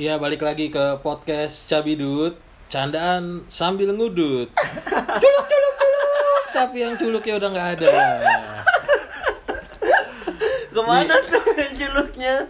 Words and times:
Iya 0.00 0.16
balik 0.16 0.40
lagi 0.40 0.72
ke 0.72 0.96
podcast 1.04 1.68
Cabidut 1.68 2.32
Candaan 2.72 3.44
sambil 3.52 3.92
ngudut. 3.92 4.48
Culuk 4.96 5.44
culuk 5.44 5.74
culuk. 5.76 6.42
Tapi 6.56 6.76
yang 6.80 6.96
culuknya 6.96 7.36
udah 7.36 7.48
nggak 7.52 7.68
ada. 7.76 7.88
Ke 10.72 10.80
mana 10.80 11.20
tuh 11.20 11.44
juluknya? 11.76 12.48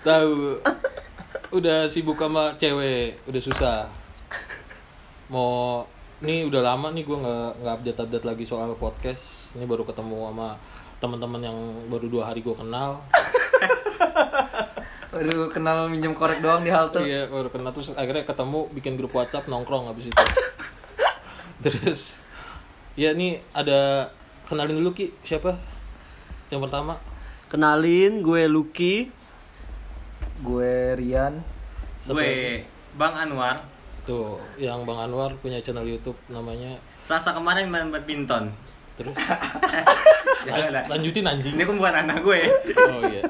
Tahu. 0.00 0.64
Udah 1.52 1.84
sibuk 1.84 2.16
sama 2.16 2.56
cewek. 2.56 3.20
Udah 3.28 3.42
susah. 3.44 3.78
Mau 5.28 5.84
Ini 6.24 6.48
udah 6.48 6.64
lama 6.64 6.96
nih 6.96 7.04
gue 7.04 7.18
nggak 7.20 7.60
nggak 7.60 7.74
update 7.76 8.00
update 8.08 8.24
lagi 8.24 8.44
soal 8.48 8.72
podcast. 8.80 9.52
Ini 9.52 9.68
baru 9.68 9.84
ketemu 9.84 10.32
sama 10.32 10.56
teman-teman 10.96 11.44
yang 11.44 11.58
baru 11.92 12.08
dua 12.08 12.32
hari 12.32 12.40
gue 12.40 12.56
kenal 12.56 13.04
Waduh, 15.10 15.50
kenal 15.50 15.90
minjem 15.90 16.14
korek 16.14 16.38
doang 16.38 16.62
di 16.62 16.70
halte. 16.70 17.02
Iya, 17.02 17.26
baru 17.26 17.50
kenal 17.50 17.74
terus 17.74 17.90
akhirnya 17.98 18.22
ketemu 18.22 18.70
bikin 18.70 18.94
grup 18.94 19.10
WhatsApp 19.10 19.50
nongkrong 19.50 19.90
habis 19.90 20.06
itu. 20.06 20.24
terus 21.66 22.14
ya 22.94 23.10
nih 23.10 23.42
ada 23.50 24.10
kenalin 24.46 24.78
dulu 24.78 24.94
Ki, 24.94 25.10
siapa? 25.26 25.58
Yang 26.54 26.70
pertama. 26.70 26.94
Kenalin, 27.50 28.22
gue 28.22 28.46
Lucky. 28.46 29.10
Gue 30.46 30.94
Rian. 30.94 31.42
Gue 32.06 32.62
Bang 32.94 33.18
Anwar. 33.18 33.66
Tuh, 34.06 34.38
yang 34.62 34.86
Bang 34.86 35.02
Anwar 35.02 35.34
punya 35.42 35.58
channel 35.58 35.84
YouTube 35.84 36.16
namanya 36.30 36.78
Selasa 37.10 37.34
kemarin 37.34 37.66
main 37.66 37.90
badminton. 37.90 38.54
Terus 38.98 39.14
Jangan 40.46 40.72
lah. 40.72 40.84
lanjutin 40.88 41.24
anjing. 41.28 41.54
Ini 41.56 41.64
kan 41.68 41.76
bukan 41.76 41.94
anak 42.06 42.16
gue. 42.24 42.40
Oh 42.80 43.02
iya. 43.04 43.22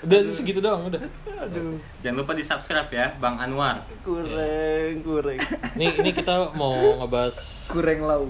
Udah 0.00 0.18
segitu 0.32 0.64
doang, 0.64 0.88
udah. 0.88 1.00
Aduh, 1.44 1.76
Jangan 2.00 2.24
lupa 2.24 2.32
di 2.32 2.40
subscribe 2.40 2.88
ya, 2.88 3.12
Bang 3.20 3.36
Anwar. 3.36 3.84
Kureng, 4.00 5.04
kureng. 5.04 5.40
Nih 5.76 5.92
ini 6.00 6.10
kita 6.16 6.56
mau 6.56 6.72
ngebahas 7.04 7.36
kureng 7.68 8.00
lau. 8.08 8.24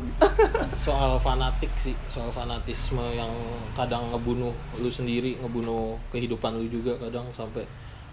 soal 0.82 1.22
fanatik 1.22 1.70
sih, 1.78 1.94
soal 2.10 2.34
fanatisme 2.34 3.02
yang 3.14 3.30
kadang 3.78 4.10
ngebunuh 4.10 4.50
lu 4.82 4.90
sendiri, 4.90 5.38
ngebunuh 5.38 5.94
kehidupan 6.10 6.58
lu 6.58 6.66
juga 6.66 6.98
kadang 6.98 7.30
sampai 7.30 7.62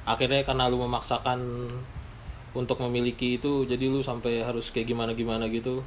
akhirnya 0.06 0.46
karena 0.46 0.70
lu 0.70 0.78
memaksakan 0.86 1.42
untuk 2.54 2.78
memiliki 2.86 3.42
itu, 3.42 3.66
jadi 3.66 3.90
lu 3.90 4.06
sampai 4.06 4.46
harus 4.46 4.70
kayak 4.70 4.94
gimana 4.94 5.18
gimana 5.18 5.50
gitu. 5.50 5.82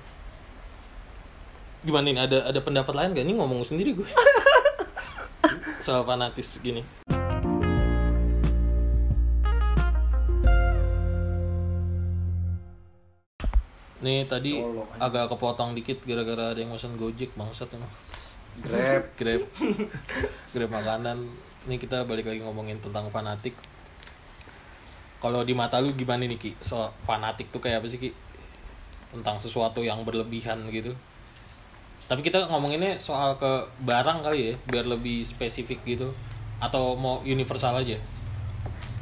Gimana 1.80 2.12
nih? 2.12 2.20
Ada 2.20 2.38
ada 2.52 2.60
pendapat 2.60 2.92
lain 2.92 3.16
gak? 3.16 3.24
Ini 3.24 3.34
ngomong 3.40 3.64
sendiri 3.64 3.96
gue. 3.96 4.04
soal 5.84 6.04
fanatis 6.04 6.60
gini. 6.60 6.84
Nih 14.00 14.24
tadi 14.24 14.60
Tolong. 14.60 14.88
agak 14.96 15.28
kepotong 15.28 15.76
dikit 15.76 16.00
gara-gara 16.08 16.56
ada 16.56 16.60
yang 16.60 16.72
pesan 16.72 16.96
Gojek 16.96 17.32
bangsat 17.36 17.68
emang. 17.76 17.92
Grab. 18.60 19.04
Grab. 19.20 19.42
Grab 20.52 20.70
makanan. 20.72 21.32
Ini 21.68 21.76
kita 21.76 22.08
balik 22.08 22.28
lagi 22.28 22.40
ngomongin 22.44 22.80
tentang 22.80 23.08
fanatik. 23.12 23.52
Kalau 25.20 25.44
di 25.44 25.52
mata 25.52 25.80
lu 25.80 25.92
gimana 25.92 26.24
nih 26.24 26.40
Ki? 26.40 26.50
Soal 26.60 26.92
fanatik 27.04 27.52
tuh 27.52 27.60
kayak 27.60 27.84
apa 27.84 27.88
sih 27.92 28.00
Ki? 28.00 28.12
Tentang 29.12 29.36
sesuatu 29.36 29.84
yang 29.84 30.00
berlebihan 30.04 30.64
gitu. 30.72 30.96
Tapi 32.10 32.26
kita 32.26 32.50
ngomonginnya 32.50 32.98
soal 32.98 33.38
ke 33.38 33.46
barang 33.86 34.26
kali 34.26 34.50
ya, 34.50 34.54
biar 34.66 34.82
lebih 34.90 35.22
spesifik 35.22 35.78
gitu. 35.86 36.10
Atau 36.58 36.98
mau 36.98 37.22
universal 37.22 37.78
aja? 37.78 37.94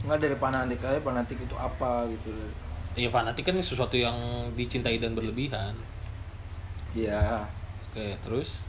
Enggak 0.05 0.29
dari 0.29 0.37
fanatik 0.37 0.85
aja, 0.85 1.01
fanatik 1.01 1.41
itu 1.41 1.57
apa 1.57 2.05
gitu. 2.13 2.29
Iya 2.93 3.09
fanatik 3.09 3.49
kan 3.49 3.57
sesuatu 3.57 3.97
yang 3.97 4.15
dicintai 4.53 5.01
dan 5.01 5.17
berlebihan. 5.17 5.73
Iya. 6.93 7.49
Oke, 7.89 8.13
terus 8.21 8.61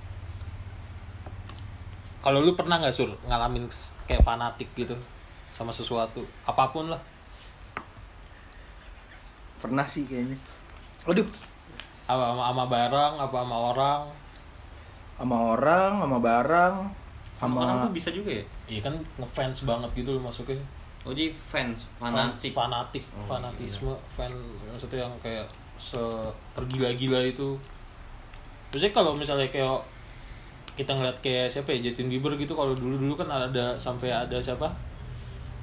kalau 2.23 2.39
lu 2.39 2.55
pernah 2.55 2.79
nggak 2.79 2.95
sur 2.95 3.11
ngalamin 3.27 3.67
kayak 4.07 4.23
fanatik 4.23 4.67
gitu 4.75 4.95
sama 5.55 5.71
sesuatu 5.71 6.23
apa 6.43 6.67
pun 6.71 6.91
lah 6.91 6.99
Pernah 9.59 9.83
sih 9.83 10.07
kayaknya. 10.07 10.39
Aduh, 11.03 11.27
apa 12.07 12.23
sama, 12.31 12.43
sama 12.47 12.65
barang 12.71 13.13
apa 13.19 13.37
sama 13.43 13.57
orang 13.75 14.01
sama 15.19 15.35
orang, 15.53 15.99
sama 15.99 16.17
barang, 16.17 16.75
Sama 17.35 17.55
orang 17.59 17.77
tuh 17.83 17.91
bisa 17.91 18.09
juga 18.09 18.31
ya? 18.31 18.43
iya 18.65 18.79
kan 18.79 18.95
ngefans 19.15 19.63
banget 19.63 19.91
gitu 19.93 20.15
loh 20.15 20.23
masuknya 20.23 20.55
Oh 21.03 21.11
jadi 21.11 21.31
fans, 21.41 21.87
fanatik. 21.95 22.51
Fans- 22.51 22.55
fanatik 22.55 23.03
Oh, 23.11 23.23
fanatisme 23.25 23.91
fan 24.09 24.31
maksudnya 24.65 24.99
yang 25.01 25.13
kayak 25.19 25.47
se 25.75 25.99
tergila-gila 26.51 27.19
itu 27.21 27.55
Maksudnya 28.67 28.91
kalau 28.91 29.11
misalnya 29.13 29.47
kayak 29.47 29.79
kita 30.75 30.91
ngeliat 30.91 31.15
kayak 31.19 31.47
siapa 31.47 31.71
ya 31.71 31.79
Justin 31.81 32.07
Bieber 32.07 32.35
gitu 32.35 32.51
kalau 32.51 32.71
dulu-dulu 32.71 33.15
kan 33.15 33.27
ada 33.27 33.75
sampai 33.75 34.09
ada 34.09 34.39
siapa 34.39 34.67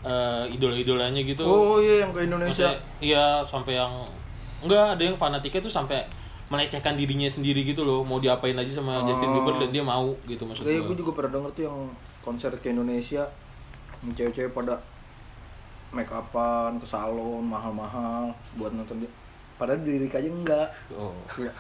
Eh, 0.00 0.44
idola-idolanya 0.54 1.18
gitu 1.20 1.42
Oh 1.42 1.76
iya 1.76 2.00
yang 2.00 2.14
ke 2.14 2.22
Indonesia. 2.22 2.70
Maksudnya, 2.70 2.76
iya 3.00 3.24
sampai 3.42 3.74
yang 3.74 3.90
enggak 4.62 4.94
ada 4.94 5.02
yang 5.02 5.16
fanatiknya 5.16 5.60
tuh 5.60 5.72
sampai 5.72 5.98
melecehkan 6.46 6.94
dirinya 6.94 7.26
sendiri 7.26 7.62
gitu 7.62 7.82
loh 7.82 8.00
mau 8.00 8.16
diapain 8.16 8.54
aja 8.54 8.70
sama 8.72 9.02
Justin 9.02 9.28
Oh. 9.28 9.34
Bieber 9.36 9.58
dan 9.58 9.70
dia 9.70 9.82
mau 9.82 10.14
gitu 10.24 10.42
maksud 10.42 10.62
Kayak 10.62 10.86
gue 10.86 10.96
juga 10.96 11.12
pernah 11.12 11.32
denger 11.36 11.50
tuh 11.52 11.62
yang 11.64 11.78
konser 12.20 12.50
ke 12.54 12.70
Indonesia 12.70 13.26
cewek-cewek 14.04 14.52
pada 14.52 14.78
make 15.88 16.06
upan 16.06 16.76
ke 16.76 16.86
salon 16.86 17.42
mahal-mahal 17.42 18.28
buat 18.54 18.70
nonton 18.70 19.00
dia. 19.00 19.10
Padahal 19.56 19.80
diri 19.80 20.06
aja 20.06 20.20
enggak. 20.22 20.68
Oh. 20.92 21.14
Ya. 21.34 21.50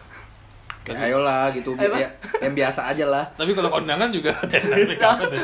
Kayak 0.82 1.10
ayolah 1.10 1.50
gitu 1.50 1.74
bi- 1.74 1.82
ya, 1.82 2.06
yang 2.38 2.54
biasa 2.54 2.94
aja 2.94 3.10
lah. 3.10 3.26
Tapi 3.34 3.50
kalau 3.50 3.66
kondangan 3.66 4.06
juga 4.06 4.30
ada. 4.36 4.54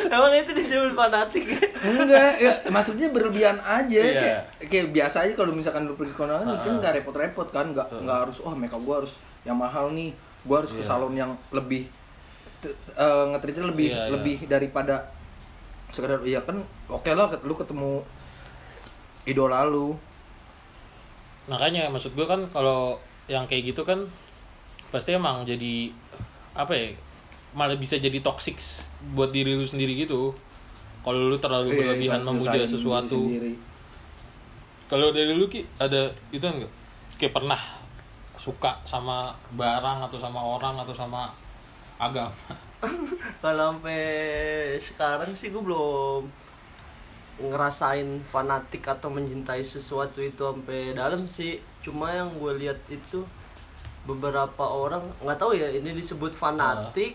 Emang 0.06 0.30
itu 0.36 0.54
disebut 0.54 0.94
fanatik 0.94 1.42
ya? 1.48 1.58
Enggak, 1.82 2.32
ya 2.38 2.52
maksudnya 2.68 3.10
berlebihan 3.10 3.58
aja 3.58 3.98
Iya. 3.98 4.20
kayak, 4.20 4.40
kayak 4.70 4.86
biasa 4.92 5.26
aja 5.26 5.32
kalau 5.34 5.50
misalkan 5.50 5.82
lu 5.82 5.98
pergi 5.98 6.14
kondangan 6.14 6.46
Heeh. 6.46 6.62
kan 6.62 6.72
nggak 6.78 6.92
repot-repot 7.02 7.48
kan, 7.50 7.66
nggak 7.74 7.86
nggak 7.90 8.18
harus 8.22 8.38
oh 8.38 8.54
makeup 8.54 8.78
gua 8.80 9.02
harus 9.02 9.18
yang 9.42 9.56
mahal 9.56 9.90
nih, 9.90 10.14
gua 10.42 10.62
harus 10.62 10.72
ke 10.72 10.82
Iya. 10.82 10.88
salon 10.88 11.14
yang 11.14 11.32
lebih 11.50 11.86
t- 12.60 12.70
eh, 12.94 13.24
ngetritnya 13.30 13.66
lebih 13.66 13.88
Iya, 13.90 13.98
iya. 14.00 14.10
lebih 14.10 14.36
daripada 14.46 14.96
sekedar 15.90 16.22
iya 16.22 16.40
kan 16.40 16.56
oke 16.86 17.10
lah 17.10 17.28
lu 17.42 17.52
ketemu 17.52 18.00
idola 19.24 19.62
lu 19.62 19.94
Makanya 21.42 21.90
maksud 21.90 22.14
gue 22.14 22.22
kan 22.22 22.46
kalau 22.48 22.96
yang 23.26 23.44
kayak 23.44 23.74
gitu 23.74 23.82
kan 23.82 24.06
pasti 24.88 25.10
emang 25.10 25.42
jadi 25.42 25.90
apa 26.54 26.70
ya 26.70 26.86
malah 27.50 27.74
bisa 27.74 27.98
jadi 27.98 28.22
toxic 28.22 28.56
buat 29.12 29.34
diri 29.34 29.52
lu 29.52 29.66
sendiri 29.66 29.98
gitu. 29.98 30.30
Kalau 31.02 31.18
lu 31.26 31.36
terlalu 31.36 31.74
Iya, 31.74 31.78
berlebihan 31.82 32.22
iya, 32.22 32.28
memuja 32.30 32.60
sesuatu. 32.62 33.26
Kalau 34.86 35.10
dari 35.10 35.34
lu 35.34 35.50
Ki 35.50 35.66
ada 35.76 36.14
itu 36.30 36.40
enggak? 36.40 36.70
Kayak 37.18 37.34
pernah 37.34 37.58
suka 38.42 38.74
sama 38.82 39.30
barang 39.54 40.10
atau 40.10 40.18
sama 40.18 40.42
orang 40.42 40.74
atau 40.82 40.90
sama 40.90 41.30
agama? 41.94 42.34
Kalau 43.42 43.78
sampai 43.78 44.02
sekarang 44.82 45.30
sih 45.38 45.54
gue 45.54 45.62
belum 45.62 46.26
ngerasain 47.38 48.18
fanatik 48.26 48.82
atau 48.90 49.08
mencintai 49.08 49.62
sesuatu 49.62 50.18
itu 50.18 50.42
sampai 50.42 50.90
dalam 50.98 51.22
sih. 51.30 51.62
Cuma 51.86 52.10
yang 52.10 52.34
gue 52.34 52.66
lihat 52.66 52.82
itu 52.90 53.22
beberapa 54.02 54.66
orang 54.66 55.06
nggak 55.22 55.38
tahu 55.38 55.54
ya 55.54 55.70
ini 55.70 55.94
disebut 55.94 56.34
fanatik, 56.34 57.14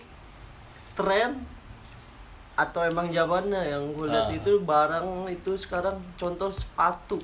tren 0.96 1.44
atau 2.56 2.82
emang 2.88 3.12
zamannya 3.12 3.70
yang 3.70 3.92
gue 3.92 4.08
lihat 4.08 4.32
Ah. 4.32 4.40
itu 4.40 4.52
barang 4.64 5.28
itu 5.30 5.52
sekarang 5.60 6.00
contoh 6.18 6.50
sepatu 6.50 7.20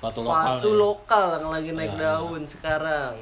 Sepatu, 0.00 0.20
lokal. 0.22 0.40
sepatu 0.56 0.64
ya? 0.66 0.78
lokal 0.78 1.26
yang 1.36 1.50
lagi 1.50 1.70
naik 1.70 1.90
Ya, 1.90 1.94
ya. 1.94 2.02
daun 2.16 2.42
sekarang 2.42 3.14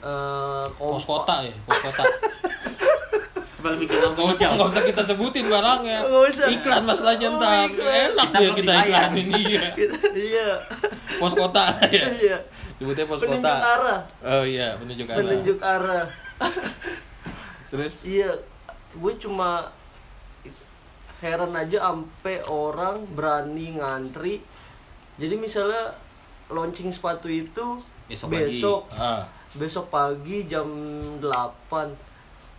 Eh, 0.00 0.64
Pos 0.74 1.04
kota 1.04 1.34
ya, 1.40 1.52
pos 1.60 1.76
kota. 1.78 2.04
Bikin 3.60 3.92
Gak 3.92 4.16
usah, 4.16 4.56
nggak 4.56 4.68
usah 4.68 4.82
kita 4.82 5.02
sebutin 5.04 5.44
barangnya. 5.44 6.00
Nggak 6.02 6.24
usah. 6.30 6.46
Iklan 6.48 6.82
masalahnya 6.82 7.28
Oh, 7.28 7.36
ntar. 7.36 7.68
iklan. 7.68 7.92
Enak 8.08 8.24
Kita 8.26 8.38
ya 8.38 8.50
kita 8.54 8.72
iklanin 8.78 9.28
iya. 9.42 9.62
iya 10.10 10.48
Pos 11.16 11.32
kota 11.34 11.76
ya. 11.86 12.04
iya 12.22 12.38
Sebutnya 12.76 13.04
pos 13.04 13.20
penunjuk 13.20 13.44
kota. 13.44 13.60
arah 13.74 14.00
Oh 14.22 14.44
iya, 14.44 14.76
penunjuk 14.76 15.04
arah. 15.06 15.18
penunjuk 15.18 15.58
arah 15.60 16.06
Terus 17.68 17.92
iya 18.02 18.30
gue 18.90 19.12
cuma 19.18 19.68
heran 21.20 21.52
aja 21.52 21.78
ampe 21.86 22.40
orang 22.42 23.04
berani 23.06 23.76
ngantri 23.76 24.40
jadi 25.20 25.36
misalnya 25.36 25.92
launching 26.48 26.88
sepatu 26.88 27.28
itu 27.28 27.78
Besok 28.08 28.26
besok 28.28 28.80
ah, 28.92 29.22
besok 29.52 29.86
pagi 29.86 30.44
jam 30.44 30.66
8 31.20 31.22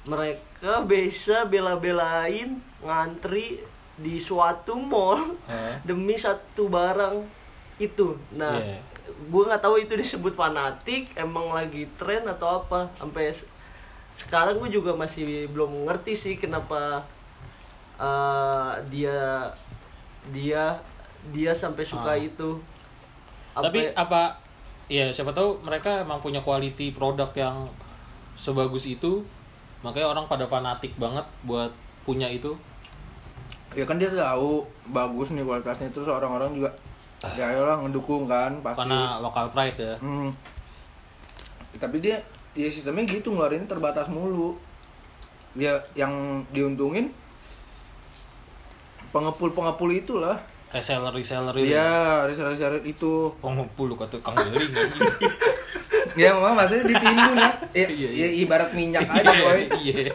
mereka 0.04 0.82
bisa 0.82 1.44
bela-belain 1.44 2.56
ngantri 2.80 3.60
di 3.96 4.18
suatu 4.18 4.74
mall 4.76 5.38
Eh. 5.46 5.76
demi 5.84 6.16
satu 6.16 6.66
barang 6.68 7.22
itu. 7.78 8.14
Nah 8.32 8.56
Iya. 8.56 8.80
gue 9.22 9.44
nggak 9.44 9.60
tahu 9.60 9.76
itu 9.78 9.94
disebut 9.94 10.34
fanatik 10.34 11.12
emang 11.14 11.52
lagi 11.52 11.86
tren 11.96 12.26
atau 12.26 12.60
apa. 12.60 12.90
Sampai 12.96 13.30
se- 13.30 13.46
sekarang 14.16 14.58
gue 14.58 14.72
juga 14.72 14.94
masih 14.94 15.46
belum 15.48 15.86
ngerti 15.86 16.14
sih 16.14 16.36
kenapa 16.36 17.04
eh, 18.00 18.72
dia 18.88 19.52
dia 20.28 20.80
dia 21.30 21.54
sampai 21.54 21.86
suka 21.86 22.12
Ah. 22.12 22.18
itu. 22.18 22.58
Tapi 23.52 23.86
Sampai- 23.86 23.94
apa 23.94 24.22
ya 24.88 25.08
siapa 25.08 25.30
tahu 25.30 25.62
mereka 25.62 26.02
emang 26.02 26.20
punya 26.20 26.42
quality 26.42 26.92
produk 26.92 27.30
yang 27.32 27.70
sebagus 28.34 28.84
itu 28.84 29.22
makanya 29.82 30.10
orang 30.10 30.26
pada 30.26 30.46
fanatik 30.46 30.98
banget 30.98 31.24
buat 31.44 31.70
punya 32.02 32.26
itu. 32.26 32.58
Ya 33.72 33.86
kan 33.86 33.96
dia 33.96 34.10
tahu 34.10 34.66
bagus 34.90 35.32
nih 35.32 35.46
kualitasnya 35.46 35.90
terus 35.90 36.06
orang-orang 36.06 36.52
juga 36.54 36.70
ya 37.38 37.54
lah 37.54 37.78
ngedukung 37.80 38.26
kan 38.26 38.58
pasti. 38.60 38.82
Karena 38.82 39.22
lokal 39.22 39.54
pride 39.54 39.78
ya. 39.78 39.96
Hmm. 40.00 40.34
tapi 41.72 41.98
dia 41.98 42.20
ya 42.52 42.68
sistemnya 42.68 43.08
gitu 43.08 43.32
ngeluarinnya 43.32 43.66
terbatas 43.66 44.06
mulu. 44.06 44.54
Dia 45.56 45.76
yang 45.94 46.12
diuntungin 46.52 47.10
pengepul 49.12 49.52
pengepul 49.52 49.92
itulah 49.92 50.40
reseller 50.72 51.12
reseller 51.12 51.54
itu 51.54 51.68
Iya, 51.70 51.92
reseller-reseller 52.26 52.84
itu. 52.84 53.36
pengepul 53.38 53.94
kata 53.94 54.18
kang 54.20 54.36
beling 54.36 54.72
Ya, 56.14 56.34
memang 56.34 56.56
maksudnya 56.56 56.84
ditimbun 56.88 57.36
kan. 57.36 57.54
Ya, 57.72 57.88
Iya, 57.88 58.10
ya, 58.10 58.28
iya. 58.28 58.28
ibarat 58.42 58.72
minyak 58.72 59.08
aja, 59.12 59.32
boy. 59.32 59.64
iya 59.78 60.12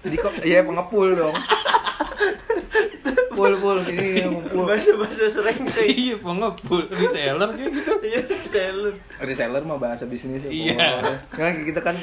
Di 0.00 0.16
kok 0.16 0.32
ya 0.40 0.60
pengepul 0.60 1.08
dong. 1.14 1.36
Pul 3.30 3.50
pul 3.58 3.82
sini 3.82 4.22
ngumpul. 4.22 4.62
bahasa 4.64 4.94
bahasa 4.94 5.26
sering 5.26 5.66
sih 5.66 5.90
iya 5.90 6.14
pengepul 6.16 6.86
reseller 6.86 7.50
kayak 7.50 7.70
gitu 7.74 7.90
iya 8.06 8.20
selalu 8.22 8.94
Reseller 9.18 9.62
mah 9.64 9.76
bahasa 9.76 10.06
bisnis 10.06 10.44
ya. 10.44 10.50
Iya. 10.50 10.76
Pul. 11.02 11.12
Karena 11.32 11.50
kita 11.60 11.80
kan 11.80 11.96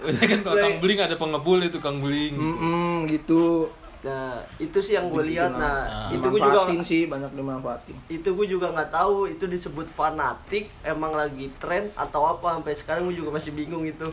Biasanya 0.00 0.28
kan 0.28 0.40
kalau 0.42 0.56
kang 0.58 0.76
beling 0.80 0.98
ada 0.98 1.14
pengepul 1.14 1.58
itu 1.60 1.78
kang 1.78 1.98
beling 1.98 2.34
mm 2.34 3.10
gitu. 3.10 3.68
Nah 4.06 4.38
itu 4.62 4.78
sih 4.78 4.94
yang 4.94 5.10
gue 5.10 5.34
lihat. 5.34 5.50
Nah 5.50 6.06
Ah. 6.06 6.14
itu 6.14 6.22
gue 6.22 6.38
juga 6.38 6.70
sih 6.86 7.10
banyak 7.10 7.34
dimanfaatin. 7.34 7.96
itu 8.06 8.28
gue 8.30 8.46
juga 8.46 8.70
nggak 8.70 8.94
tahu 8.94 9.26
itu 9.26 9.50
disebut 9.50 9.90
fanatik 9.90 10.70
emang 10.86 11.10
lagi 11.18 11.50
tren 11.58 11.90
atau 11.98 12.22
apa 12.30 12.54
sampai 12.54 12.74
sekarang 12.78 13.10
gue 13.10 13.18
juga 13.18 13.34
masih 13.34 13.50
bingung 13.50 13.82
itu. 13.82 14.06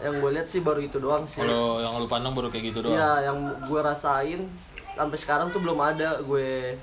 Yang 0.00 0.14
gue 0.22 0.30
lihat 0.32 0.46
sih 0.46 0.62
baru 0.62 0.80
itu 0.80 0.96
doang 1.02 1.26
sih. 1.26 1.42
Kalau 1.42 1.82
yang 1.82 1.98
lu 1.98 2.06
pandang 2.06 2.32
baru 2.32 2.48
kayak 2.48 2.70
gitu 2.70 2.86
doang? 2.86 2.94
Iya 2.94 3.26
yang 3.26 3.38
gue 3.66 3.80
rasain 3.82 4.46
sampai 4.94 5.18
sekarang 5.18 5.50
tuh 5.50 5.58
belum 5.58 5.76
ada 5.82 6.22
gue. 6.22 6.78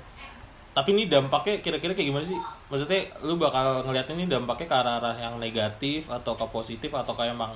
Tapi 0.76 0.88
ini 0.94 1.10
dampaknya 1.10 1.58
kira-kira 1.58 1.96
kayak 1.96 2.06
gimana 2.12 2.22
sih? 2.22 2.38
Maksudnya 2.70 3.02
lu 3.26 3.34
bakal 3.34 3.82
ngeliat 3.82 4.06
ini 4.14 4.30
dampaknya 4.30 4.66
ke 4.70 4.76
arah-arah 4.76 5.16
yang 5.18 5.34
negatif 5.40 6.06
atau 6.06 6.38
ke 6.38 6.46
positif 6.52 6.92
atau 6.94 7.16
kayak 7.18 7.34
emang 7.34 7.50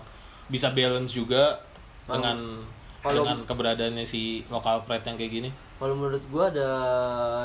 bisa 0.50 0.74
balance 0.74 1.14
juga 1.14 1.62
dengan 2.02 2.42
kalau- 3.02 3.26
dengan 3.26 3.42
keberadaannya 3.44 4.06
si 4.06 4.46
lokal 4.46 4.80
pride 4.80 5.02
yang 5.04 5.18
kayak 5.18 5.32
gini? 5.32 5.50
Kalau 5.76 5.98
menurut 5.98 6.22
gue 6.22 6.44
ada 6.46 6.70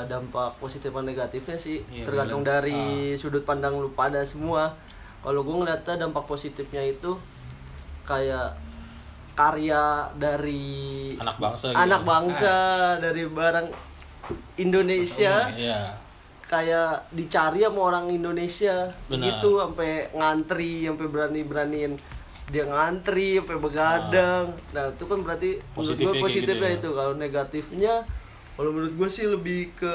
dampak 0.06 0.54
positif 0.62 0.94
dan 0.94 1.02
negatifnya 1.02 1.58
sih. 1.58 1.82
Iya, 1.90 2.06
tergantung 2.06 2.46
bener. 2.46 2.62
dari 2.62 2.80
sudut 3.18 3.42
pandang 3.42 3.74
lu 3.74 3.90
pada 3.90 4.22
semua. 4.22 4.78
Kalau 5.18 5.42
gue 5.42 5.50
ngeliatnya 5.50 5.98
dampak 5.98 6.22
positifnya 6.24 6.86
itu 6.86 7.18
kayak 8.06 8.54
karya 9.34 10.06
dari 10.14 11.14
anak 11.18 11.38
bangsa 11.38 11.66
gitu. 11.70 11.78
anak 11.78 12.02
bangsa 12.02 12.54
dari 13.02 13.22
barang 13.26 13.68
Indonesia. 14.56 15.50
Iya. 15.50 15.80
Kayak 16.48 17.10
dicari 17.12 17.60
sama 17.60 17.80
orang 17.92 18.06
Indonesia. 18.08 18.88
Benar. 19.10 19.26
gitu 19.42 19.58
sampai 19.58 20.08
ngantri 20.14 20.86
sampai 20.86 21.06
berani 21.10 21.40
beraniin 21.42 21.92
dia 22.48 22.64
ngantri 22.64 23.36
sampai 23.36 23.58
begadang. 23.58 24.44
Nah 24.70 24.84
itu 24.88 25.04
kan 25.04 25.18
berarti 25.18 25.50
menurut 25.56 25.74
Positifnya 25.74 26.08
gue 26.10 26.24
positifnya 26.24 26.54
gitu 26.56 26.64
ya. 26.66 26.78
itu. 26.78 26.88
Kalau 26.90 27.12
negatifnya 27.14 27.94
kalau 28.54 28.70
menurut 28.70 28.94
gue 28.94 29.08
sih 29.08 29.24
lebih 29.24 29.60
ke 29.74 29.92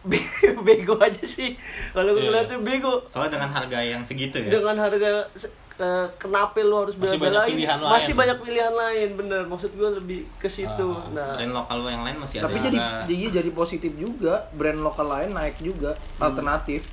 be- 0.00 0.28
bego 0.66 0.94
aja 0.98 1.24
sih. 1.24 1.56
Kalau 1.90 2.10
gue 2.10 2.20
Iya. 2.20 2.28
ngeliatnya 2.28 2.58
bego. 2.60 3.00
Soalnya 3.04 3.32
dengan 3.34 3.50
harga 3.50 3.78
yang 3.80 4.02
segitu 4.02 4.36
ya. 4.38 4.50
dengan 4.50 4.76
harga 4.76 5.10
se- 5.32 5.48
eh, 5.74 6.06
kenapa 6.16 6.58
lu 6.58 6.74
harus 6.76 6.94
Masih 6.94 7.16
bela-belain? 7.16 7.46
banyak 7.46 7.54
pilihan 7.54 7.78
masih 7.80 7.94
lain. 8.06 8.18
banyak 8.18 8.38
pilihan 8.40 8.74
lain 8.74 9.08
bener. 9.16 9.42
Maksud 9.44 9.70
gue 9.72 9.88
lebih 9.96 10.20
ke 10.36 10.46
situ. 10.46 10.88
Ah, 10.90 11.08
nah. 11.08 11.32
Brand 11.34 11.54
lokal 11.54 11.76
lo 11.78 11.88
yang 11.88 12.02
lain 12.02 12.16
masih 12.18 12.36
Tapi 12.38 12.56
ada 12.56 12.66
jadi 12.66 12.78
jadi 13.06 13.24
jadi 13.34 13.50
positif 13.52 13.92
juga. 13.94 14.46
Brand 14.52 14.78
lokal 14.78 15.06
lain 15.08 15.30
naik 15.32 15.56
juga, 15.58 15.96
alternatif. 16.18 16.84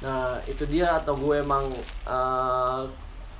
Nah 0.00 0.36
itu 0.44 0.66
dia 0.66 0.98
atau 0.98 1.14
gue 1.14 1.38
emang 1.38 1.70
eh, 2.04 2.82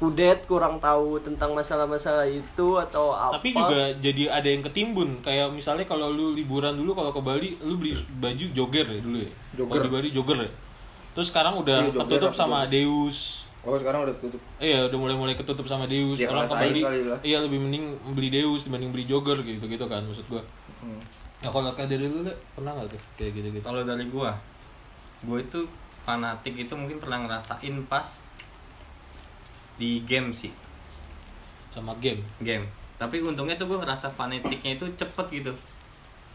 kudet 0.02 0.42
kurang 0.50 0.82
tahu 0.82 1.22
tentang 1.22 1.54
masalah-masalah 1.54 2.26
itu 2.26 2.68
atau 2.82 3.14
apa? 3.14 3.38
tapi 3.38 3.54
juga 3.54 3.94
jadi 4.02 4.22
ada 4.26 4.48
yang 4.50 4.62
ketimbun 4.66 5.22
kayak 5.22 5.54
misalnya 5.54 5.86
kalau 5.86 6.10
lu 6.10 6.34
liburan 6.34 6.74
dulu 6.74 6.98
kalau 6.98 7.14
ke 7.14 7.20
Bali 7.22 7.50
lu 7.62 7.78
beli 7.78 7.94
baju 8.18 8.44
jogger 8.50 8.86
ya 8.90 9.00
dulu 9.00 9.18
ya 9.22 9.30
Jogger. 9.54 9.80
Di 9.86 9.90
Bali 9.90 10.08
jogger 10.10 10.38
ya 10.42 10.50
terus 11.14 11.30
sekarang 11.30 11.54
udah 11.62 11.78
Iya, 11.78 11.90
jogger 11.94 12.10
ketutup 12.10 12.32
sama 12.34 12.66
jogger? 12.66 12.74
Deus 12.74 13.18
Oh, 13.64 13.80
sekarang 13.80 14.04
udah 14.04 14.12
tutup. 14.20 14.36
Iya 14.60 14.92
udah 14.92 14.98
mulai-mulai 15.00 15.32
ketutup 15.40 15.64
sama 15.64 15.88
Deus. 15.88 16.20
Ya, 16.20 16.28
Orang 16.28 16.44
ke 16.44 16.52
Bali, 16.52 16.84
iya 17.24 17.40
lebih 17.40 17.64
mending 17.64 17.96
beli 18.12 18.28
Deus 18.28 18.68
dibanding 18.68 18.92
beli 18.92 19.08
jogger 19.08 19.40
gitu 19.40 19.64
gitu 19.64 19.88
kan 19.88 20.04
maksud 20.04 20.28
gua. 20.28 20.44
Hmm. 20.84 21.00
Ya 21.40 21.48
kalau 21.48 21.72
kayak 21.72 21.88
dari 21.88 22.12
lu 22.12 22.20
pernah 22.52 22.76
nggak 22.76 22.92
tuh 22.92 23.00
kayak 23.16 23.32
gitu 23.40 23.48
gitu? 23.56 23.64
Kalau 23.64 23.80
dari 23.88 24.04
gua, 24.12 24.36
gua 25.24 25.40
itu 25.40 25.64
fanatik 26.04 26.60
itu 26.60 26.76
mungkin 26.76 27.00
pernah 27.00 27.24
ngerasain 27.24 27.72
pas 27.88 28.04
di 29.74 30.02
game 30.04 30.30
sih, 30.30 30.52
Sama 31.68 31.90
game. 31.98 32.22
game. 32.38 32.62
Tapi 32.94 33.18
untungnya 33.20 33.54
tuh 33.54 33.66
gua 33.66 33.82
ngerasa 33.82 34.06
fanatiknya 34.08 34.74
itu 34.74 34.86
cepet 34.94 35.26
gitu. 35.32 35.52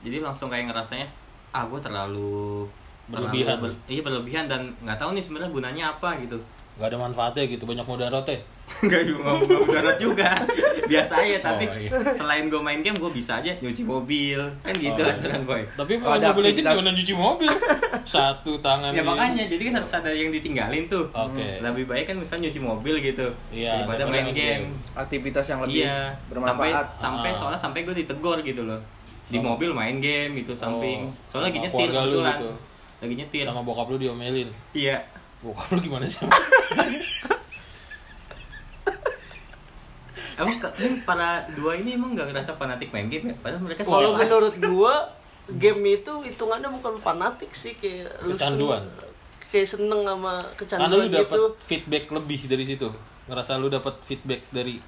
Jadi 0.01 0.19
langsung 0.19 0.47
kayak 0.47 0.67
ngerasanya, 0.67 1.07
ah 1.49 1.63
gua 1.63 1.79
terlalu 1.79 2.67
Berlebihan. 3.07 3.55
terlalu 3.55 3.63
ber- 3.65 3.79
iya 3.87 4.01
berlebihan 4.01 4.45
dan 4.45 4.61
nggak 4.79 4.95
tahu 4.95 5.11
nih 5.11 5.23
sebenarnya 5.23 5.49
gunanya 5.49 5.83
apa 5.91 6.19
gitu. 6.19 6.35
Gak 6.79 6.87
ada 6.87 6.97
manfaatnya 6.97 7.43
gitu 7.45 7.63
banyak 7.63 7.83
mudaratnya. 7.83 8.39
Enggak 8.79 9.03
juga 9.09 9.19
nggak 9.35 9.59
mudarat 9.59 9.97
juga. 9.97 10.29
Biasa 10.91 11.13
aja 11.19 11.37
tapi 11.43 11.65
Oh, 11.65 11.75
iya. 11.75 11.91
selain 12.13 12.47
gue 12.47 12.57
main 12.57 12.79
game 12.79 12.95
gue 12.95 13.11
bisa 13.11 13.37
aja 13.37 13.51
nyuci 13.53 13.83
mobil 13.83 14.39
kan 14.61 14.71
gitu 14.71 14.95
Oh, 14.95 15.03
iya. 15.03 15.13
aturan 15.13 15.41
boy. 15.43 15.61
Tapi 15.69 15.91
Oh, 15.91 15.99
kalau 15.99 16.15
ada 16.15 16.27
Mobile 16.29 16.45
Legends 16.45 16.63
aktivitas- 16.63 16.77
gimana 16.79 16.97
cuci 16.97 17.13
mobil? 17.13 17.51
Satu 18.15 18.51
tangan. 18.59 18.89
Ya 18.89 19.01
makanya 19.01 19.43
jadi 19.45 19.61
kan 19.61 19.73
harus 19.75 19.91
ada 19.91 20.09
yang 20.09 20.31
ditinggalin 20.31 20.87
tuh. 20.87 21.05
Oke. 21.09 21.59
Lebih 21.59 21.85
baik 21.85 22.05
kan 22.05 22.15
misalnya 22.15 22.47
nyuci 22.47 22.61
mobil 22.61 22.95
gitu 23.03 23.27
Iya, 23.49 23.71
daripada 23.75 24.03
main 24.05 24.23
main 24.23 24.27
game. 24.31 24.63
Aktivitas 24.93 25.45
yang 25.45 25.59
lebih 25.61 25.83
Iya. 25.83 26.15
Sampai 26.15 26.31
bermanfaat. 26.31 26.85
sampai 26.95 27.29
Ah. 27.29 27.35
soalnya 27.35 27.59
sampai 27.59 27.79
gue 27.83 27.95
ditegor 27.97 28.39
gitu 28.39 28.63
loh. 28.63 28.79
Di 29.27 29.37
Oh. 29.37 29.43
mobil 29.45 29.69
main 29.71 29.99
game 29.99 30.31
gitu 30.37 30.53
samping. 30.53 31.03
Oh, 31.03 31.13
Soalnya 31.27 31.49
lagi 31.49 31.59
nyetir 31.61 31.89
kebetulan. 31.91 32.37
gitu. 32.37 32.49
Lagi 32.99 33.13
nyetir. 33.15 33.45
Sama 33.45 33.61
bokap 33.61 33.87
lu 33.87 33.97
diomelin. 33.97 34.49
Iya. 34.71 35.03
Bokap 35.39 35.71
lu 35.71 35.79
gimana 35.79 36.03
sih? 36.03 36.23
Emang 40.39 40.55
para 41.03 41.43
dua 41.51 41.75
ini 41.75 41.99
emang 41.99 42.15
nggak 42.15 42.31
ngerasa 42.31 42.55
fanatik 42.55 42.95
main 42.95 43.11
game 43.11 43.31
ya? 43.31 43.35
Padahal 43.43 43.59
mereka 43.59 43.83
Kalau 43.83 44.15
menurut 44.15 44.55
gua 44.55 44.95
game 45.51 45.99
itu 45.99 46.13
hitungannya 46.23 46.71
bukan 46.71 46.95
fanatik 46.95 47.51
sih 47.51 47.75
kayak 47.75 48.23
lu 48.23 48.39
Kecanduan. 48.39 48.87
kayak 49.51 49.67
seneng 49.67 50.05
sama 50.05 50.45
Karena 50.55 50.55
kecanduan 50.55 50.91
lu 50.95 51.09
dapat 51.11 51.35
gitu. 51.35 51.45
feedback 51.59 52.03
lebih 52.07 52.39
dari 52.47 52.63
situ. 52.63 52.87
Ngerasa 53.27 53.59
lu 53.59 53.67
dapat 53.67 53.99
feedback 54.07 54.47
dari 54.47 54.79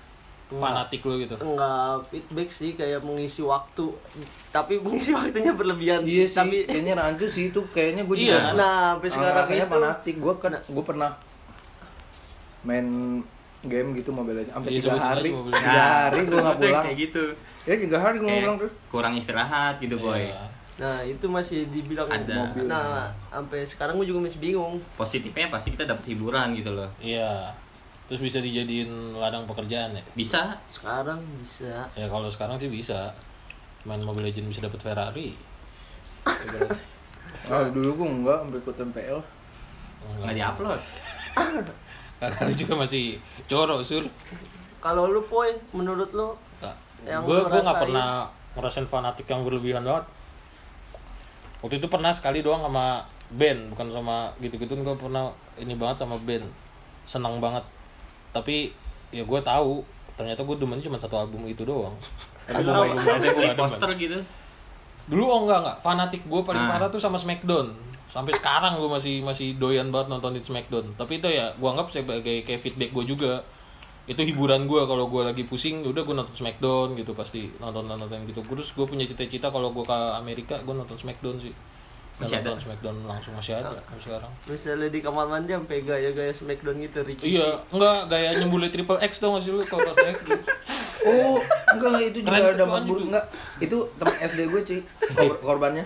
fanatik 0.53 0.99
lu 1.01 1.15
gitu. 1.17 1.35
Enggak 1.37 2.03
feedback 2.05 2.49
sih 2.49 2.73
kayak 2.73 2.99
mengisi 2.99 3.39
waktu. 3.39 3.87
Tapi 4.49 4.77
mengisi 4.77 5.15
waktunya 5.17 5.51
berlebihan. 5.51 6.01
Iya 6.01 6.25
sih, 6.25 6.35
Tapi 6.35 6.57
kayaknya 6.65 6.93
rancu 6.93 7.25
sih 7.25 7.47
itu 7.47 7.61
kayaknya 7.69 8.03
gue 8.03 8.15
Iya. 8.17 8.27
juga. 8.27 8.49
nah, 8.53 8.79
sampai 8.93 9.09
sekarang 9.09 9.45
itu 9.47 9.65
fanatik. 9.65 10.15
Gue 10.17 10.33
kan 10.37 10.51
gue 10.57 10.83
pernah 10.83 11.11
main 12.61 12.85
game 13.61 13.89
gitu 13.93 14.09
Mobile 14.09 14.37
Legends 14.39 14.53
sampai 14.53 14.69
Iya, 14.69 14.79
tiga 14.79 14.91
aja 14.91 15.03
hari. 15.07 15.29
Tiga 15.29 15.45
Legends. 15.45 15.65
hari 15.71 16.19
gue 16.21 16.37
nggak 16.37 16.57
pulang. 16.59 16.83
kayak 16.83 16.97
gitu. 16.99 17.23
Ya 17.61 17.75
tiga 17.77 17.97
hari 17.97 18.15
gue 18.17 18.29
pulang 18.35 18.57
terus. 18.57 18.73
kurang 18.87 19.13
istirahat 19.15 19.75
gitu 19.77 19.95
boy. 19.95 20.17
Iya. 20.19 20.41
Nah, 20.73 20.97
itu 20.99 21.25
masih 21.27 21.69
dibilang 21.69 22.09
Ada. 22.09 22.25
mobil. 22.49 22.65
Nah, 22.65 23.05
sampai 23.29 23.61
sekarang 23.63 23.95
gue 23.95 24.07
juga 24.07 24.17
masih 24.19 24.41
bingung. 24.41 24.81
Positifnya 24.91 25.45
pasti 25.47 25.69
kita 25.69 25.85
dapat 25.85 26.01
hiburan 26.07 26.51
gitu 26.51 26.73
loh. 26.73 26.89
Iya. 26.97 27.53
Terus 28.11 28.27
bisa 28.27 28.43
dijadiin 28.43 29.15
ladang 29.15 29.47
pekerjaan 29.47 29.95
ya? 29.95 30.03
Bisa 30.11 30.59
Sekarang 30.67 31.23
bisa. 31.39 31.87
Ya 31.95 32.11
kalau 32.11 32.27
sekarang 32.27 32.59
sih 32.59 32.67
bisa. 32.67 33.15
Main 33.87 34.03
Mobile 34.03 34.27
Legends 34.27 34.51
bisa 34.51 34.67
dapat 34.67 34.83
Ferrari. 34.83 35.31
Ah, 37.47 37.63
dulu 37.71 38.03
gue 38.03 38.07
enggak 38.11 38.37
sampai 38.43 38.59
ikut 38.59 38.75
MPL. 38.91 39.19
nggak 40.19 40.35
diupload. 40.35 40.81
Karena 42.21 42.39
lu 42.43 42.53
juga 42.53 42.73
masih 42.83 43.17
coro 43.47 43.81
sul. 43.81 44.05
Kalau 44.83 45.09
lu 45.09 45.23
poy, 45.25 45.55
menurut 45.71 46.11
lu 46.11 46.35
Yang 47.07 47.21
gue 47.25 47.39
gue 47.47 47.61
nggak 47.63 47.81
pernah 47.87 48.29
ngerasain 48.53 48.85
fanatik 48.85 49.25
yang 49.25 49.41
berlebihan 49.47 49.81
banget. 49.81 50.05
Waktu 51.63 51.79
itu 51.79 51.87
pernah 51.87 52.11
sekali 52.13 52.43
doang 52.43 52.61
sama 52.61 53.07
band 53.31 53.71
bukan 53.71 53.87
sama 53.89 54.35
gitu-gitu 54.43 54.75
gue 54.75 54.95
pernah 54.99 55.31
ini 55.55 55.73
banget 55.79 56.03
sama 56.03 56.19
band 56.19 56.43
senang 57.07 57.39
banget 57.39 57.63
tapi 58.31 58.71
ya 59.11 59.23
gue 59.23 59.39
tahu 59.43 59.83
ternyata 60.15 60.43
gue 60.43 60.55
demen 60.59 60.79
cuma 60.79 60.95
satu 60.95 61.15
album 61.19 61.47
itu 61.47 61.63
doang. 61.63 61.95
Tapi 62.51 62.67
lu 62.67 62.73
Album 62.73 62.99
ada 62.99 63.29
beli 63.31 63.53
poster 63.55 63.89
gitu. 63.95 64.17
dulu 65.07 65.23
oh 65.23 65.39
enggak 65.47 65.59
enggak. 65.63 65.77
Fanatik 65.85 66.21
gue 66.27 66.41
paling 66.43 66.63
Ah. 66.67 66.69
parah 66.75 66.89
tuh 66.91 66.99
sama 66.99 67.15
Smackdown. 67.15 67.71
Sampai 68.11 68.35
sekarang 68.35 68.75
gue 68.75 68.89
masih 68.91 69.23
masih 69.23 69.55
doyan 69.55 69.87
banget 69.87 70.11
nontonin 70.11 70.43
Smackdown. 70.43 70.93
Tapi 70.99 71.23
itu 71.23 71.27
ya 71.31 71.53
gue 71.55 71.67
anggap 71.69 71.93
sebagai 71.93 72.43
kayak 72.43 72.59
feedback 72.59 72.91
gue 72.91 73.05
juga. 73.07 73.33
Itu 74.09 74.19
hiburan 74.25 74.67
gue 74.67 74.81
kalau 74.83 75.07
gue 75.07 75.21
lagi 75.23 75.43
pusing 75.47 75.85
udah 75.85 76.03
gue 76.03 76.15
nonton 76.17 76.35
Smackdown 76.35 76.97
gitu 76.99 77.15
pasti 77.15 77.47
nonton 77.61 77.87
nonton 77.87 78.09
yang 78.11 78.25
gitu. 78.27 78.43
Terus 78.43 78.73
gue 78.75 78.85
punya 78.89 79.05
cita-cita 79.07 79.47
kalau 79.47 79.71
gue 79.71 79.85
ke 79.85 79.97
Amerika 80.17 80.59
gue 80.59 80.73
nonton 80.75 80.97
Smackdown 80.97 81.39
sih 81.39 81.53
Masih 82.13 82.37
ada? 82.37 82.51
Smackdown 82.53 82.97
langsung 83.01 83.33
masih 83.33 83.53
ada 83.55 83.71
sampai 83.71 83.97
sekarang 83.97 84.31
Misalnya 84.45 84.87
di 84.87 84.99
kamar 84.99 85.25
mandi 85.25 85.51
sampai 85.51 85.77
gaya-gaya 85.81 86.29
smackdown 86.29 86.77
gitu 86.77 86.99
Ricky 87.01 87.33
iya 87.33 87.57
enggak 87.67 87.99
gaya 88.07 88.29
nyembuli 88.35 88.67
triple 88.67 88.99
X 88.99 89.17
tau 89.17 89.33
gak 89.33 89.41
sih 89.41 89.49
lu 89.49 89.63
kalau 89.63 89.85
pas 89.85 89.97
naik 89.97 90.19
Oh, 91.01 91.41
enggak 91.71 91.89
enggak 91.89 92.03
itu 92.05 92.17
juga 92.21 92.29
Keren 92.31 92.53
ada 92.53 92.63
kan 92.63 92.83
buruk 92.85 92.93
itu. 92.95 93.07
enggak. 93.09 93.25
Itu 93.57 93.77
teman 93.97 94.15
SD 94.21 94.39
gue, 94.45 94.61
cuy. 94.61 94.79
Kor- 95.17 95.39
korbannya. 95.49 95.85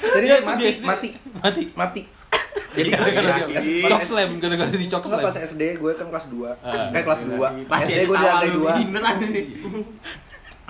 Jadi 0.00 0.26
kan 0.26 0.40
mati, 0.42 0.62
SD. 0.66 0.82
mati, 0.82 1.08
mati 1.36 1.62
mati. 1.74 2.02
Jadi 2.76 2.88
gara-gara 2.88 3.28
ya, 3.36 3.46
di 3.52 3.84
pas 3.84 3.92
cok 3.92 4.02
slam 4.02 4.30
gara-gara 4.40 4.70
di 4.72 4.88
cok 4.88 5.04
slam 5.04 5.20
pas 5.20 5.36
SD 5.36 5.62
gue 5.76 5.92
kan 5.92 6.08
kelas 6.08 6.26
2. 6.32 6.40
Ah. 6.64 6.88
Eh 6.88 7.02
kelas 7.04 7.20
2. 7.28 7.36
Pasti 7.68 7.92
SD 7.92 8.00
gue 8.02 8.16
di 8.16 8.24
lantai 8.24 8.50
2. 8.50 8.88
Beneran 8.88 9.14
nih. 9.20 9.44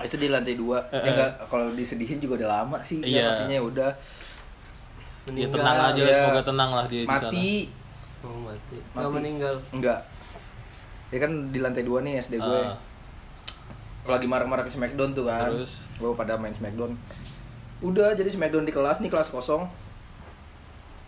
Itu 0.03 0.15
di 0.17 0.27
lantai 0.27 0.55
2. 0.59 0.67
Ya 0.91 1.09
enggak 1.09 1.29
kalau 1.47 1.67
disedihin 1.71 2.19
juga 2.19 2.43
udah 2.43 2.49
lama 2.59 2.77
sih. 2.83 2.99
Iya. 2.99 3.15
Ya, 3.15 3.23
matinya 3.29 3.59
udah 3.63 3.89
ya 5.25 5.47
tenang 5.47 5.77
aja 5.85 6.01
Iya. 6.01 6.15
semoga 6.21 6.43
tenang 6.43 6.71
lah 6.71 6.85
dia 6.85 7.01
di 7.01 7.07
sana 7.07 7.27
mati. 7.27 7.51
Oh 8.21 8.37
mati 8.39 8.75
Mati. 8.75 8.93
Nggak 8.93 9.11
meninggal 9.11 9.55
Enggak. 9.69 9.99
Ya 11.07 11.17
kan 11.19 11.31
di 11.49 11.59
lantai 11.59 11.81
2 11.81 12.01
nih 12.01 12.13
SD 12.19 12.33
gue. 12.37 12.61
Ah. 12.61 12.75
lagi 14.03 14.25
marah-marah 14.25 14.61
ke 14.61 14.69
Smackdown 14.69 15.13
tuh 15.13 15.23
kan 15.23 15.47
Terus? 15.49 15.79
gue 15.95 16.11
pada 16.11 16.35
main 16.35 16.51
Smackdown 16.51 16.91
udah 17.79 18.11
jadi 18.11 18.27
Smackdown 18.27 18.63
di 18.63 18.71
kelas 18.71 18.99
nih 18.99 19.07
kelas 19.07 19.29
kosong 19.29 19.63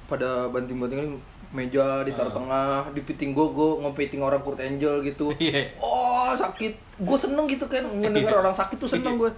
pada 0.06 0.48
banting-banting 0.48 1.20
meja 1.52 1.84
ditaruh 2.02 2.30
Ah. 2.30 2.36
tengah 2.36 2.66
dipiting 2.92 3.32
gogo 3.32 3.80
ngepiting 3.82 4.22
orang 4.22 4.40
Kurt 4.40 4.60
Angel 4.60 5.02
gitu 5.02 5.28
Iya. 5.42 5.76
oh 5.78 6.32
sakit 6.34 6.72
gue 6.98 7.18
seneng 7.18 7.44
gitu 7.46 7.66
kan 7.66 7.84
mendengar 7.84 8.32
Iya. 8.32 8.40
orang 8.40 8.54
sakit 8.54 8.78
tuh 8.78 8.88
seneng 8.88 9.18
gue 9.18 9.32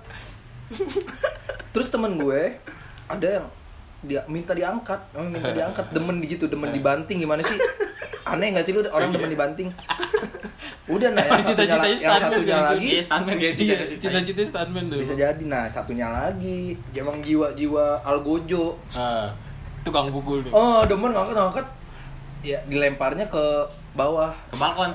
terus 1.73 1.87
temen 1.87 2.13
gue 2.15 2.61
ada 3.07 3.27
yang 3.27 3.45
dia 3.99 4.21
minta 4.25 4.51
diangkat. 4.51 4.99
Emang 5.11 5.29
minta 5.31 5.49
diangkat. 5.57 5.85
Demen 5.89 6.21
gitu 6.21 6.45
demen 6.45 6.69
dibanting. 6.69 7.17
Gimana 7.19 7.41
sih? 7.41 7.57
Aneh 8.27 8.51
gak 8.51 8.61
sih 8.61 8.71
lu? 8.71 8.83
Orang 8.85 9.09
demen 9.09 9.29
dibanting. 9.29 9.71
Udah 10.87 11.11
nah 11.11 11.19
yang 11.21 11.35
satunya, 11.37 11.67
Cita-citanya 11.67 11.77
la- 11.77 11.99
yang 11.99 12.21
satunya 12.21 12.57
lagi. 12.61 12.87
Iya, 12.89 13.01
standar 13.01 13.33
gak 13.35 13.53
sih? 13.53 13.63
Iya, 13.65 13.77
cita-cita 13.97 14.41
stuntman 14.41 14.83
tuh. 14.87 14.97
bisa 14.97 15.13
jadi 15.13 15.43
nah 15.43 15.63
satunya 15.65 16.07
lagi. 16.07 16.75
Emang 16.91 17.19
jiwa-jiwa 17.19 17.85
algojo 18.01 18.75
Ah, 18.91 19.27
tukang 19.81 20.07
pukul 20.09 20.41
nih. 20.41 20.51
oh 20.51 20.83
demen 20.83 21.11
ngangkat-ngangkat 21.11 21.67
ya 22.41 22.59
dilemparnya 22.65 23.27
ke 23.27 23.43
bawah. 23.93 24.31
Ke 24.47 24.55
balkon. 24.55 24.91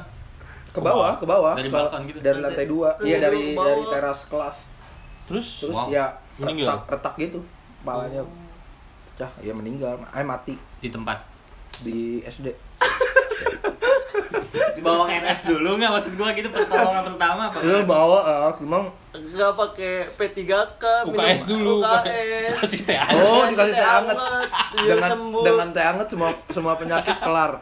ke 0.69 0.81
bawah 0.81 1.13
ke 1.15 1.27
bawah. 1.27 1.53
Dari 1.53 1.69
ke- 1.69 1.75
balkon 1.75 2.01
gitu? 2.07 2.19
dari 2.21 2.39
lantai 2.39 2.65
dua. 2.65 2.97
Iya 2.99 3.17
Dari 3.23 3.53
dari 3.53 3.83
teras 3.87 4.25
kelas. 4.27 4.57
Terus, 5.23 5.47
terus 5.63 5.77
Wow. 5.79 5.89
ya 5.89 6.09
retak 6.39 6.89
retak 6.89 7.15
gitu. 7.19 7.41
Kepalanya 7.79 8.25
pecah 9.23 9.31
ya 9.41 9.53
meninggal 9.55 9.95
eh 10.03 10.27
mati 10.27 10.55
Di 10.77 10.89
tempat. 10.89 11.19
di 11.79 12.21
SD 12.23 12.47
Dibawa 14.75 15.03
ke 15.07 15.13
RS 15.17 15.41
dulu 15.47 15.71
nggak 15.79 15.91
maksud 15.93 16.13
gua 16.15 16.29
gitu 16.33 16.49
pertolongan 16.49 17.03
pertama 17.07 17.41
apa? 17.47 17.57
lu 17.61 17.79
bawa 17.85 18.19
ah 18.21 18.53
memang 18.59 18.83
Nggak 19.13 19.53
pakai 19.55 19.93
P3K 20.11 20.83
UKS 21.07 21.43
dulu, 21.47 21.81
UKS 21.81 22.57
kasih 22.59 22.81
teh 22.83 22.97
oh 22.99 23.45
Kasih 23.45 23.49
dikasih 23.53 23.73
teh 23.73 23.85
biar 24.75 24.85
dengan 24.91 25.09
sembuh. 25.09 25.43
dengan 25.45 25.67
teh 25.71 25.85
hangat 25.85 26.07
semua 26.09 26.29
semua 26.49 26.73
penyakit 26.75 27.17
kelar 27.17 27.53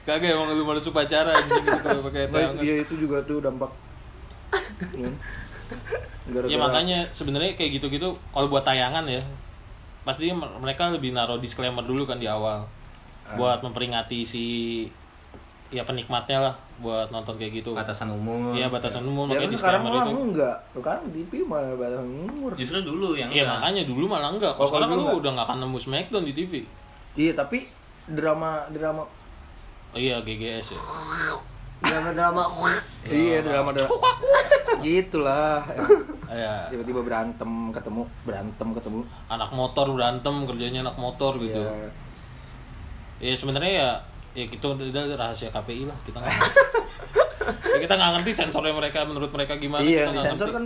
Kagak 0.00 0.30
emang 0.30 0.48
lu 0.50 0.62
malu 0.62 0.80
upacara 0.80 1.32
gitu 1.34 1.58
kalau 1.80 2.00
pakai 2.06 2.20
teh 2.24 2.40
hangat. 2.40 2.62
iya 2.62 2.74
itu 2.78 2.94
juga 2.96 3.18
tuh 3.22 3.38
dampak 3.40 3.70
Hmm. 4.90 5.14
Gara-gara- 6.26 6.46
Ya 6.46 6.56
makanya 6.58 6.98
sebenarnya 7.10 7.54
kayak 7.54 7.70
gitu-gitu 7.74 8.14
kalau 8.28 8.46
buat 8.46 8.62
tayangan 8.62 9.02
ya 9.04 9.20
pasti 10.00 10.32
mereka 10.32 10.88
lebih 10.88 11.10
naruh 11.10 11.36
disclaimer 11.36 11.82
dulu 11.82 12.04
kan 12.04 12.16
di 12.16 12.24
awal 12.24 12.64
Ah. 13.22 13.38
buat 13.38 13.62
memperingati 13.62 14.24
si 14.24 14.44
ya 15.70 15.86
penikmatnya 15.86 16.42
lah 16.42 16.54
buat 16.78 17.14
nonton 17.14 17.38
kayak 17.38 17.62
gitu. 17.62 17.70
Batasan 17.72 18.10
umur. 18.10 18.50
Iya 18.50 18.66
batasan 18.66 19.06
umum 19.06 19.28
ya 19.28 19.38
makanya 19.38 19.46
kan 19.46 19.60
sekarang 19.60 19.82
itu. 19.86 20.22
enggak 20.26 20.56
tuh 20.74 20.82
kan 20.82 20.98
TV 21.06 21.32
malah 21.44 21.70
batang 21.78 22.06
umur 22.26 22.50
Justru 22.58 22.82
dulu 22.82 23.14
yang 23.14 23.30
Iya 23.30 23.46
makanya 23.46 23.86
dulu 23.86 24.10
malah 24.10 24.34
enggak. 24.34 24.50
Oh, 24.50 24.66
Kalau 24.66 24.68
sekarang 24.74 24.88
kalau 24.88 24.98
lu 24.98 25.04
enggak? 25.06 25.20
udah 25.22 25.30
nggak 25.30 25.46
akan 25.46 25.58
nemu 25.62 25.78
Smackdown 25.78 26.24
di 26.26 26.32
TV. 26.34 26.52
iya 27.14 27.32
tapi 27.32 27.58
drama 28.04 28.66
drama 28.68 29.06
Oh, 29.90 29.98
iya 29.98 30.18
GGS 30.18 30.74
ya. 30.74 30.80
Drama-drama. 31.80 32.42
Iya 33.08 33.38
drama 33.40 33.70
drama 33.72 33.96
gitulah. 34.80 35.60
Ya, 36.30 36.70
tiba-tiba 36.70 37.00
berantem 37.02 37.50
ketemu 37.74 38.02
berantem 38.24 38.68
ketemu. 38.72 39.00
Anak 39.28 39.50
motor 39.52 39.86
berantem 39.92 40.34
kerjanya 40.46 40.80
anak 40.86 40.96
motor 40.96 41.36
gitu. 41.36 41.60
ya 41.60 41.90
Ya 43.20 43.34
sebenarnya 43.36 43.72
ya 43.72 43.90
ya 44.30 44.44
gitu 44.46 44.72
udah 44.72 45.18
rahasia 45.18 45.50
KPI 45.50 45.90
lah 45.90 45.98
kita 46.06 46.22
nggak 46.22 46.30
ya, 47.74 47.78
kita 47.82 47.94
nggak 47.98 48.10
ngerti 48.14 48.30
sensornya 48.30 48.70
mereka 48.70 49.02
menurut 49.02 49.34
mereka 49.34 49.58
gimana 49.58 49.82
iya 49.82 50.06
kita 50.06 50.14
di 50.14 50.14
nggak 50.14 50.26
sensor 50.30 50.46
ngerti. 50.46 50.54
kan 50.54 50.64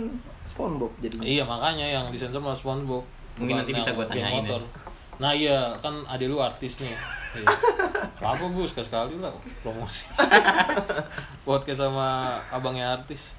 SpongeBob 0.53 0.91
jadi 1.01 1.15
iya 1.25 1.43
makanya 1.49 1.85
yang 1.89 2.05
disensor 2.13 2.39
malah 2.45 2.53
SpongeBob. 2.53 3.03
Mungkin 3.35 3.55
nanti 3.59 3.73
bisa 3.75 3.91
yang 3.91 3.97
gua 3.99 4.05
geng 4.07 4.21
tanyain 4.21 4.45
ya. 4.47 4.59
nah 5.19 5.31
iya 5.33 5.57
kan 5.81 6.05
ada 6.07 6.23
lu 6.29 6.37
artis 6.39 6.79
nih. 6.79 6.93
Iya. 7.35 7.51
Apa 8.33 8.43
gue 8.49 8.65
sekali 8.65 8.85
sekali 8.87 9.15
lah 9.21 9.33
promosi. 9.61 10.09
Podcast 11.47 11.85
sama 11.85 12.39
abangnya 12.49 12.97
artis. 12.97 13.37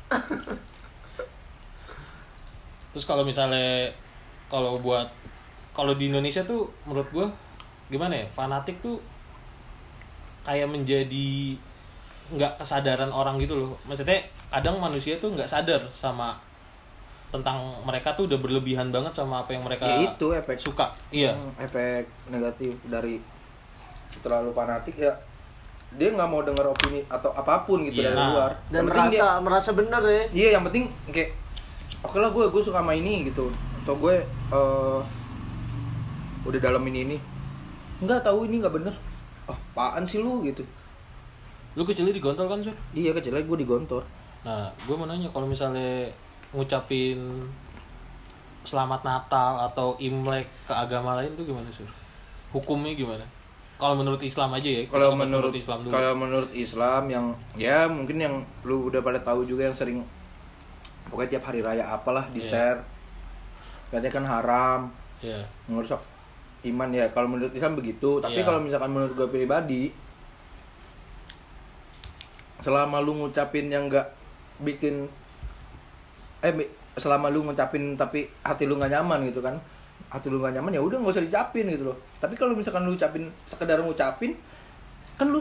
Terus 2.94 3.04
kalau 3.04 3.26
misalnya 3.26 3.90
kalau 4.46 4.78
buat 4.78 5.10
kalau 5.74 5.92
di 5.92 6.08
Indonesia 6.08 6.46
tuh 6.46 6.70
menurut 6.86 7.08
gue 7.12 7.26
gimana 7.90 8.24
ya 8.24 8.26
fanatik 8.30 8.80
tuh 8.80 9.02
kayak 10.46 10.70
menjadi 10.70 11.58
nggak 12.32 12.58
kesadaran 12.62 13.10
orang 13.10 13.38
gitu 13.42 13.54
loh. 13.58 13.78
Maksudnya 13.86 14.22
kadang 14.50 14.78
manusia 14.78 15.18
tuh 15.18 15.34
nggak 15.34 15.50
sadar 15.50 15.82
sama 15.90 16.38
tentang 17.34 17.82
mereka 17.82 18.14
tuh 18.14 18.30
udah 18.30 18.38
berlebihan 18.38 18.94
banget 18.94 19.12
sama 19.12 19.42
apa 19.42 19.50
yang 19.52 19.66
mereka 19.66 19.84
ya 19.84 20.14
itu 20.14 20.26
efek. 20.32 20.56
suka. 20.62 20.94
Iya. 21.10 21.34
Hmm, 21.34 21.52
efek 21.58 22.06
negatif 22.30 22.78
dari 22.86 23.18
terlalu 24.16 24.50
fanatik 24.50 24.96
ya 24.96 25.12
dia 25.92 26.10
nggak 26.10 26.26
mau 26.26 26.42
dengar 26.42 26.66
opini 26.66 27.00
atau 27.06 27.30
apa 27.30 27.62
pun 27.62 27.80
gitu 27.82 28.00
Iya. 28.00 28.10
dari 28.10 28.16
Nah, 28.16 28.28
luar. 28.30 28.50
dan 28.68 28.82
Yang 28.82 28.90
merasa 28.90 29.26
merasa 29.40 29.70
bener 29.72 30.02
ya. 30.02 30.10
Dia- 30.10 30.28
iya 30.32 30.48
yang 30.54 30.64
penting 30.66 30.84
kayak 31.08 31.30
oke 32.02 32.16
lah 32.16 32.28
gue 32.28 32.44
gue 32.46 32.62
suka 32.62 32.78
sama 32.78 32.92
ini 32.92 33.24
gitu. 33.24 33.48
Atau 33.80 33.94
gue 33.96 34.14
eh, 34.50 35.00
udah 36.44 36.60
dalam 36.60 36.82
ini. 36.84 37.00
Ini 37.04 37.16
nggak 37.98 38.22
tahu 38.22 38.44
ini 38.44 38.60
nggak 38.60 38.74
bener. 38.74 38.94
Oh 39.46 39.54
apaan 39.54 40.04
sih 40.04 40.18
lu? 40.18 40.42
gitu. 40.42 40.66
Lu 41.72 41.82
kecilnya 41.82 42.10
digontor 42.10 42.44
kan 42.46 42.58
sur? 42.58 42.74
Iya 42.90 43.12
kecilnya 43.12 43.42
gue 43.42 43.58
digontor 43.58 44.02
nah 44.42 44.70
gue 44.80 44.94
mau 44.94 45.04
nanya 45.04 45.26
kalau 45.28 45.42
misalnya 45.42 46.06
ngucapin 46.50 47.18
selamat 48.62 49.02
Natal 49.02 49.58
atau 49.60 49.98
Imlek 49.98 50.46
ke 50.62 50.72
agama 50.72 51.14
lain 51.14 51.34
tuh 51.34 51.42
gimana 51.42 51.66
sur? 51.68 51.86
Hukumnya 52.50 52.94
gimana 52.94 53.26
kalau 53.76 53.94
menurut 53.94 54.20
Islam 54.20 54.50
aja 54.52 54.64
ya 54.66 54.82
kalau 54.86 55.12
bahas 55.12 55.20
menurut 55.22 55.52
Islam 55.52 55.78
dulu. 55.84 55.92
kalau 55.92 56.12
menurut 56.16 56.50
Islam 56.50 57.02
yang 57.06 57.26
ya 57.54 57.84
mungkin 57.86 58.16
yang 58.16 58.34
lu 58.62 58.88
udah 58.88 59.00
pada 59.00 59.20
tahu 59.20 59.44
juga 59.44 59.68
yang 59.68 59.76
sering 59.76 60.00
pokoknya 61.06 61.36
tiap 61.36 61.44
hari 61.46 61.60
raya 61.60 61.84
apalah 61.86 62.26
di 62.28 62.40
Iya. 62.40 62.48
share. 62.48 62.80
Katanya 63.86 64.10
kan 64.10 64.24
haram. 64.26 64.80
Ya 65.20 65.38
ngerusak 65.66 66.02
iman 66.66 66.88
ya 66.90 67.06
kalau 67.12 67.28
menurut 67.28 67.52
Islam 67.52 67.76
begitu. 67.76 68.18
Tapi 68.18 68.40
Iya. 68.40 68.46
kalau 68.48 68.58
misalkan 68.58 68.90
menurut 68.90 69.12
gue 69.14 69.28
pribadi 69.28 69.92
selama 72.58 72.98
lu 72.98 73.12
ngucapin 73.14 73.68
yang 73.68 73.86
nggak 73.86 74.08
bikin 74.58 75.06
eh 76.40 76.52
selama 76.96 77.28
lu 77.28 77.44
ngucapin 77.44 77.94
tapi 77.94 78.26
hati 78.40 78.64
lu 78.64 78.74
nggak 78.74 78.90
nyaman 78.90 79.28
gitu 79.28 79.38
kan 79.38 79.60
hati 80.06 80.26
lu 80.26 80.38
nggak 80.38 80.54
nyaman 80.54 80.70
ya 80.70 80.80
udah 80.80 80.96
nggak 80.96 81.12
usah 81.12 81.24
dicapin 81.24 81.66
gitu 81.66 81.84
loh 81.84 81.96
tapi 82.16 82.34
kalau 82.34 82.52
misalkan 82.52 82.82
lu 82.82 82.94
ucapin 82.94 83.26
sekedar 83.44 83.78
ngucapin 83.78 84.38
kan 85.14 85.26
lu 85.26 85.40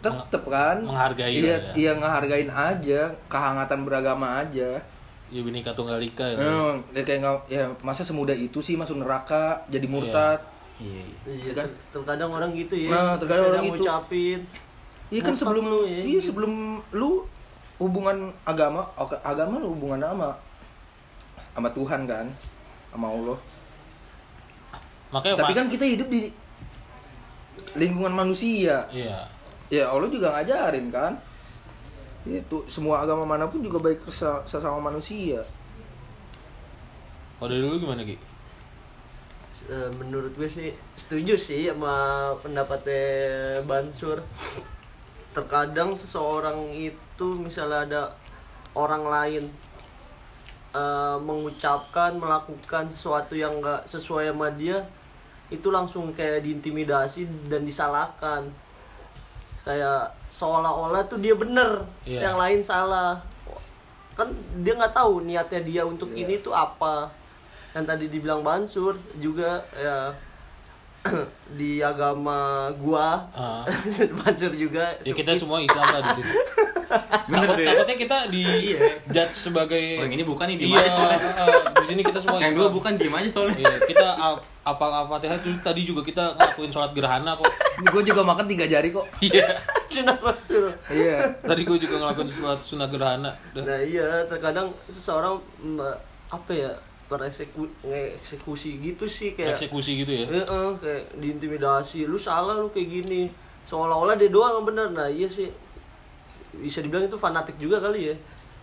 tetep 0.00 0.42
kan 0.46 0.80
Menghargai 0.80 1.28
iya 1.30 1.54
ya. 1.54 1.72
iya 1.74 1.92
ngehargain 1.92 2.48
aja 2.48 3.00
kehangatan 3.28 3.84
beragama 3.84 4.40
aja 4.40 4.80
ya 5.28 5.40
binika 5.40 5.70
tunggal 5.70 6.00
ika 6.00 6.24
ya 6.26 6.36
Hmm, 6.36 6.80
ya 6.90 7.02
kayak 7.02 7.20
nggak 7.20 7.36
ya 7.46 7.64
masa 7.80 8.00
semudah 8.00 8.32
itu 8.32 8.58
sih 8.58 8.74
masuk 8.74 8.98
neraka 8.98 9.60
jadi 9.68 9.84
Iya. 9.84 9.92
murtad 9.92 10.40
iya 10.80 11.04
iya 11.22 11.34
Iya, 11.44 11.52
kan 11.54 11.66
ter- 11.68 11.76
terkadang 11.92 12.32
orang 12.32 12.50
gitu 12.52 12.72
ya. 12.74 12.88
Nah, 12.88 13.14
terkadang 13.14 13.52
orang 13.52 13.62
gitu. 13.62 13.84
ngucapin. 13.84 14.40
iya 15.06 15.20
kan 15.20 15.34
sebelum 15.34 15.64
lu 15.66 15.80
ya, 15.84 16.00
iya 16.00 16.18
gitu. 16.18 16.32
sebelum 16.32 16.52
lu 16.90 17.28
hubungan 17.76 18.16
agama 18.42 18.80
agama 19.20 19.60
lu 19.60 19.70
hubungan 19.70 20.00
sama 20.00 20.32
sama 21.52 21.68
Tuhan 21.70 22.00
kan 22.06 22.26
sama 22.90 23.06
Allah. 23.10 23.38
Makanya 25.10 25.36
tapi 25.42 25.52
kan 25.54 25.66
kita 25.66 25.84
hidup 25.86 26.08
di 26.10 26.30
lingkungan 27.74 28.14
manusia. 28.14 28.86
Iya. 28.90 29.26
ya 29.70 29.84
Allah 29.90 30.10
juga 30.10 30.34
ngajarin 30.34 30.90
kan. 30.90 31.12
Itu 32.26 32.66
semua 32.66 33.00
agama 33.02 33.24
mana 33.24 33.48
pun 33.48 33.62
juga 33.62 33.80
baik 33.80 34.04
sesa- 34.10 34.44
sesama 34.44 34.78
manusia. 34.92 35.40
Kalau 37.40 37.48
dari 37.48 37.64
dulu 37.64 37.80
gimana 37.80 38.04
Ki? 38.04 38.20
Eh, 39.70 39.90
menurut 39.92 40.32
gue 40.34 40.48
sih 40.48 40.72
setuju 40.96 41.36
sih 41.36 41.68
sama 41.68 42.32
pendapatnya 42.40 43.60
Bansur 43.68 44.24
terkadang 45.36 45.94
seseorang 45.94 46.74
itu 46.74 47.26
misalnya 47.38 47.84
ada 47.86 48.02
orang 48.72 49.04
lain 49.04 49.44
eh, 50.70 51.16
mengucapkan 51.18 52.14
melakukan 52.14 52.86
sesuatu 52.86 53.32
yang 53.32 53.56
enggak 53.56 53.82
sesuai 53.84 54.30
sama 54.30 54.48
dia 54.50 54.86
itu 55.48 55.66
langsung 55.66 56.10
kayak 56.10 56.40
diintimidasi 56.40 57.26
dan 57.46 57.62
disalahkan 57.62 58.46
kayak 59.60 60.02
seolah-olah 60.28 61.02
tuh 61.04 61.18
dia 61.18 61.34
bener 61.34 61.82
Iya. 62.02 62.20
yang 62.24 62.36
lain 62.36 62.60
salah 62.60 63.18
kan 64.14 64.30
dia 64.56 64.72
nggak 64.72 64.92
tahu 64.92 65.22
niatnya 65.22 65.60
dia 65.60 65.82
untuk 65.82 66.10
Iya. 66.10 66.22
ini 66.22 66.34
tuh 66.38 66.52
apa 66.52 67.10
yang 67.70 67.82
tadi 67.82 68.06
dibilang 68.06 68.40
Bansur 68.40 68.94
juga 69.16 69.62
ya 69.72 70.14
di 71.58 71.80
agama 71.80 72.70
gua 72.76 73.26
Ah. 73.32 73.64
Bansur 74.18 74.52
juga 74.52 74.94
Ya 75.00 75.12
kita 75.12 75.34
semua 75.34 75.58
Islam 75.58 75.82
lah 75.82 76.00
di 76.04 76.20
sini. 76.20 76.30
Bener 77.24 77.48
deh. 77.54 77.62
takutnya 77.64 77.96
kita 77.96 78.18
di 78.26 78.44
judge 79.06 79.30
sebagai 79.32 79.78
Oh, 79.96 80.02
yang 80.02 80.12
ini 80.12 80.24
bukan 80.24 80.44
nih, 80.44 80.56
diem 80.56 80.70
Iya, 80.70 80.82
aja 80.82 81.02
eh, 81.38 81.62
di 81.72 81.84
sini 81.86 82.00
kita 82.02 82.18
semua 82.18 82.38
Yang 82.38 82.54
dua 82.56 82.68
bukan 82.68 82.92
diem 82.94 83.14
aja 83.14 83.28
soalnya. 83.30 83.56
Iya, 83.56 83.72
kita 83.84 84.08
ap- 84.12 84.42
apal 84.62 84.90
Al-Fatihah 84.92 85.38
tadi 85.60 85.82
juga 85.82 86.02
kita 86.02 86.34
ngelakuin 86.34 86.70
sholat 86.70 86.90
gerhana 86.90 87.32
kok. 87.32 87.46
gue 87.80 88.02
juga 88.04 88.20
makan 88.20 88.44
tiga 88.44 88.64
jari 88.64 88.90
kok 88.90 89.06
Iya. 89.20 89.46
Iya 90.90 91.16
Tadi 91.40 91.62
gue 91.62 91.78
juga 91.78 91.94
ngelakuin 91.98 92.28
sholat 92.28 92.58
sunnah 92.58 92.86
gerhana. 92.86 93.30
Nah 93.54 93.78
iya 93.80 94.26
terkadang 94.26 94.70
seseorang 94.86 95.38
mm, 95.58 95.80
apa 96.28 96.52
ya 96.52 96.70
eksekusi 97.82 98.78
gitu 98.78 99.04
sih 99.04 99.34
kayak 99.34 99.54
Eksekusi 99.54 99.98
gitu 99.98 100.12
ya. 100.14 100.24
Eh, 100.28 100.44
eh, 100.44 100.70
kayak 100.76 101.02
diintimidasi 101.16 102.06
lu 102.06 102.14
salah 102.14 102.54
lu 102.56 102.70
kayak 102.70 102.86
gini 103.02 103.26
seolah-olah 103.60 104.14
dia 104.14 104.28
doang 104.28 104.56
yang 104.56 104.66
bener 104.66 104.88
nah 104.90 105.06
iya 105.06 105.26
sih 105.26 105.50
bisa 106.52 106.80
dibilang 106.80 107.04
itu 107.04 107.14
fanatik 107.14 107.54
juga 107.56 107.78
kali 107.78 108.10
ya. 108.10 108.16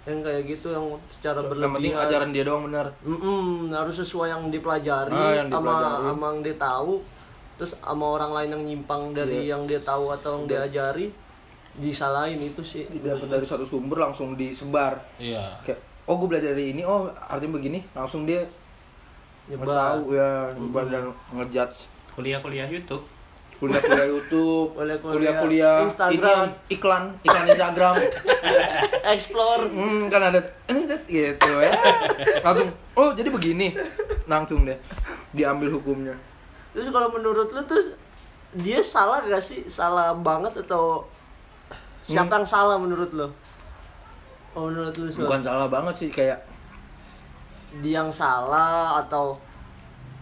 Yang 0.03 0.20
kayak 0.24 0.41
gitu 0.48 0.67
yang 0.70 0.86
secara 1.06 1.39
yang 1.39 1.48
penting 1.50 1.62
berlebihan 1.70 2.00
ajaran 2.01 2.29
dia 2.32 2.44
doang 2.44 2.63
benar. 2.63 2.86
Mm-mm, 3.01 3.70
harus 3.70 3.96
sesuai 3.98 4.27
yang 4.29 4.44
dipelajari 4.48 5.12
Ah, 5.12 5.34
yang 5.36 5.48
sama 5.48 5.67
dipelajari. 5.70 6.03
sama 6.06 6.25
yang 6.25 6.39
dia 6.41 6.56
tahu. 6.58 6.94
Terus 7.58 7.72
sama 7.74 8.06
orang 8.08 8.32
lain 8.32 8.50
yang 8.51 8.63
nyimpang 8.65 9.01
dari 9.12 9.44
Iya. 9.44 9.53
yang 9.53 9.65
dia 9.65 9.82
tahu 9.82 10.12
atau 10.12 10.38
yang 10.38 10.46
dia 10.46 10.60
ajari 10.63 11.10
disalahin 11.74 12.39
itu 12.39 12.62
sih. 12.62 12.88
Dapat 12.88 13.27
dari 13.27 13.44
satu 13.44 13.63
sumber 13.63 14.01
langsung 14.01 14.34
disebar. 14.34 14.98
Iya. 15.17 15.44
kayak 15.62 15.79
oh 16.06 16.15
gue 16.17 16.27
belajar 16.29 16.51
dari 16.51 16.72
ini. 16.72 16.82
Oh 16.82 17.06
artinya 17.10 17.53
begini. 17.53 17.84
Langsung 17.91 18.24
dia 18.24 18.48
nyebar. 19.48 19.67
tahu 19.98 20.13
ya 20.13 20.29
nyebar 20.53 20.86
dan 20.88 21.03
ngejudge. 21.32 21.79
Kuliah-kuliah 22.13 22.65
YouTube. 22.65 23.03
Kuliah-kuliah 23.57 24.07
YouTube 24.13 24.69
Kuliah-kuliah 25.01 25.75
Instagram. 25.86 26.45
ini 26.53 26.75
iklan 26.77 27.03
iklan 27.25 27.45
Instagram. 27.49 27.95
Explore. 29.13 29.63
Hmm, 29.71 30.12
kan 30.12 30.21
ada 30.29 30.39
ini 30.69 30.84
gitu 31.08 31.51
ya. 31.58 31.71
Langsung 32.43 32.69
oh 32.93 33.10
jadi 33.17 33.29
begini. 33.32 33.73
Langsung 34.29 34.67
deh 34.67 34.77
diambil 35.34 35.73
hukumnya. 35.73 36.15
Terus 36.75 36.91
kalau 36.93 37.10
menurut 37.10 37.49
lu 37.49 37.62
tuh 37.65 37.82
dia 38.53 38.79
salah 38.84 39.25
gak 39.25 39.41
sih? 39.41 39.65
Salah 39.65 40.13
banget 40.13 40.62
atau 40.67 41.08
siapa 42.05 42.38
yang 42.38 42.47
salah 42.47 42.77
menurut 42.77 43.10
lu? 43.15 43.27
Oh 44.53 44.69
menurut 44.69 44.93
lu 44.97 45.10
bukan 45.10 45.41
salah 45.41 45.67
banget 45.69 45.93
sih 45.97 46.10
kayak 46.10 46.41
dia 47.82 48.01
yang 48.01 48.10
salah 48.10 49.01
atau 49.05 49.38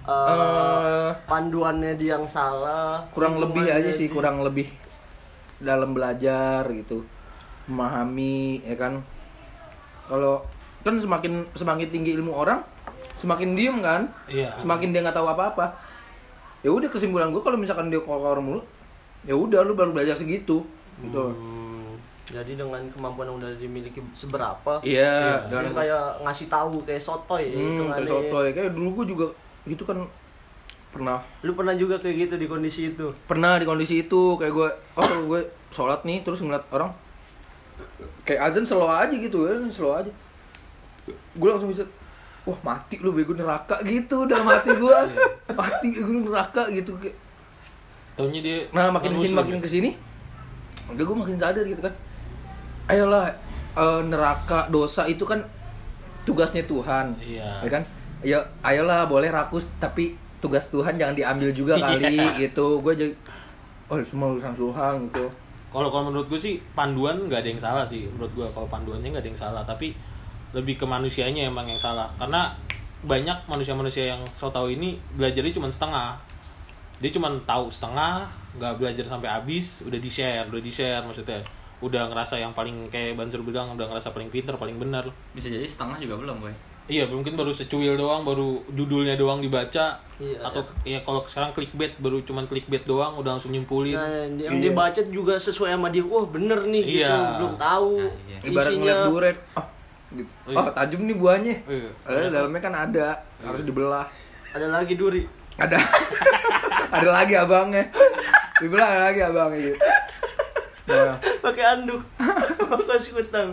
eh, 0.06 0.28
eh 0.32 1.10
panduannya 1.26 1.98
dia 1.98 2.18
yang 2.18 2.26
salah 2.30 3.06
kurang 3.12 3.42
lebih 3.42 3.66
aja 3.66 3.90
sih 3.90 4.06
dia- 4.08 4.14
kurang 4.14 4.46
lebih 4.46 4.70
dalam 5.58 5.96
belajar 5.96 6.68
gitu 6.70 7.02
memahami 7.66 8.62
ya 8.62 8.78
kan? 8.78 9.02
Kalau 10.06 10.46
kan 10.86 11.02
semakin 11.02 11.50
semakin 11.58 11.88
tinggi 11.90 12.14
ilmu 12.14 12.30
orang 12.30 12.62
semakin 13.18 13.58
diem 13.58 13.78
kan? 13.82 14.06
Iya. 14.30 14.54
semakin 14.62 14.94
dia 14.94 15.02
nggak 15.02 15.18
tahu 15.18 15.26
apa-apa. 15.26 15.74
Ya 16.62 16.70
udah 16.70 16.90
kesimpulan 16.90 17.34
gue 17.34 17.42
kalau 17.42 17.58
misalkan 17.58 17.90
dia 17.90 18.02
kotor 18.02 18.38
mulu 18.38 18.62
ya 19.26 19.34
udah 19.34 19.66
lu 19.66 19.74
baru 19.74 19.90
belajar 19.94 20.14
segitu 20.14 20.62
gitu. 21.02 21.24
Hmm, 21.34 21.98
jadi 22.30 22.54
dengan 22.54 22.86
kemampuan 22.94 23.34
yang 23.34 23.38
udah 23.42 23.52
dimiliki 23.58 23.98
seberapa 24.14 24.82
iya. 24.86 25.42
Dia 25.50 25.62
dan 25.66 25.74
kayak 25.74 26.22
ngasih 26.22 26.48
tahu 26.50 26.86
kayak 26.86 27.02
sotoy 27.02 27.50
ya, 27.50 27.58
hmm, 27.58 27.90
kayak 27.90 28.10
sotoy. 28.10 28.48
kayak 28.54 28.70
dulu 28.78 29.02
gue 29.02 29.06
juga 29.18 29.26
gitu 29.66 29.84
kan 29.84 30.06
pernah. 30.94 31.20
Lu 31.44 31.52
pernah 31.54 31.76
juga 31.76 32.00
kayak 32.00 32.16
gitu 32.30 32.34
di 32.40 32.48
kondisi 32.48 32.82
itu? 32.96 33.12
Pernah 33.28 33.60
di 33.60 33.66
kondisi 33.68 34.06
itu 34.06 34.40
kayak 34.40 34.54
gue 34.54 34.70
oh 34.96 35.10
gue 35.28 35.42
sholat 35.70 36.06
nih 36.08 36.24
terus 36.24 36.40
ngeliat 36.40 36.64
orang 36.72 36.94
kayak 38.24 38.42
azan 38.48 38.64
slow 38.64 38.88
aja 38.88 39.12
gitu 39.12 39.50
ya 39.50 39.60
slow 39.74 39.94
aja. 39.98 40.12
Gue 41.36 41.50
langsung 41.52 41.74
bisa 41.76 41.84
wah 42.46 42.60
mati 42.62 43.02
lu 43.02 43.10
bego 43.12 43.34
neraka 43.34 43.82
gitu 43.82 44.30
dalam 44.30 44.46
hati 44.46 44.72
gue 44.78 44.98
mati 45.52 45.88
gue 45.92 46.22
neraka 46.30 46.70
gitu 46.72 46.96
kayak. 47.02 47.18
Taunya 48.16 48.40
dia 48.40 48.58
nah 48.72 48.88
makin 48.96 49.12
ke 49.12 49.28
sini 49.28 49.36
makin 49.36 49.58
ke 49.60 49.68
sini 49.68 49.90
udah 50.86 51.04
gue 51.04 51.18
makin 51.18 51.36
sadar 51.36 51.66
gitu 51.68 51.82
kan. 51.84 51.94
Ayolah 52.88 53.34
eh, 53.76 54.02
neraka 54.08 54.70
dosa 54.72 55.04
itu 55.10 55.26
kan 55.28 55.44
tugasnya 56.24 56.64
Tuhan 56.66 57.18
Iya. 57.22 57.62
ya 57.62 57.70
kan 57.70 57.84
ya 58.26 58.42
ayolah 58.60 59.06
boleh 59.06 59.30
rakus 59.30 59.70
tapi 59.78 60.18
tugas 60.42 60.66
Tuhan 60.68 60.98
jangan 60.98 61.14
diambil 61.14 61.50
juga 61.54 61.78
kali 61.78 62.18
Iya. 62.18 62.50
gitu. 62.50 62.82
Gue 62.82 62.94
jadi 62.94 63.14
oh 63.88 64.02
semua 64.04 64.34
urusan 64.34 64.54
Tuhan 64.54 64.94
gitu. 65.10 65.26
Kalau 65.70 65.92
kalau 65.92 66.10
menurut 66.10 66.26
gue 66.26 66.40
sih 66.40 66.58
panduan 66.74 67.30
nggak 67.30 67.46
ada 67.46 67.50
yang 67.50 67.62
salah 67.62 67.86
sih 67.86 68.08
menurut 68.10 68.32
gue 68.34 68.48
kalau 68.52 68.66
panduannya 68.66 69.14
nggak 69.14 69.24
ada 69.24 69.30
yang 69.30 69.42
salah 69.42 69.64
tapi 69.64 69.94
lebih 70.52 70.80
ke 70.80 70.86
manusianya 70.88 71.46
emang 71.46 71.70
yang 71.70 71.78
salah. 71.78 72.10
Karena 72.18 72.50
banyak 73.06 73.46
manusia-manusia 73.46 74.18
yang 74.18 74.22
so 74.34 74.50
tau 74.50 74.66
ini 74.66 74.98
belajarnya 75.14 75.54
cuma 75.54 75.70
setengah. 75.70 76.18
Dia 76.98 77.12
cuma 77.12 77.28
tahu 77.44 77.70
setengah 77.70 78.26
nggak 78.56 78.74
belajar 78.80 79.06
sampai 79.06 79.28
habis 79.30 79.84
udah 79.84 80.00
di 80.00 80.08
share 80.10 80.48
udah 80.48 80.62
di 80.64 80.72
share 80.72 81.04
maksudnya. 81.04 81.44
Udah 81.84 82.08
ngerasa 82.08 82.40
yang 82.40 82.56
paling 82.56 82.88
kayak 82.88 83.20
Bansur 83.20 83.44
bilang 83.44 83.76
udah 83.76 83.86
ngerasa 83.92 84.16
paling 84.16 84.32
pinter 84.32 84.56
paling 84.56 84.80
benar 84.80 85.04
Bisa 85.36 85.52
jadi 85.52 85.68
setengah 85.68 86.00
juga 86.00 86.24
belum, 86.24 86.40
boy. 86.40 86.56
Iya 86.86 87.10
mungkin 87.10 87.34
baru 87.34 87.50
secuil 87.50 87.98
doang 87.98 88.22
baru 88.22 88.62
judulnya 88.70 89.18
doang 89.18 89.42
dibaca 89.42 90.02
Iya. 90.16 90.40
atau 90.40 90.64
ya 90.88 91.04
kalau 91.04 91.28
sekarang 91.28 91.52
clickbait 91.52 92.00
baru 92.00 92.24
cuman 92.24 92.48
clickbait 92.48 92.88
doang 92.88 93.20
udah 93.20 93.36
langsung 93.36 93.52
nyimpulin 93.52 94.00
nah, 94.00 94.24
yang 94.32 94.64
Iya. 94.64 94.72
dibaca 94.72 95.02
juga 95.12 95.36
sesuai 95.36 95.76
sama 95.76 95.92
dia 95.92 96.08
wah 96.08 96.24
bener 96.24 96.64
nih 96.64 96.84
Iya. 97.04 97.10
gitu 97.12 97.32
belum 97.36 97.54
tahu 97.60 97.92
Nah, 98.00 98.12
iya. 98.24 98.38
ibarat 98.48 98.72
ngeliat 98.72 99.00
durian 99.04 99.36
oh, 99.36 99.66
gitu. 100.16 100.32
Oh, 100.48 100.50
iya. 100.54 100.58
oh 100.62 100.68
tajam 100.72 101.02
nih 101.04 101.16
buahnya 101.20 101.56
Iya. 101.68 101.90
Padahal 102.00 102.30
dalamnya 102.32 102.62
kan 102.64 102.74
ada 102.74 103.08
harus 103.44 103.62
dibelah 103.66 104.08
ada 104.56 104.68
lagi 104.72 104.94
duri 104.96 105.24
ada 105.60 105.78
ada 106.96 107.10
lagi 107.12 107.34
abangnya 107.36 107.84
dibelah 108.56 108.88
ada 108.88 109.02
lagi 109.12 109.20
abangnya 109.20 109.60
gitu 109.68 109.78
nah, 110.86 111.14
pakai 111.42 111.64
anduk 111.74 112.02
kasih 112.90 113.12
kutang 113.14 113.50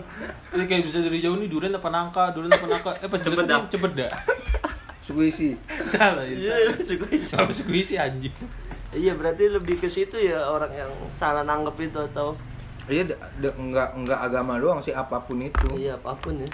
Ini 0.51 0.63
kayak 0.63 0.83
bisa 0.83 0.99
dari 0.99 1.17
jauh 1.17 1.35
nih 1.35 1.47
durian 1.47 1.73
apa 1.73 1.87
nangka, 1.87 2.29
durian 2.29 2.49
apa 2.49 2.67
nangka. 2.67 2.91
Eh 2.95 3.07
pas 3.07 3.17
Cepet 3.17 3.43
dah. 3.43 3.61
cepet 3.65 3.91
dah. 3.95 4.11
squishy 4.99 5.57
Salah 5.83 6.23
ya. 6.23 6.31
iya 6.31 6.55
salah. 6.69 6.77
juga 6.79 7.05
Kenapa 7.11 7.51
squishy 7.51 7.95
anjing? 7.95 8.31
iya 8.91 9.11
berarti 9.11 9.49
lebih 9.49 9.75
ke 9.75 9.85
situ 9.85 10.15
ya 10.15 10.39
orang 10.39 10.69
yang 10.71 10.87
salah 11.09 11.41
nanggep 11.41 11.75
itu 11.81 11.99
atau 12.05 12.37
iya 12.85 13.01
enggak 13.51 13.89
enggak 13.91 14.19
agama 14.21 14.55
doang 14.55 14.77
sih 14.79 14.91
apa 14.91 15.17
pun 15.19 15.41
itu 15.41 15.67
iya 15.73 15.95
apa 15.95 16.13
pun 16.13 16.37
ya 16.37 16.49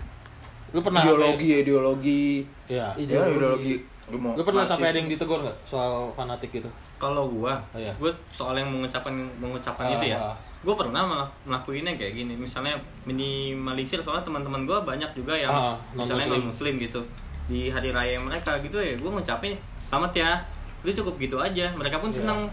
Lu 0.70 0.80
pernah 0.80 1.02
ideologi 1.02 1.50
ideologi 1.58 2.22
sampai- 2.64 2.70
Iya. 2.70 2.88
Ya 2.88 3.02
Ideologi. 3.02 3.34
ideologi 3.36 3.74
Lu 4.08 4.18
mau 4.18 4.34
Lu 4.34 4.42
pernah 4.42 4.64
sampai 4.64 4.88
ada 4.88 4.98
yang 4.98 5.10
ditegur 5.10 5.42
nggak 5.42 5.58
soal 5.64 6.10
fanatik 6.14 6.50
gitu? 6.52 6.70
Kalau 6.96 7.26
gua, 7.28 7.58
Oh, 7.70 7.78
iya. 7.78 7.94
gua 7.96 8.10
soal 8.32 8.54
yang 8.56 8.68
mengucapkan 8.68 9.12
mengucapkan 9.36 9.86
Ah, 9.86 9.94
itu 9.94 10.06
ya. 10.08 10.18
ah. 10.24 10.36
Gua 10.60 10.76
pernah 10.76 11.02
malah 11.02 11.30
melakuinnya 11.44 11.96
kayak 11.96 12.14
gini. 12.16 12.34
Misalnya 12.36 12.76
minimalisir 13.04 14.00
soalnya 14.00 14.24
teman-teman 14.24 14.64
gua 14.64 14.82
banyak 14.82 15.08
juga 15.14 15.34
yang 15.34 15.52
Ah, 15.52 15.76
misalnya 15.92 16.28
non 16.30 16.52
muslim 16.52 16.76
gitu. 16.78 17.00
Di 17.46 17.68
hari 17.68 17.90
raya 17.90 18.20
mereka 18.20 18.60
gitu 18.60 18.78
ya, 18.78 18.94
gua 18.96 19.16
ngucapin 19.16 19.56
selamat 19.84 20.14
ya. 20.14 20.32
itu 20.80 20.96
cukup 20.96 21.20
gitu 21.20 21.36
aja 21.36 21.68
mereka 21.76 22.00
pun 22.00 22.08
Iya. 22.08 22.24
seneng 22.24 22.48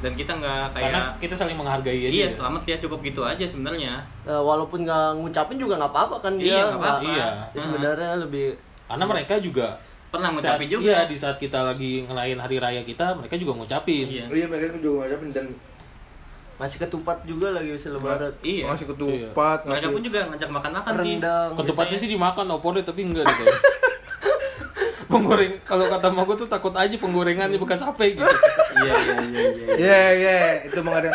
dan 0.00 0.12
kita 0.12 0.36
nggak 0.36 0.64
karena 0.70 1.00
kayak 1.08 1.24
kita 1.24 1.32
saling 1.34 1.56
menghargai 1.56 1.96
aja 1.96 2.12
iya 2.12 2.28
ya. 2.28 2.36
selamat 2.36 2.62
ya 2.66 2.76
cukup 2.76 3.00
gitu 3.00 3.24
aja 3.24 3.40
sebenarnya 3.40 4.04
Eh, 4.22 4.36
walaupun 4.36 4.84
nggak 4.84 5.16
ngucapin 5.16 5.56
juga 5.56 5.80
nggak 5.80 5.88
apa-apa 5.88 6.16
kan 6.20 6.36
dia 6.36 6.60
Iya, 6.60 6.62
nggak 6.66 6.76
apa-apa. 6.76 7.08
Iya. 7.08 7.26
Ya, 7.48 7.56
sebenarnya 7.56 8.12
lebih 8.20 8.52
karena 8.84 9.04
mereka 9.08 9.34
juga 9.40 9.80
pernah 10.12 10.28
ngucapin 10.28 10.68
juga 10.68 10.84
iya 10.84 11.00
di 11.08 11.16
saat 11.16 11.40
kita 11.40 11.56
lagi 11.62 12.04
ngelain 12.04 12.36
hari 12.36 12.60
raya 12.60 12.84
kita 12.84 13.16
mereka 13.16 13.40
juga 13.40 13.52
ngucapin 13.56 14.04
iya 14.04 14.24
iya 14.28 14.44
mereka 14.44 14.76
juga 14.76 15.08
ngucapin 15.08 15.28
dan 15.32 15.46
masih 16.60 16.76
ketupat 16.78 17.24
juga 17.24 17.48
lagi 17.50 17.72
bisa 17.72 17.88
lebaran. 17.88 18.36
iya. 18.42 18.68
Ngasih 18.68 18.86
ketupat 18.86 19.58
mereka 19.64 19.72
ngasih- 19.80 19.90
pun 19.90 20.02
juga 20.04 20.18
ngajak 20.26 20.50
makan 20.50 20.70
makan 20.74 20.94
rendang 20.94 21.50
ketupatnya 21.56 21.96
sih 21.96 22.08
dimakan 22.10 22.46
opornya 22.52 22.84
tapi 22.84 23.00
enggak 23.02 23.24
deh 23.24 23.32
kayaknya. 23.40 23.60
penggoreng 25.10 25.58
kalau 25.64 25.88
kata 25.88 26.06
mau 26.08 26.22
gue 26.22 26.36
tuh 26.36 26.46
takut 26.46 26.70
aja 26.72 26.94
penggorengannya 26.94 27.56
bekas 27.56 27.80
apa 27.80 27.98
gitu. 28.04 28.22
Iya 28.72 28.94
iya 28.94 29.14
iya 29.18 29.18
iya 29.26 29.66
Iya. 29.74 29.98
Iya 30.14 30.36
itu 30.64 30.78
mengada 30.80 31.10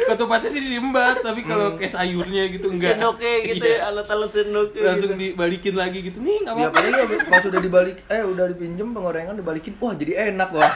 ketupatnya 0.00 0.48
sih 0.48 0.60
diembat 0.62 1.18
tapi 1.18 1.42
kalau 1.42 1.74
kayak 1.74 1.90
sayurnya 1.90 2.46
gitu 2.48 2.70
enggak. 2.70 2.94
sendoknya 2.94 3.32
gitu 3.48 3.64
Iya. 3.64 3.74
ya 3.74 3.88
alat-alat 3.90 4.30
sendoknya 4.30 4.80
langsung 4.84 5.10
gitu. 5.10 5.22
dibalikin 5.26 5.74
lagi 5.74 5.98
gitu. 6.02 6.18
Nih 6.18 6.36
nggak 6.38 6.54
Ya 6.54 6.60
apa-apa. 6.62 6.78
apalagi 6.78 7.16
pas 7.26 7.40
sudah 7.40 7.58
dibalik 7.58 7.96
eh 8.06 8.22
udah 8.22 8.44
dipinjem 8.46 8.88
penggorengan 8.90 9.34
dibalikin. 9.34 9.72
Wah 9.78 9.92
jadi 9.94 10.12
enak 10.30 10.48
wah. 10.50 10.70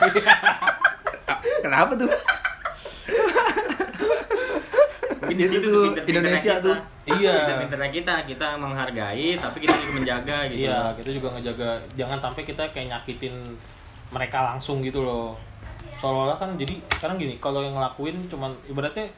Kenapa 1.65 1.93
tuh? 1.95 2.09
Mungkin 5.25 5.37
Gitu 5.37 5.45
di 5.45 5.57
situ 5.57 5.69
tuh, 5.69 5.85
Indonesia 6.05 6.53
kita. 6.55 6.65
tuh. 6.65 6.77
Iya. 7.07 7.35
pinter-pinternya 7.37 7.91
kita 7.93 8.15
kita 8.25 8.49
menghargai 8.57 9.29
tapi 9.37 9.57
kita 9.61 9.75
juga 9.75 9.93
menjaga 9.95 10.39
gitu 10.47 10.61
iya 10.63 10.89
kita 10.95 11.11
juga 11.13 11.29
ngejaga 11.33 11.71
jangan 11.93 12.17
sampai 12.19 12.43
kita 12.43 12.65
kayak 12.71 12.87
nyakitin 12.91 13.35
mereka 14.09 14.41
langsung 14.47 14.81
gitu 14.81 15.01
loh 15.01 15.37
seolah-olah 15.97 16.33
kan 16.35 16.55
jadi 16.55 16.73
sekarang 16.91 17.17
gini 17.17 17.37
kalau 17.37 17.61
yang 17.61 17.73
ngelakuin 17.73 18.17
cuman 18.25 18.57
ibaratnya 18.65 19.13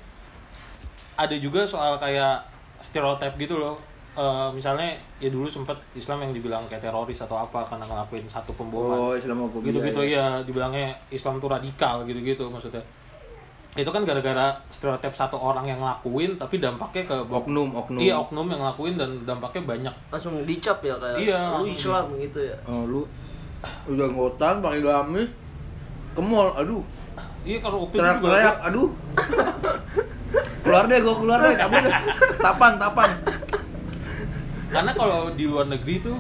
ada 1.14 1.34
juga 1.34 1.62
soal 1.62 1.96
kayak 1.96 2.42
stereotip 2.80 3.34
gitu 3.36 3.56
loh 3.56 3.78
Eh, 4.16 4.48
misalnya 4.50 4.96
ya 5.18 5.28
dulu 5.28 5.44
sempet 5.44 5.76
Islam 5.92 6.24
yang 6.24 6.32
dibilang 6.32 6.64
kayak 6.66 6.80
teroris 6.82 7.20
atau 7.20 7.36
apa 7.36 7.60
karena 7.62 7.84
ngelakuin 7.84 8.24
satu 8.24 8.48
pemboman 8.50 8.96
Oh, 8.96 9.12
Islamofobia. 9.12 9.68
gitu-gitu 9.68 10.00
ya. 10.02 10.24
ya 10.32 10.40
dibilangnya 10.40 10.88
Islam 11.06 11.36
tuh 11.36 11.52
radikal 11.52 12.00
gitu-gitu 12.02 12.48
maksudnya 12.48 12.80
itu 13.76 13.86
kan 13.86 14.02
gara-gara 14.02 14.56
stereotip 14.68 15.12
satu 15.12 15.36
orang 15.36 15.64
yang 15.66 15.78
ngelakuin 15.78 16.36
tapi 16.36 16.56
dampaknya 16.56 17.04
ke 17.04 17.16
Oknum, 17.22 17.76
oknum. 17.76 18.00
iya 18.00 18.16
oknum 18.16 18.48
yang 18.48 18.58
ngelakuin 18.58 18.96
dan 18.96 19.10
dampaknya 19.22 19.62
banyak 19.62 19.94
langsung 20.08 20.40
dicap 20.42 20.80
ya 20.80 20.96
kayak 20.96 21.16
Iya, 21.20 21.40
lu 21.54 21.64
Islam 21.66 22.04
gitu 22.16 22.40
ya 22.42 22.56
Oh, 22.64 22.82
lu 22.82 23.02
udah 23.86 24.08
ngotan 24.08 24.60
pakai 24.60 24.80
gamis 24.80 25.30
ke 26.10 26.20
mall, 26.20 26.48
aduh. 26.52 26.80
iya 27.42 27.60
kalau 27.60 27.84
waktu 27.84 27.94
itu 27.94 28.00
juga 28.00 28.16
Teriak-teriak, 28.16 28.56
aduh. 28.64 28.88
keluar 30.62 30.84
deh 30.84 30.98
gua 30.98 31.14
keluar 31.16 31.38
deh, 31.40 31.54
cabut 31.54 31.80
deh. 31.80 31.94
Tapan, 32.40 32.72
tapan. 32.76 33.10
karena 34.66 34.90
kalau 34.92 35.30
di 35.30 35.44
luar 35.44 35.66
negeri 35.66 36.00
tuh 36.00 36.16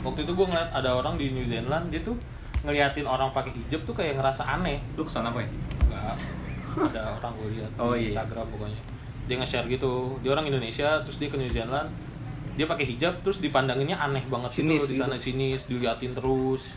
waktu 0.00 0.22
itu 0.22 0.32
gue 0.32 0.46
ngeliat 0.46 0.70
ada 0.70 0.94
orang 0.94 1.16
di 1.16 1.28
New 1.28 1.44
Zealand 1.44 1.90
dia 1.90 2.00
tuh 2.00 2.14
ngeliatin 2.60 3.04
orang 3.04 3.32
pakai 3.32 3.50
hijab 3.52 3.82
tuh 3.82 3.92
kayak 3.92 4.16
ngerasa 4.16 4.46
aneh 4.46 4.78
lu 4.94 5.02
ke 5.02 5.10
sana 5.10 5.28
apa 5.28 5.42
ya 5.42 5.48
enggak 5.82 6.16
ada 6.80 7.02
orang 7.14 7.32
gue 7.34 7.48
lihat 7.56 7.70
Oh, 7.76 7.92
di 7.92 7.98
iya. 8.00 8.06
Instagram 8.12 8.46
pokoknya. 8.48 8.80
Dia 9.26 9.34
nge-share 9.36 9.66
gitu. 9.66 9.92
Dia 10.20 10.30
orang 10.32 10.46
Indonesia 10.46 10.88
terus 11.00 11.16
dia 11.16 11.28
ke 11.28 11.36
New 11.36 11.48
Zealand. 11.48 11.90
Dia 12.54 12.64
pakai 12.64 12.86
hijab 12.86 13.20
terus 13.20 13.38
dipandanginnya 13.38 13.94
aneh 13.94 14.24
banget 14.24 14.50
Sinis 14.52 14.82
gitu. 14.82 14.90
di 14.90 14.96
sana 14.96 15.14
gitu. 15.14 15.30
sinis 15.30 15.60
diliatin 15.64 16.12
terus. 16.12 16.70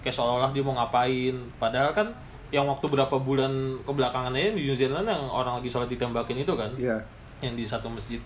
Kayak 0.00 0.14
seolah-olah 0.14 0.50
dia 0.50 0.60
mau 0.60 0.74
ngapain. 0.74 1.34
Padahal 1.56 1.92
kan 1.92 2.08
yang 2.50 2.66
waktu 2.66 2.82
berapa 2.84 3.14
bulan 3.14 3.52
kebelakangan 3.80 4.32
aja 4.32 4.50
di 4.50 4.64
New 4.64 4.74
Zealand 4.74 5.06
yang 5.06 5.22
orang 5.24 5.58
lagi 5.58 5.68
sholat 5.68 5.86
ditembakin 5.86 6.34
itu 6.36 6.50
kan 6.52 6.70
Iya. 6.74 6.98
yang 7.40 7.54
di 7.54 7.62
satu 7.62 7.86
masjid. 7.86 8.18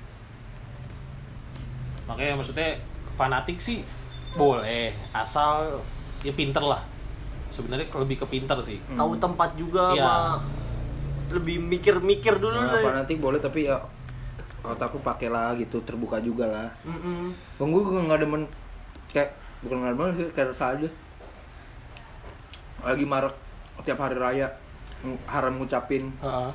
Makanya 2.04 2.36
maksudnya 2.36 2.76
fanatik 3.14 3.56
sih 3.58 3.80
boleh. 4.34 4.92
Asal 5.10 5.80
ya 6.20 6.32
pinter 6.32 6.60
lah. 6.60 6.80
Sebenarnya 7.48 7.86
lebih 7.94 8.18
ke 8.18 8.26
pinter 8.26 8.56
sih. 8.60 8.80
Tahu 8.90 9.16
tempat 9.16 9.52
juga 9.54 9.92
Iya. 9.92 10.04
sama 10.04 10.40
lebih 11.32 11.56
mikir-mikir 11.60 12.36
dulu 12.36 12.58
Nah, 12.58 12.76
deh 12.76 12.84
fanatik 12.84 13.18
boleh 13.20 13.40
tapi 13.40 13.70
ya 13.70 13.80
otakku 14.64 15.00
pakai 15.00 15.28
lah 15.28 15.52
gitu, 15.56 15.80
terbuka 15.84 16.20
juga 16.24 16.48
lah. 16.48 16.68
Mm-mm. 16.88 17.36
Bang 17.60 17.68
gue 17.72 17.82
gue 17.84 18.00
nggak 18.00 18.20
demen 18.24 18.42
kayak 19.12 19.36
bukan 19.60 19.76
nggak 19.80 19.92
demen 19.92 20.10
sih 20.16 20.26
kayak 20.32 20.56
aja. 20.56 20.88
Lagi 22.84 23.04
marak 23.08 23.34
tiap 23.84 24.00
hari 24.00 24.16
raya 24.16 24.48
haram 25.28 25.60
ngucapin 25.60 26.08
Heeh. 26.24 26.52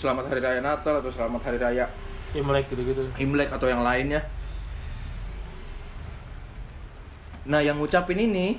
selamat 0.00 0.32
hari 0.32 0.40
raya 0.40 0.60
Natal 0.64 1.04
atau 1.04 1.12
selamat 1.12 1.42
hari 1.44 1.58
raya 1.60 1.84
Imlek 2.32 2.72
gitu-gitu 2.72 3.12
Imlek 3.20 3.52
atau 3.52 3.68
yang 3.68 3.84
lainnya. 3.84 4.24
Nah, 7.46 7.60
yang 7.60 7.78
ngucapin 7.78 8.18
ini 8.18 8.58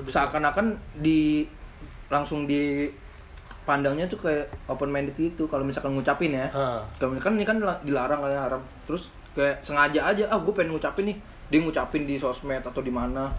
seakan-akan 0.00 0.78
di 0.96 1.44
langsung 2.08 2.44
di 2.44 2.90
pandangnya 3.64 4.04
tuh 4.04 4.20
kayak 4.20 4.44
open 4.68 4.92
minded 4.92 5.16
gitu 5.16 5.48
kalau 5.48 5.64
misalkan 5.64 5.92
ngucapin 5.92 6.32
ya. 6.32 6.48
Kalau 6.96 7.16
kan 7.16 7.32
ini 7.34 7.44
kan 7.44 7.56
la- 7.58 7.80
dilarang 7.80 8.20
kayak 8.20 8.40
haram. 8.40 8.62
Terus 8.84 9.08
kayak 9.32 9.64
sengaja 9.64 10.00
aja 10.12 10.24
ah 10.28 10.38
gue 10.38 10.52
pengen 10.52 10.76
ngucapin 10.76 11.08
nih. 11.08 11.16
Dia 11.48 11.58
ngucapin 11.60 12.04
di 12.04 12.16
sosmed 12.16 12.60
atau 12.60 12.80
di 12.80 12.92
mana. 12.92 13.32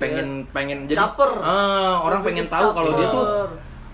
Pengen 0.00 0.48
pengen 0.48 0.88
jadi 0.88 0.96
Caper. 0.96 1.30
Ah, 1.38 2.00
orang 2.00 2.24
Lebih 2.24 2.28
pengen 2.32 2.46
tahu 2.48 2.68
kalau 2.72 2.90
dia 2.96 3.06
tuh 3.10 3.24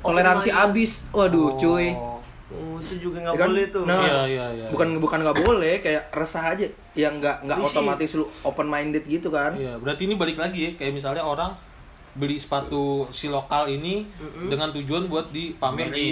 toleransi 0.00 0.48
Open 0.48 0.64
abis. 0.70 0.90
Waduh, 1.10 1.48
cuy. 1.58 1.88
Oh. 1.92 2.20
Oh, 2.50 2.82
itu 2.82 2.98
juga 2.98 3.22
nggak 3.22 3.34
Ya 3.34 3.38
kan? 3.38 3.48
boleh 3.54 3.66
tuh 3.70 3.82
Nah, 3.86 4.02
Iya, 4.02 4.20
iya, 4.26 4.46
iya. 4.50 4.66
bukan 4.74 4.98
bukan 4.98 5.22
nggak 5.22 5.38
boleh, 5.38 5.78
kayak 5.78 6.10
resah 6.10 6.50
aja. 6.50 6.66
Yang 6.98 7.22
nggak 7.22 7.36
nggak 7.46 7.58
otomatis 7.62 8.10
lu 8.18 8.26
open 8.42 8.66
minded 8.66 9.06
gitu 9.06 9.30
kan? 9.30 9.54
Iya, 9.54 9.78
berarti 9.78 10.10
ini 10.10 10.18
balik 10.18 10.34
lagi 10.34 10.58
ya, 10.66 10.70
kayak 10.74 10.98
misalnya 10.98 11.22
orang 11.22 11.54
beli 12.10 12.36
sepatu 12.36 13.06
si 13.10 13.30
lokal 13.30 13.68
ini 13.68 14.02
dengan 14.46 14.70
tujuan 14.72 15.06
buat 15.06 15.30
dipamer 15.30 15.88
di. 15.90 16.08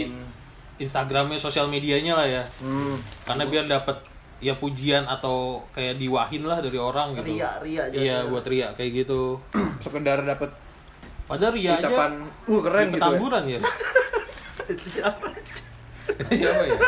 Instagramnya, 0.78 1.42
sosial 1.42 1.66
medianya 1.66 2.14
lah 2.14 2.26
ya. 2.28 2.42
Hmm. 2.62 2.94
Karena 3.26 3.44
biar 3.44 3.66
dapat 3.66 3.98
ya 4.38 4.54
pujian 4.54 5.02
atau 5.04 5.66
kayak 5.74 5.98
diwahin 5.98 6.46
lah 6.46 6.62
dari 6.62 6.78
orang 6.78 7.18
gitu. 7.18 7.34
Ria, 7.34 7.58
ria 7.58 7.90
Iya, 7.90 8.22
jadinya. 8.22 8.30
buat 8.30 8.44
ria 8.46 8.68
kayak 8.78 8.90
gitu. 9.02 9.42
Sekedar 9.84 10.22
dapat 10.22 10.54
Padahal 11.26 11.52
ria 11.52 11.76
ucapan, 11.76 12.12
aja 12.24 12.46
uh 12.46 12.60
keren 12.62 12.86
gitu 12.86 12.88
ya. 12.88 12.94
petamburan 12.94 13.42
ya. 13.44 13.58
itu 14.70 14.86
siapa 14.86 15.26
Siapa 16.38 16.62
ya? 16.64 16.78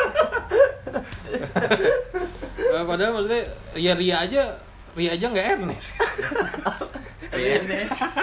Eh, 2.71 2.83
Padahal 2.87 3.11
maksudnya 3.11 3.43
ya 3.75 3.91
ria 3.91 4.23
aja 4.23 4.55
ria 4.95 5.11
aja 5.11 5.25
nggak 5.27 5.47
Ernest. 5.59 5.91
Iya. 7.41 7.57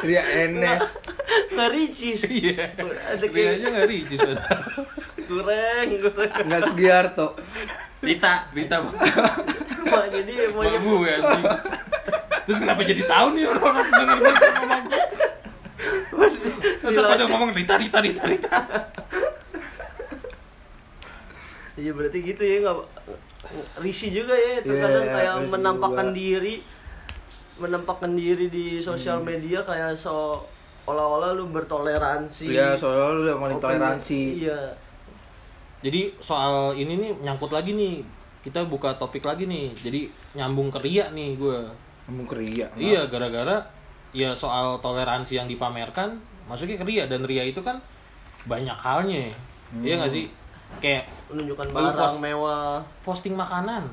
Ria 0.00 0.22
Enes. 0.40 0.83
nggak 1.48 1.68
ricis 1.70 2.20
Iya. 2.24 2.72
ada 2.76 3.24
Ria 3.24 3.48
aja 3.52 3.66
nggak 3.68 3.87
ricis. 3.87 4.20
goreng 5.24 5.88
goreng 6.00 6.31
Enggak 6.40 6.61
Sugiarto. 6.64 7.26
Rita 7.98 8.46
Rita 8.50 8.76
Wah, 8.78 10.07
jadi 10.07 10.33
mau 10.48 10.62
Babu 10.62 11.02
ya 11.02 11.18
anjing. 11.18 11.44
Terus 12.44 12.59
kenapa 12.59 12.81
jadi 12.83 13.02
tahu 13.04 13.26
nih 13.35 13.44
orang-orang 13.44 13.87
denger 13.87 14.16
gue 14.16 14.33
ngomong 14.33 14.85
Tetap 16.81 17.04
pada 17.07 17.24
ngomong 17.26 17.50
Rita, 17.52 17.74
Rita, 17.76 17.98
Rita, 17.98 18.22
Rita 18.24 18.57
Iya 21.74 21.90
berarti 21.92 22.18
gitu 22.24 22.40
ya 22.40 22.57
nggak 22.61 22.76
risi 23.78 24.11
juga 24.11 24.35
ya 24.35 24.52
itu 24.59 24.68
Iya, 24.68 24.83
kadang 24.83 25.07
kayak 25.07 25.35
menampakkan 25.48 26.07
juga. 26.09 26.16
diri 26.16 26.54
menampakkan 27.58 28.12
diri 28.12 28.46
di 28.46 28.78
sosial 28.78 29.18
Hmm. 29.18 29.28
media 29.28 29.60
kayak 29.60 29.92
so 29.92 30.40
olah-olah 30.84 31.32
lu 31.32 31.48
bertoleransi. 31.48 32.48
Iya, 32.48 32.72
soalnya 32.72 33.12
lu 33.12 33.24
yang 33.26 33.38
paling 33.38 33.58
toleransi. 33.58 34.20
Iya. 34.40 34.60
Jadi 35.78 36.10
soal 36.18 36.74
ini 36.74 36.94
nih 36.96 37.12
nyangkut 37.20 37.50
lagi 37.50 37.70
nih 37.70 38.02
Kita 38.40 38.62
buka 38.64 38.94
topik 38.94 39.22
lagi 39.22 39.46
nih 39.46 39.70
Jadi 39.76 40.06
nyambung 40.32 40.70
ke 40.70 40.78
Ria 40.80 41.06
nih 41.08 41.34
gue 41.34 41.58
Ngomong 42.04 42.26
ke 42.26 42.34
Ria. 42.36 42.66
Iya 42.74 43.06
gara-gara 43.06 43.62
Ya 44.10 44.30
soal 44.32 44.78
toleransi 44.78 45.34
yang 45.34 45.46
dipamerkan 45.46 46.18
Masuknya 46.46 46.74
ke 46.74 46.84
Ria 46.84 47.06
Dan 47.06 47.22
Ria 47.22 47.42
itu 47.44 47.58
kan 47.60 47.78
banyak 48.44 48.74
halnya 48.74 49.30
Iya 49.72 49.94
gak 49.98 50.10
sih? 50.10 50.26
Kayak 50.78 51.06
Menunjukkan 51.28 51.66
barang 51.68 51.94
post- 51.94 52.18
mewah. 52.20 52.82
posting 53.02 53.34
makanan 53.34 53.86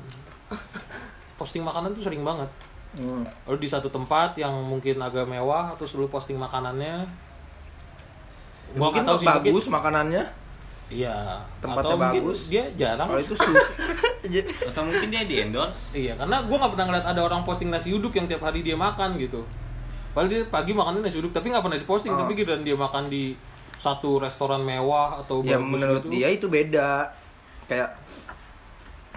Posting 1.38 1.62
makanan 1.62 1.92
tuh 1.92 2.02
sering 2.02 2.22
banget 2.22 2.50
Hmm. 2.96 3.24
Lalu 3.44 3.58
di 3.58 3.68
satu 3.68 3.86
tempat 3.86 4.34
yang 4.34 4.52
mungkin 4.58 4.96
agak 4.98 5.24
mewah 5.24 5.76
terus 5.76 5.92
lu 5.92 6.08
posting 6.08 6.34
makanannya. 6.34 7.04
Gua 8.72 8.88
mungkin 8.88 9.02
nggak 9.02 9.06
tahu 9.06 9.18
sih 9.18 9.26
mungkin- 9.26 9.52
bagus 9.52 9.64
makanannya. 9.68 10.24
Iya. 10.86 11.16
Tempatnya 11.58 11.82
Atau 11.88 11.98
mungkin 11.98 12.22
bagus. 12.24 12.40
dia 12.46 12.64
jarang. 12.72 13.08
Kalau 13.08 13.20
itu 13.20 13.34
sushi. 13.34 13.54
atau 14.70 14.82
mungkin 14.82 15.08
dia 15.08 15.22
di 15.22 15.36
endorse 15.40 15.92
Iya, 15.92 16.14
karena 16.14 16.42
gua 16.42 16.56
nggak 16.58 16.72
pernah 16.72 16.86
ngeliat 16.88 17.06
ada 17.06 17.20
orang 17.22 17.42
posting 17.42 17.68
nasi 17.68 17.90
uduk 17.90 18.12
yang 18.12 18.26
tiap 18.26 18.40
hari 18.40 18.62
dia 18.62 18.74
makan 18.74 19.18
gitu. 19.18 19.42
Padahal 20.10 20.30
dia 20.30 20.40
pagi 20.46 20.72
makannya 20.72 21.02
nasi 21.02 21.16
uduk 21.16 21.30
tapi 21.30 21.50
nggak 21.50 21.60
pernah 21.60 21.76
diposting 21.76 22.10
Oh. 22.10 22.18
tapi 22.18 22.32
giliran 22.34 22.62
dia 22.62 22.72
makan 22.74 23.06
di 23.06 23.36
satu 23.76 24.16
restoran 24.16 24.62
mewah 24.62 25.20
atau 25.20 25.44
ya 25.44 25.60
menurut 25.60 26.00
gitu. 26.02 26.10
dia 26.10 26.32
itu 26.32 26.48
beda 26.48 27.12
kayak 27.66 27.92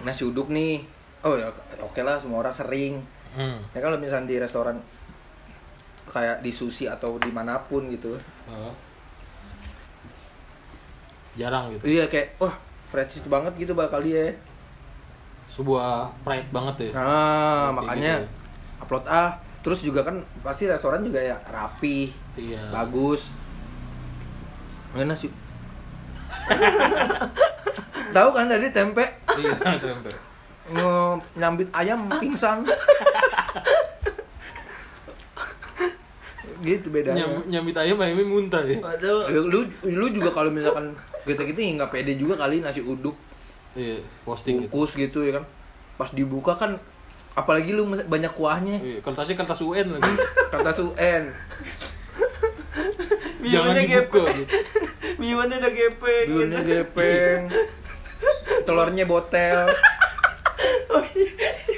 nasi 0.00 0.22
uduk 0.22 0.52
nih 0.52 0.84
oh 1.22 1.32
ya 1.32 1.48
oke 1.80 1.96
lah 1.98 2.20
semua 2.20 2.44
orang 2.44 2.52
sering 2.52 3.00
Hmm. 3.30 3.62
ya 3.70 3.78
kalau 3.78 3.94
misalnya 3.94 4.26
di 4.26 4.42
restoran 4.42 4.74
kayak 6.10 6.42
di 6.42 6.50
sushi 6.50 6.90
atau 6.90 7.14
di 7.22 7.30
mana 7.30 7.62
pun 7.62 7.86
gitu. 7.86 8.18
Heeh. 8.50 8.74
jarang 11.38 11.70
gitu. 11.70 11.86
Iya 11.86 12.10
kayak 12.10 12.34
wah 12.42 12.58
precis 12.90 13.22
banget 13.30 13.54
gitu 13.54 13.78
bakal 13.78 14.02
dia. 14.02 14.34
Sebuah 15.46 16.10
pride 16.26 16.50
banget 16.50 16.90
ya. 16.90 16.98
Nah 16.98 17.06
Kayak 17.06 17.74
makanya 17.78 18.14
gitu. 18.18 18.26
upload 18.82 19.06
ah 19.06 19.38
terus 19.62 19.78
juga 19.84 20.00
kan 20.02 20.24
pasti 20.42 20.66
restoran 20.66 21.06
juga 21.06 21.22
ya 21.22 21.38
rapi 21.46 22.10
iya. 22.34 22.66
bagus. 22.74 23.30
Ini 24.98 25.06
nasi 25.06 25.30
tahu 28.16 28.28
kan 28.34 28.50
tadi 28.50 28.74
tempe? 28.74 29.06
Iya 29.38 29.78
tempe 29.78 30.29
nyambit 31.36 31.68
ayam 31.74 32.06
pingsan 32.22 32.62
gitu 36.60 36.92
bedanya 36.92 37.24
Nyam, 37.24 37.30
nyambit 37.48 37.76
ayam 37.80 37.96
ayamnya 37.98 38.26
muntah 38.28 38.62
ya 38.68 38.76
Waduh. 38.78 39.32
lu, 39.32 39.60
lu 39.88 40.06
juga 40.12 40.30
kalau 40.30 40.52
misalkan 40.52 40.92
kita 41.24 41.42
kita 41.48 41.60
nggak 41.80 41.90
pede 41.92 42.12
juga 42.20 42.36
kali 42.36 42.60
nasi 42.60 42.84
uduk 42.84 43.16
iya 43.72 44.02
posting 44.26 44.66
gitu 44.66 44.68
bungkus 44.68 44.92
gitu 44.98 45.24
ya 45.24 45.40
kan 45.40 45.44
pas 45.96 46.10
dibuka 46.12 46.52
kan 46.56 46.76
apalagi 47.38 47.72
lu 47.72 47.86
banyak 47.86 48.32
kuahnya 48.34 48.76
iya, 48.82 48.98
kertasnya 49.00 49.38
kertas 49.38 49.62
UN 49.62 49.96
lagi 49.96 50.12
kata 50.52 50.72
UN 50.82 51.22
jangan 53.40 53.72
dibuka 53.72 53.88
gepeng. 53.88 54.36
gitu. 54.36 54.56
Bihunnya 55.20 55.56
udah 55.64 55.72
gepeng. 55.72 56.26
bihunnya 56.28 56.58
gitu. 56.60 56.70
gepeng 56.76 57.40
telurnya 58.68 59.04
botel 59.08 59.70
Oh, 60.92 61.04
iya. 61.14 61.30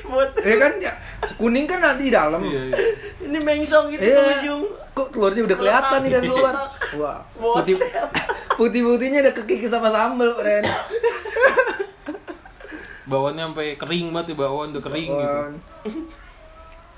Buat 0.02 0.30
ya 0.40 0.56
kan 0.58 0.72
ya 0.76 0.92
kuning 1.36 1.64
kan 1.64 1.78
nanti 1.78 2.08
di 2.08 2.12
dalam 2.12 2.42
iya, 2.42 2.60
iya. 2.66 2.76
ini 3.22 3.38
mengsong 3.38 3.88
gitu 3.88 4.02
Iya. 4.02 4.18
ke 4.18 4.32
ujung. 4.40 4.62
Kok 4.92 5.08
telurnya 5.08 5.42
udah 5.44 5.56
kelihatan 5.56 5.98
nih 6.02 6.10
dari 6.12 6.28
luar? 6.28 6.54
Wah, 7.00 7.18
putih 7.32 7.76
putih 8.52 8.80
putihnya 8.82 9.22
udah 9.22 9.34
kekikis 9.34 9.70
sama 9.70 9.88
sambel, 9.88 10.34
Ren. 10.34 10.64
bawaannya 13.04 13.44
sampai 13.50 13.76
kering 13.76 14.08
banget 14.10 14.32
ya 14.32 14.36
bawaan 14.38 14.68
udah 14.72 14.82
kering 14.82 15.10
gitu 15.10 15.26
Bawaan. 15.26 15.54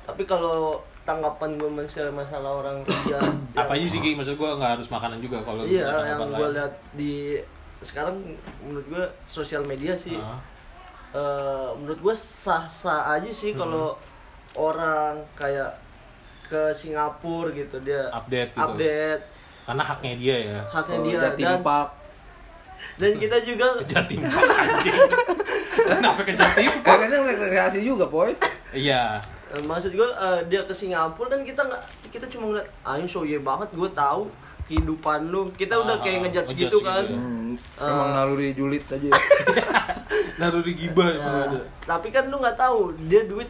Tapi 0.04 0.22
kalau 0.24 0.78
tanggapan 1.02 1.50
gue 1.56 1.70
masalah 1.70 2.12
masalah 2.12 2.50
orang 2.54 2.76
kerja 2.86 3.18
apa 3.52 3.72
aja 3.74 3.86
sih 3.86 3.98
Ki? 3.98 4.14
maksud 4.14 4.36
gua 4.36 4.56
nggak 4.56 4.78
harus 4.78 4.88
makanan 4.88 5.18
juga 5.18 5.42
kalau 5.42 5.64
Iya, 5.64 5.84
yang 6.06 6.30
gue 6.30 6.48
lihat 6.54 6.72
di 6.94 7.12
sekarang 7.80 8.16
menurut 8.62 8.86
gue 8.88 9.04
sosial 9.26 9.64
media 9.64 9.92
sih 9.92 10.16
Ah. 10.16 10.38
Eh, 11.14 11.68
menurut 11.74 11.98
gue 12.00 12.14
sah-sah 12.14 13.12
aja 13.12 13.30
sih 13.30 13.52
Hmm. 13.52 13.60
kalau 13.60 13.86
orang 14.54 15.18
kayak 15.32 15.78
ke 16.44 16.70
Singapura 16.70 17.50
gitu 17.50 17.80
dia 17.80 18.06
Update 18.08 18.52
gitu. 18.52 18.60
update 18.60 19.22
karena 19.64 19.82
haknya 19.82 20.12
dia 20.14 20.36
ya 20.44 20.58
haknya 20.68 20.96
Oh, 20.96 21.04
dia 21.04 21.16
dan 21.32 21.58
Park. 21.60 21.88
dan 22.94 23.12
kita 23.16 23.36
juga 23.40 23.66
Jatim 23.88 24.20
Park 24.22 24.50
anjing 24.52 24.96
kenapa 25.74 26.20
ke 26.20 26.32
Jatim 26.34 26.70
Park 26.78 26.98
Kayaknya 27.00 27.18
rekreasi 27.24 27.78
juga, 27.80 28.04
Boy. 28.06 28.36
iya 28.70 29.18
eh, 29.48 29.62
maksud 29.62 29.90
gue 29.90 30.04
eh, 30.04 30.40
dia 30.46 30.62
ke 30.62 30.72
Singapura 30.72 31.30
kan 31.30 31.42
kita 31.42 31.62
nggak 31.62 31.82
kita 32.10 32.26
cuma 32.28 32.52
ngeliat 32.52 32.68
ayo 32.86 33.04
so 33.04 33.22
ye 33.22 33.40
banget 33.40 33.72
gue 33.72 33.90
tahu 33.90 34.28
kehidupan 34.64 35.28
lu 35.28 35.46
kita 35.52 35.74
udah 35.76 35.94
Ah, 35.94 36.00
kayak 36.00 36.18
ngejudge 36.24 36.48
ngejudge 36.48 36.62
gitu 36.64 36.76
gitu 36.76 36.78
kan 36.82 37.04
ya. 37.04 37.14
Hmm, 37.14 37.52
Eh. 37.54 37.86
emang 37.86 38.10
naluri 38.12 38.48
julid 38.52 38.84
aja. 38.84 39.08
naruh 40.34 40.60
di 40.60 40.72
gibah 40.74 41.08
emang 41.08 41.32
Nah, 41.32 41.44
ada 41.48 41.58
tapi 41.86 42.08
kan 42.08 42.26
lu 42.26 42.36
nggak 42.36 42.56
tahu 42.56 42.78
dia 43.06 43.22
duit 43.24 43.46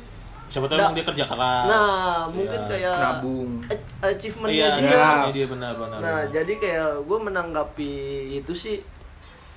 siapa 0.46 0.66
tahu 0.66 0.77
Nah. 0.77 0.85
emang 0.85 0.94
dia 0.94 1.07
kerja 1.07 1.24
keras 1.24 1.64
nah 1.64 2.29
mungkin 2.29 2.61
Iya. 2.61 2.68
kayak 2.68 2.96
Nabung. 2.98 3.50
a- 3.64 3.85
achievementnya 4.05 4.53
iya 4.55 4.68
dia 4.74 4.85
iya. 4.85 5.09
iya 5.18 5.31
dia 5.33 5.46
benar 5.46 5.72
benar 5.74 5.98
nah 5.98 6.18
benar. 6.20 6.31
jadi 6.31 6.53
kayak 6.55 6.88
gue 7.03 7.18
menanggapi 7.20 7.92
itu 8.37 8.53
sih 8.53 8.77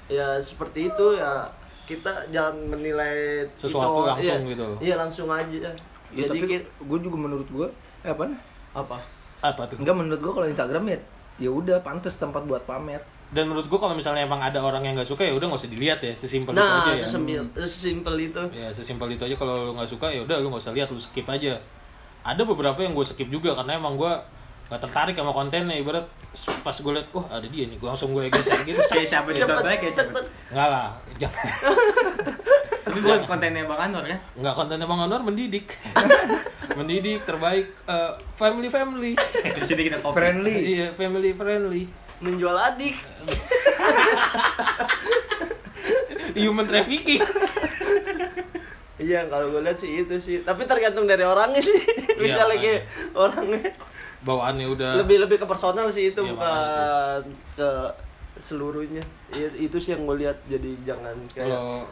ya 0.08 0.40
seperti 0.40 0.88
itu 0.88 1.06
ya 1.14 1.52
kita 1.84 2.12
jangan 2.30 2.56
menilai 2.70 3.44
Sesuatu 3.54 3.76
itu- 3.98 4.08
langsung 4.08 4.24
iya, 4.40 4.50
gitu. 4.50 4.68
iya 4.80 4.96
langsung 4.96 5.28
aja 5.30 5.72
Ya, 6.08 6.24
jadi 6.24 6.40
tapi 6.40 6.56
gue 6.64 7.00
juga 7.02 7.18
menurut 7.20 7.44
gue 7.46 7.68
eh, 8.00 8.08
apa 8.08 8.24
nih? 8.26 8.40
apa 8.74 8.96
apa 9.42 9.62
tuh 9.68 9.76
Enggak 9.76 9.96
menurut 9.98 10.16
gue 10.18 10.32
kalau 10.32 10.48
Instagram 10.48 10.84
ya 10.88 11.00
ya 11.38 11.50
udah 11.50 11.78
pantas 11.82 12.18
tempat 12.18 12.44
buat 12.44 12.66
pamer. 12.66 13.02
dan 13.28 13.44
menurut 13.46 13.68
gua 13.68 13.80
kalau 13.84 13.92
misalnya 13.92 14.24
emang 14.24 14.40
ada 14.40 14.58
orang 14.58 14.82
yang 14.82 14.96
nggak 14.96 15.06
suka 15.06 15.22
ya 15.22 15.36
udah 15.36 15.52
nggak 15.52 15.60
usah 15.60 15.72
dilihat 15.72 16.00
ya 16.00 16.14
sesimpel 16.16 16.56
itu 16.56 16.64
nah 16.64 16.88
aja 16.88 16.96
ya. 16.96 17.04
sesimpel 17.04 17.64
sesimpel 17.68 18.16
itu. 18.18 18.42
Ya 18.56 18.68
sesimpel 18.72 19.08
itu 19.12 19.24
aja. 19.28 19.36
Kalau 19.36 19.54
lu 19.68 19.72
nggak 19.76 19.90
suka 19.92 20.08
ya 20.08 20.24
udah 20.24 20.40
lu 20.40 20.48
nggak 20.48 20.64
usah 20.64 20.72
lihat 20.72 20.88
lu 20.88 20.98
skip 20.98 21.28
aja. 21.28 21.60
Ada 22.24 22.42
beberapa 22.42 22.80
yang 22.80 22.96
gue 22.96 23.04
skip 23.04 23.28
juga 23.28 23.52
karena 23.54 23.76
emang 23.76 24.00
gue 24.00 24.12
nggak 24.68 24.80
tertarik 24.80 25.16
sama 25.16 25.36
kontennya. 25.36 25.76
Ibarat 25.76 26.08
pas 26.64 26.72
gue 26.72 26.92
liat 26.96 27.08
wah 27.12 27.28
ada 27.28 27.44
dia 27.46 27.68
nih. 27.68 27.76
Gue 27.76 27.88
langsung 27.92 28.16
gue 28.16 28.32
geser 28.32 28.64
gitu. 28.64 28.80
Kayak 28.88 29.08
siapa 29.12 29.30
contohnya 29.36 29.76
kayak 29.76 29.92
siapa? 29.92 30.12
cepet. 30.16 30.24
Nggak 30.56 30.68
lah 30.72 30.88
jangan 31.20 31.44
Tapi 32.88 33.00
buat 33.04 33.22
kontennya 33.28 33.68
Bang 33.68 33.92
Anwar 33.92 34.08
kan? 34.08 34.20
nggak 34.40 34.54
kontennya 34.56 34.88
bang 34.88 35.00
Anwar 35.04 35.20
mendidik 35.20 35.68
mendidik 36.76 37.24
terbaik 37.24 37.72
eh, 37.88 38.12
family 38.36 38.68
family 38.68 39.12
Di 39.44 39.62
sini 39.64 39.82
kita 39.88 40.04
copy. 40.04 40.16
Friendly. 40.18 40.56
iya 40.76 40.88
family 40.92 41.32
friendly. 41.32 41.84
Menjual 42.20 42.58
adik. 42.58 42.98
Human 46.38 46.66
trafficking. 46.66 47.22
Iya 48.98 49.30
kalau 49.30 49.54
gue 49.54 49.62
lihat 49.62 49.78
sih 49.78 50.02
itu 50.02 50.18
sih. 50.18 50.42
Tapi 50.42 50.66
tergantung 50.66 51.06
dari 51.06 51.22
orangnya 51.22 51.62
sih. 51.62 51.78
Misalnya 52.18 52.58
makanya. 52.58 52.66
kayak 52.66 52.82
orangnya. 53.14 53.62
Bawaannya 54.26 54.66
udah 54.74 54.90
lebih 54.98 55.18
lebih 55.22 55.38
ke 55.38 55.46
personal 55.46 55.94
sih 55.94 56.10
itu 56.10 56.26
Iya, 56.26 56.34
bukan 56.34 57.22
ke 57.54 57.70
seluruhnya. 58.42 59.06
Itu 59.54 59.78
sih 59.78 59.94
yang 59.94 60.10
gue 60.10 60.26
lihat 60.26 60.42
jadi 60.50 60.74
jangan 60.82 61.14
kayak 61.32 61.46
kalau 61.46 61.86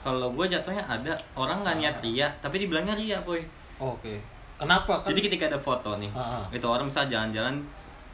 Kalau 0.00 0.32
gue 0.32 0.46
jatuhnya 0.48 0.80
ada 0.88 1.12
orang 1.36 1.60
nggak 1.60 1.76
niat 1.76 1.96
ria, 2.00 2.32
tapi 2.40 2.64
dibilangnya 2.64 2.96
ria, 2.96 3.20
boy. 3.20 3.44
Oh, 3.80 3.92
oke 3.92 4.14
kenapa 4.56 5.00
kan 5.00 5.08
Jadi 5.08 5.20
ketika 5.24 5.44
ada 5.46 5.58
foto 5.58 5.96
nih, 5.96 6.12
Ah, 6.12 6.38
ah. 6.38 6.44
itu 6.50 6.62
orang 6.62 6.86
bisa 6.86 7.04
jalan-jalan 7.04 7.64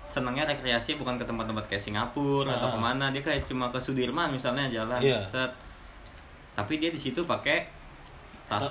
senangnya 0.06 0.46
rekreasi 0.46 0.94
bukan 0.94 1.16
ke 1.16 1.24
tempat-tempat 1.24 1.66
kayak 1.66 1.82
Singapura 1.82 2.54
atau 2.54 2.68
Ah. 2.68 2.72
ke 2.72 2.78
mana 2.80 3.04
dia 3.10 3.20
kayak 3.20 3.44
cuma 3.44 3.66
ke 3.66 3.76
Sudirman 3.76 4.30
misalnya 4.30 4.66
jalan 4.68 4.98
Iya. 4.98 5.18
set. 5.26 5.50
tapi 6.52 6.78
dia 6.78 6.88
di 6.88 6.96
situ 6.96 7.20
pakai 7.22 7.68
tas 8.44 8.64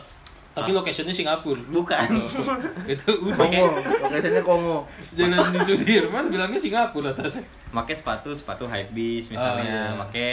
tapi 0.50 0.72
tas- 0.72 0.78
locationnya 0.80 1.12
Singapura 1.12 1.60
bukan 1.68 2.08
itu 2.88 3.10
udah 3.22 3.38
Kongo, 3.38 3.66
lokasinya 4.02 4.42
Kongo. 4.42 4.78
jalan 5.12 5.52
di 5.52 5.62
Sudirman 5.62 6.24
bilangnya 6.26 6.58
Singapura 6.58 7.12
atasnya 7.12 7.44
pakai 7.70 7.94
sepatu 7.94 8.32
sepatu 8.32 8.66
high 8.66 8.88
beast 8.90 9.30
misalnya 9.30 9.62
Oh, 9.62 9.92
iya. 9.92 10.00
pakai 10.02 10.30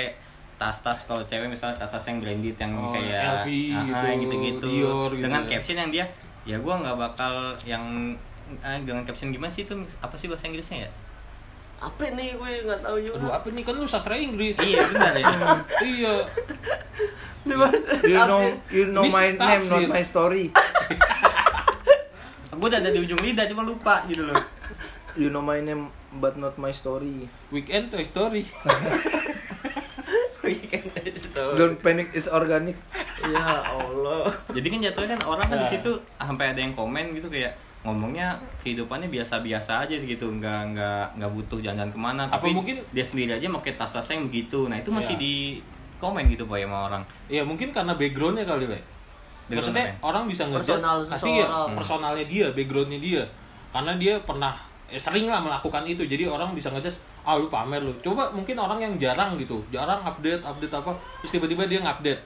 tas-tas 0.54 1.02
kalau 1.02 1.26
cewek 1.26 1.50
misalnya 1.50 1.74
tas-tas 1.76 2.06
yang 2.06 2.22
branded 2.22 2.54
yang 2.54 2.72
Oh, 2.72 2.94
kayak 2.94 3.42
LV 3.42 3.48
ah, 3.74 3.82
gitu, 3.82 4.06
gitu-gitu 4.22 4.66
Dior 4.70 5.10
gitu 5.10 5.26
dengan 5.26 5.42
ya. 5.42 5.48
caption 5.50 5.76
yang 5.76 5.90
dia 5.90 6.06
ya 6.42 6.58
gua 6.58 6.82
nggak 6.82 6.98
bakal 6.98 7.54
yang 7.62 8.14
eh, 8.60 8.78
dengan 8.82 9.06
caption 9.06 9.30
gimana 9.30 9.52
sih 9.52 9.64
itu? 9.64 9.74
Apa 10.02 10.14
sih 10.18 10.26
bahasa 10.26 10.50
Inggrisnya 10.50 10.88
ya? 10.88 10.90
Apa 11.82 12.14
nih? 12.14 12.38
Gue 12.38 12.62
nggak 12.62 12.80
tahu 12.86 12.96
juga. 13.02 13.16
Aduh 13.18 13.32
apa 13.34 13.46
nih? 13.50 13.62
Kan 13.66 13.74
lu 13.74 13.86
sastra 13.90 14.14
Inggris. 14.14 14.54
Iya 14.62 14.86
benar 14.86 15.14
ya. 15.18 15.26
Iya? 15.82 16.14
You 17.42 18.22
know, 18.22 18.42
you 18.70 18.84
know 18.94 19.02
my 19.10 19.34
name, 19.34 19.66
not 19.66 19.90
my 19.90 20.04
story. 20.06 20.54
gue 22.52 22.70
udah 22.70 22.78
ada 22.78 22.94
di 22.94 23.02
ujung 23.02 23.18
lidah 23.18 23.50
cuma 23.50 23.66
lupa 23.66 24.06
gitu 24.06 24.22
loh. 24.22 24.38
You 25.18 25.34
know 25.34 25.42
my 25.42 25.58
name, 25.58 25.90
but 26.22 26.38
not 26.38 26.54
my 26.54 26.70
story. 26.70 27.26
weekend 27.50 27.90
Toy 27.90 28.06
Story. 28.06 28.46
Don't 31.58 31.82
panic 31.82 32.14
is 32.14 32.30
organic. 32.30 32.78
Ya 33.24 33.46
Allah. 33.62 34.26
Jadi 34.50 34.66
kan 34.68 34.78
jatuhnya 34.80 35.08
kan 35.12 35.22
orang 35.28 35.46
kan 35.46 35.56
di 35.56 35.66
Nah. 35.66 35.72
situ 35.72 35.90
sampai 36.16 36.46
ada 36.50 36.60
yang 36.60 36.72
komen 36.72 37.14
gitu 37.14 37.26
kayak 37.26 37.52
ngomongnya 37.82 38.38
kehidupannya 38.62 39.10
biasa-biasa 39.10 39.82
aja 39.82 39.96
gitu 39.96 40.26
nggak 40.32 40.60
nggak 40.72 41.04
nggak 41.18 41.30
butuh 41.32 41.58
jalan-jalan 41.58 41.90
ke 41.90 42.00
mana. 42.00 42.22
Apa 42.26 42.38
tapi 42.38 42.54
mungkin- 42.54 42.82
dia 42.90 43.02
sendiri 43.02 43.34
aja 43.34 43.46
pakai 43.52 43.72
tas-tasnya 43.74 44.14
yang 44.16 44.26
begitu. 44.26 44.66
Nah 44.66 44.76
itu 44.76 44.90
masih 44.90 45.14
Iya. 45.14 45.22
di 45.22 45.34
komen 45.98 46.26
gitu 46.28 46.46
pak 46.46 46.58
sama 46.58 46.78
orang. 46.86 47.02
Ya 47.26 47.42
mungkin 47.42 47.70
karena 47.70 47.94
backgroundnya 47.94 48.42
kali 48.42 48.66
le 48.66 48.80
maksudnya 49.44 49.90
Background 49.92 50.06
orang 50.06 50.24
bisa 50.24 50.42
ngejudge 50.46 50.78
Personal 50.78 50.98
kasih 51.04 51.32
ya 51.34 51.44
seseorang. 51.44 51.70
personalnya 51.74 52.24
dia 52.24 52.46
backgroundnya 52.50 52.98
dia. 52.98 53.22
Karena 53.68 53.92
dia 53.96 54.14
pernah 54.20 54.54
eh, 54.86 54.96
sering 54.96 55.26
lah 55.26 55.40
melakukan 55.40 55.82
itu. 55.84 56.04
Jadi 56.04 56.24
orang 56.24 56.52
bisa 56.52 56.68
ngejudge 56.68 56.94
ah 57.22 57.34
lu 57.34 57.46
pamer 57.46 57.80
lu. 57.80 57.90
Coba 58.00 58.30
mungkin 58.30 58.54
orang 58.56 58.78
yang 58.78 58.94
jarang 58.96 59.34
gitu 59.36 59.58
jarang 59.68 60.02
update 60.02 60.40
update 60.40 60.70
apa 60.72 60.90
terus 61.18 61.32
tiba-tiba 61.32 61.66
dia 61.66 61.78
ngupdate 61.78 62.18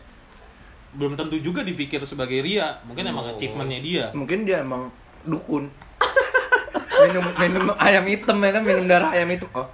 belum 0.97 1.13
tentu 1.15 1.37
juga 1.39 1.61
dipikir 1.63 2.01
sebagai 2.03 2.41
ria. 2.41 2.81
Mungkin 2.89 3.05
emang 3.07 3.25
Oh. 3.29 3.33
achievementnya 3.37 3.81
dia. 3.81 4.05
Mungkin 4.17 4.49
dia 4.49 4.65
emang 4.65 4.89
dukun. 5.23 5.69
minum 7.07 7.25
minum 7.37 7.65
ayam 7.77 8.05
hitam 8.09 8.37
ya 8.41 8.51
kan? 8.51 8.63
Minum 8.65 8.85
darah 8.89 9.13
ayam 9.13 9.29
hitam. 9.29 9.49
Oh 9.53 9.69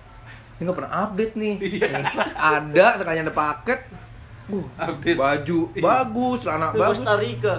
ini 0.63 0.71
nggak 0.71 0.79
pernah 0.79 0.93
update 0.95 1.35
nih. 1.35 1.55
Ada 2.39 2.87
sekali 3.03 3.19
ada 3.19 3.35
paket. 3.35 3.81
Uh, 4.47 4.63
Update. 4.79 5.19
baju 5.19 5.59
bagus 5.75 6.39
celana 6.47 6.71
Itu 6.71 6.79
bagus. 6.79 6.99
Costa 7.03 7.15
Rica. 7.19 7.55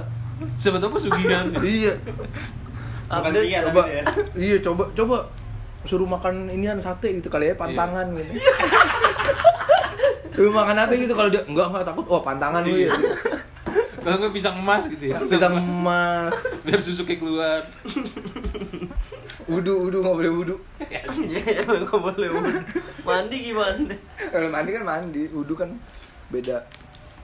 Siapa 0.56 0.78
tahu 0.80 0.92
pesugihan. 0.96 1.52
iya. 1.68 2.00
Bukan 2.00 3.28
Update. 3.28 3.44
dia 3.44 3.60
coba 3.68 3.84
ya. 3.92 4.04
iya 4.48 4.58
coba 4.64 4.84
coba. 4.96 5.18
Suruh 5.84 6.08
makan 6.08 6.48
inian 6.48 6.80
sate 6.80 7.12
gitu 7.12 7.28
kali 7.28 7.52
ya 7.52 7.60
pantangan 7.60 8.08
gitu. 8.16 8.40
Suruh 10.32 10.54
makan 10.56 10.76
apa 10.80 10.94
gitu 10.96 11.12
kalau 11.12 11.28
dia 11.28 11.44
enggak 11.44 11.68
enggak 11.76 11.84
takut. 11.92 12.06
Oh 12.08 12.24
pantangan 12.24 12.64
lu 12.64 12.88
ya 12.88 12.92
Kalau 14.04 14.16
nggak 14.18 14.34
pisang 14.34 14.56
emas 14.56 14.84
gitu 14.86 15.06
ya. 15.08 15.18
pisang 15.24 15.56
emas 15.56 16.36
biar 16.62 16.78
susuknya 16.78 17.16
keluar. 17.16 17.62
wudu 19.44 19.74
wudu 19.82 19.98
nggak 20.00 20.16
boleh 20.16 20.32
wudu 20.34 20.56
Iya, 20.84 21.64
lu 21.66 21.84
nggak 21.84 22.02
boleh 22.02 22.30
wudhu. 22.30 22.60
Mandi 23.02 23.38
gimana? 23.44 23.96
kalau 24.30 24.48
mandi 24.48 24.70
kan 24.72 24.84
mandi 24.84 25.22
wudu 25.30 25.54
kan 25.54 25.70
beda 26.30 26.60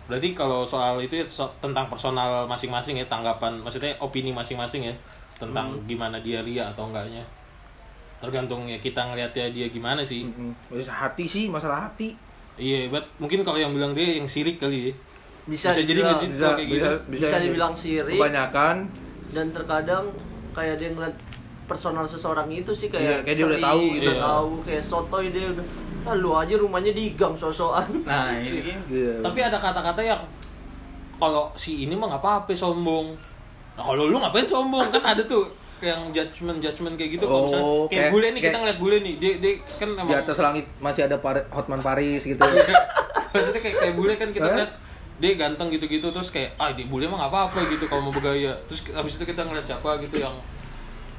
Berarti 0.06 0.34
kalau 0.34 0.66
soal 0.66 0.98
itu 1.00 1.16
ya 1.16 1.26
so- 1.26 1.54
tentang 1.60 1.86
personal 1.86 2.44
masing-masing 2.44 2.98
ya 2.98 3.06
tanggapan, 3.06 3.62
maksudnya 3.62 3.94
opini 4.00 4.34
masing-masing 4.34 4.82
ya 4.84 4.96
tentang 5.38 5.78
gimana 5.86 6.18
dia 6.18 6.42
ria 6.42 6.66
atau 6.68 6.90
enggaknya. 6.90 7.22
Tergantung 8.18 8.66
ya 8.66 8.76
kita 8.76 9.06
ngeliatnya 9.06 9.48
dia 9.48 9.70
gimana 9.70 10.02
sih. 10.02 10.26
Mm-mm. 10.26 10.52
Masalah 10.68 10.98
hati 11.06 11.24
sih 11.24 11.46
masalah 11.46 11.88
hati 11.88 12.18
Iya, 12.58 12.90
but 12.90 13.06
mungkin 13.16 13.46
kalau 13.46 13.56
yang 13.56 13.72
bilang 13.72 13.94
dia 13.94 14.18
yang 14.18 14.26
sirik 14.26 14.58
kali 14.58 14.92
ya. 14.92 14.94
Bisa, 15.50 15.74
jadi 15.74 15.90
dibilang- 15.90 16.14
nggak 16.14 16.22
sih 16.22 16.30
kalau 16.36 16.56
kayak 16.56 16.70
gitu? 16.70 16.92
Bisa 17.10 17.36
dibilang 17.40 17.74
sirik. 17.74 18.16
kebanyakan 18.16 18.76
Dan 19.30 19.46
terkadang 19.50 20.06
kayak 20.52 20.76
dia 20.76 20.90
ngeliat 20.90 21.16
personal 21.66 22.02
seseorang 22.04 22.50
itu 22.50 22.70
sih 22.72 22.88
Iya, 22.88 22.94
kayak 22.94 23.18
kayak 23.24 23.36
dia 23.36 23.46
udah 23.46 23.60
tahu 23.64 23.82
gitu. 23.88 24.02
udah 24.02 24.10
Iya. 24.12 24.26
tahu 24.26 24.50
kayak 24.64 24.84
sotoy 24.84 25.26
dia 25.30 25.46
udah 25.48 25.66
ah, 26.02 26.16
lu 26.16 26.32
aja 26.32 26.54
rumahnya 26.56 26.92
di 26.92 27.14
gang 27.14 27.36
sosokan 27.36 27.86
Nah, 28.04 28.34
dia. 28.36 28.74
iya. 28.90 29.14
Tapi 29.20 29.40
ada 29.40 29.58
kata-kata 29.58 30.02
yang 30.02 30.22
kalau 31.16 31.52
si 31.54 31.84
ini 31.84 31.94
mah 31.94 32.08
nggak 32.08 32.22
apa-apa 32.22 32.52
sombong. 32.54 33.14
Nah 33.76 33.84
kalau 33.84 34.06
lu 34.06 34.18
ngapain 34.18 34.46
sombong 34.46 34.88
kan 34.88 35.04
ada 35.06 35.22
tuh 35.22 35.46
yang 35.80 36.10
judgement 36.10 36.58
judgement 36.58 36.96
kayak 36.96 37.12
gitu. 37.14 37.24
Kalau 37.24 37.46
misalnya 37.46 37.64
Oh, 37.64 37.86
kayak, 37.86 37.92
kayak- 38.02 38.12
bule 38.12 38.28
nih 38.28 38.34
kita 38.36 38.48
kayak- 38.48 38.60
ngeliat 38.60 38.80
bule 38.80 38.98
nih, 39.00 39.14
dia 39.16 39.34
dia 39.38 39.52
kan 39.76 39.90
emang 39.94 40.08
di 40.08 40.16
atas 40.18 40.38
langit 40.38 40.66
masih 40.78 41.02
ada 41.04 41.16
Hotman 41.50 41.80
Paris 41.80 42.22
gitu 42.24 42.40
maksudnya 43.30 43.62
kayak 43.62 43.76
kayak 43.78 43.94
bule 43.94 44.14
kan 44.16 44.30
kita 44.32 44.42
ngeliat 44.44 44.72
dia 45.20 45.36
ganteng 45.36 45.68
gitu-gitu 45.68 46.08
terus 46.16 46.32
kayak 46.32 46.56
ah 46.56 46.72
di 46.72 46.88
bule 46.88 47.04
mah 47.12 47.20
nggak 47.20 47.32
apa-apa 47.36 47.60
gitu 47.76 47.86
kalau 47.92 48.08
mau 48.08 48.14
bergaya. 48.16 48.56
Terus 48.72 48.88
habis 48.96 49.20
itu 49.20 49.28
kita 49.28 49.44
ngeliat 49.44 49.68
siapa 49.68 50.00
gitu 50.00 50.16
yang 50.16 50.34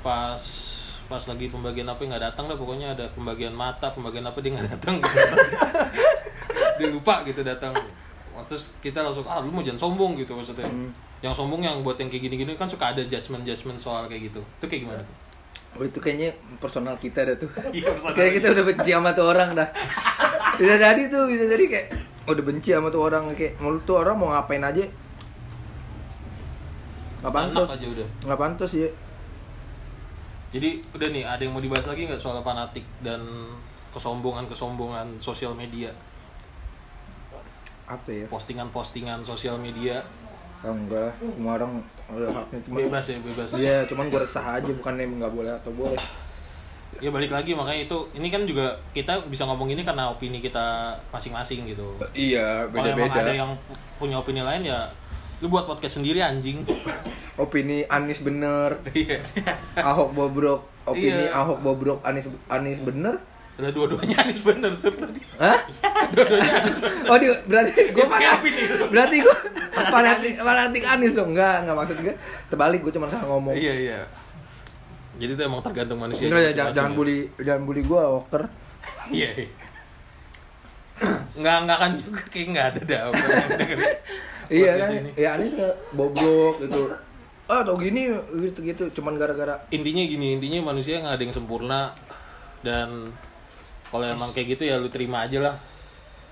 pas 0.01 0.41
pas 1.05 1.21
lagi 1.21 1.53
pembagian 1.53 1.85
apa 1.85 2.01
nggak 2.01 2.23
datang 2.33 2.49
lah 2.49 2.57
pokoknya 2.57 2.97
ada 2.97 3.05
pembagian 3.13 3.53
mata 3.53 3.93
pembagian 3.93 4.25
apa 4.25 4.41
dia 4.41 4.51
nggak 4.57 4.69
datang. 4.73 4.95
Gitu. 5.05 5.17
dia 6.81 6.89
lupa 6.89 7.21
gitu 7.29 7.45
datang. 7.45 7.77
Terus 8.41 8.73
kita 8.81 9.05
langsung 9.05 9.29
ah 9.29 9.45
lu 9.45 9.53
mau 9.53 9.61
jangan 9.61 9.93
sombong 9.93 10.17
gitu 10.17 10.33
maksudnya. 10.33 10.65
Hmm. 10.65 10.91
yang 11.21 11.37
sombong 11.37 11.61
yang 11.61 11.85
buat 11.85 12.01
yang 12.01 12.09
kayak 12.09 12.33
gini-gini 12.33 12.57
kan 12.57 12.65
suka 12.65 12.97
ada 12.97 13.05
judgement 13.05 13.45
judgement 13.45 13.77
soal 13.77 14.09
kayak 14.09 14.33
gitu. 14.33 14.41
Itu 14.57 14.65
kayak 14.65 14.89
gimana 14.89 15.01
tuh? 15.05 15.17
Oh 15.77 15.85
itu 15.85 16.01
kayaknya 16.01 16.33
personal 16.57 16.97
kita 16.97 17.29
dah 17.29 17.37
tuh. 17.37 17.53
Iya, 17.71 17.93
personal. 17.93 18.17
kayak 18.17 18.33
kita. 18.41 18.47
udah 18.57 18.65
benci 18.65 18.91
sama 18.97 19.11
tuh 19.13 19.27
orang 19.29 19.53
dah. 19.53 19.69
Bisa 20.59 20.77
jadi 20.77 21.03
tuh 21.09 21.25
bisa 21.25 21.45
jadi 21.49 21.65
kayak 21.73 21.87
udah 22.29 22.45
benci 22.45 22.77
sama 22.77 22.93
tuh 22.93 23.03
orang 23.07 23.33
kayak 23.33 23.57
mulut 23.63 23.83
tuh 23.89 23.97
orang 24.01 24.17
mau 24.17 24.29
ngapain 24.33 24.61
aja? 24.61 24.85
Nggak 27.21 27.33
pantas. 27.33 27.69
aja 27.77 27.87
udah. 27.87 28.09
Nggak 28.25 28.41
pantas 28.41 28.71
ya 28.73 28.89
Jadi 30.51 30.83
udah 30.97 31.09
nih, 31.15 31.23
ada 31.23 31.43
yang 31.47 31.55
mau 31.55 31.63
dibahas 31.63 31.87
lagi 31.87 32.11
nggak 32.11 32.19
soal 32.19 32.43
fanatik 32.43 32.83
dan 33.07 33.23
kesombongan-kesombongan 33.95 35.23
sosial 35.23 35.55
media, 35.55 35.95
apa 37.87 38.11
ya? 38.11 38.27
Postingan-postingan 38.27 39.23
sosial 39.23 39.63
media, 39.63 40.03
oh, 40.67 40.75
enggak 40.75 41.15
semua 41.23 41.53
orang 41.57 41.73
haknya 42.11 42.59
cuma 42.67 42.77
bebas 42.83 43.05
ya 43.07 43.19
bebas. 43.23 43.49
iya 43.57 43.77
cuman 43.87 44.11
gue 44.11 44.21
resah 44.21 44.45
aja 44.59 44.71
bukan 44.71 44.93
nggak 44.99 45.33
boleh 45.33 45.53
atau 45.55 45.73
boleh 45.73 45.99
Ya 46.99 47.09
balik 47.09 47.31
lagi 47.31 47.55
makanya 47.55 47.87
itu, 47.87 47.99
ini 48.13 48.29
kan 48.29 48.43
juga 48.43 48.75
kita 48.91 49.23
bisa 49.25 49.47
ngomong 49.47 49.71
ini 49.71 49.87
karena 49.87 50.11
opini 50.11 50.43
kita 50.43 50.91
masing-masing 51.09 51.71
gitu. 51.71 51.95
iya 52.13 52.67
Kalau 52.67 52.91
emang 52.91 53.09
ada 53.09 53.31
yang 53.31 53.55
punya 53.97 54.19
opini 54.19 54.43
lain 54.43 54.67
ya, 54.67 54.91
lu 55.39 55.47
buat 55.47 55.65
podcast 55.65 55.97
sendiri 55.97 56.19
anjing. 56.19 56.67
opini 57.37 57.87
Anis 57.87 58.21
bener 58.21 58.77
Iya. 58.93 59.23
Ahok 59.79 60.13
bobrok 60.13 60.61
opini 60.85 61.25
Iya. 61.25 61.33
Ahok 61.33 61.63
bobrok 61.63 61.99
Anis 62.03 62.29
Anis 62.47 62.83
bener 62.83 63.17
Ada 63.57 63.73
dua-duanya 63.73 64.25
Anies 64.25 64.41
bener 64.41 64.73
Sur 64.73 64.93
tadi. 64.93 65.21
Hah? 65.37 65.61
Dua-duanya 66.17 66.65
bener. 66.65 67.09
Oh, 67.09 67.17
di, 67.17 67.29
berarti 67.45 67.93
gue 67.93 68.07
fanatik. 68.09 68.53
Berarti 68.89 69.17
gue 69.21 69.37
fanatik 69.71 70.33
fanatik 70.37 70.85
Anis 70.85 71.13
dong. 71.13 71.37
Enggak, 71.37 71.65
enggak 71.65 71.77
maksud 71.77 71.97
gue. 72.01 72.15
Terbalik 72.49 72.81
gue 72.81 72.93
cuma 72.93 73.09
salah 73.09 73.29
ngomong. 73.29 73.53
Iya 73.53 73.73
iya. 73.77 74.01
Jadi 75.21 75.37
itu 75.37 75.43
emang 75.45 75.61
tergantung 75.61 76.01
manusia. 76.01 76.33
Enggak 76.33 76.43
ya, 76.49 76.53
jangan, 76.57 76.73
jangan 76.73 76.93
bully 76.97 77.19
jangan 77.37 77.63
bully 77.69 77.83
gue 77.85 78.01
Walker. 78.01 78.45
Iya. 79.13 79.31
iya. 79.37 79.49
Nggak 81.37 81.57
nggak 81.69 81.79
kan 81.79 81.91
juga 82.01 82.21
kayak 82.33 82.47
nggak 82.49 82.67
ada 82.73 82.81
dah. 82.89 83.03
Iya 84.51 84.73
kan? 84.83 84.91
Ya 85.15 85.29
Anis 85.39 85.55
nggak 85.55 85.77
bobrok 85.95 86.59
gitu. 86.65 86.91
Ah, 87.47 87.63
tau 87.63 87.79
gini 87.79 88.11
gitu-gitu 88.35 88.91
cuman 88.99 89.19
gara-gara 89.19 89.59
Intinya 89.75 90.03
gini, 90.07 90.39
intinya 90.39 90.75
manusia 90.75 90.99
nggak 90.99 91.15
ada 91.19 91.23
yang 91.23 91.35
sempurna 91.35 91.81
dan 92.63 93.11
kalau 93.91 94.07
emang 94.07 94.31
kayak 94.35 94.59
gitu 94.59 94.71
ya 94.71 94.79
lu 94.79 94.91
terima 94.91 95.27
aja 95.27 95.39
lah. 95.39 95.55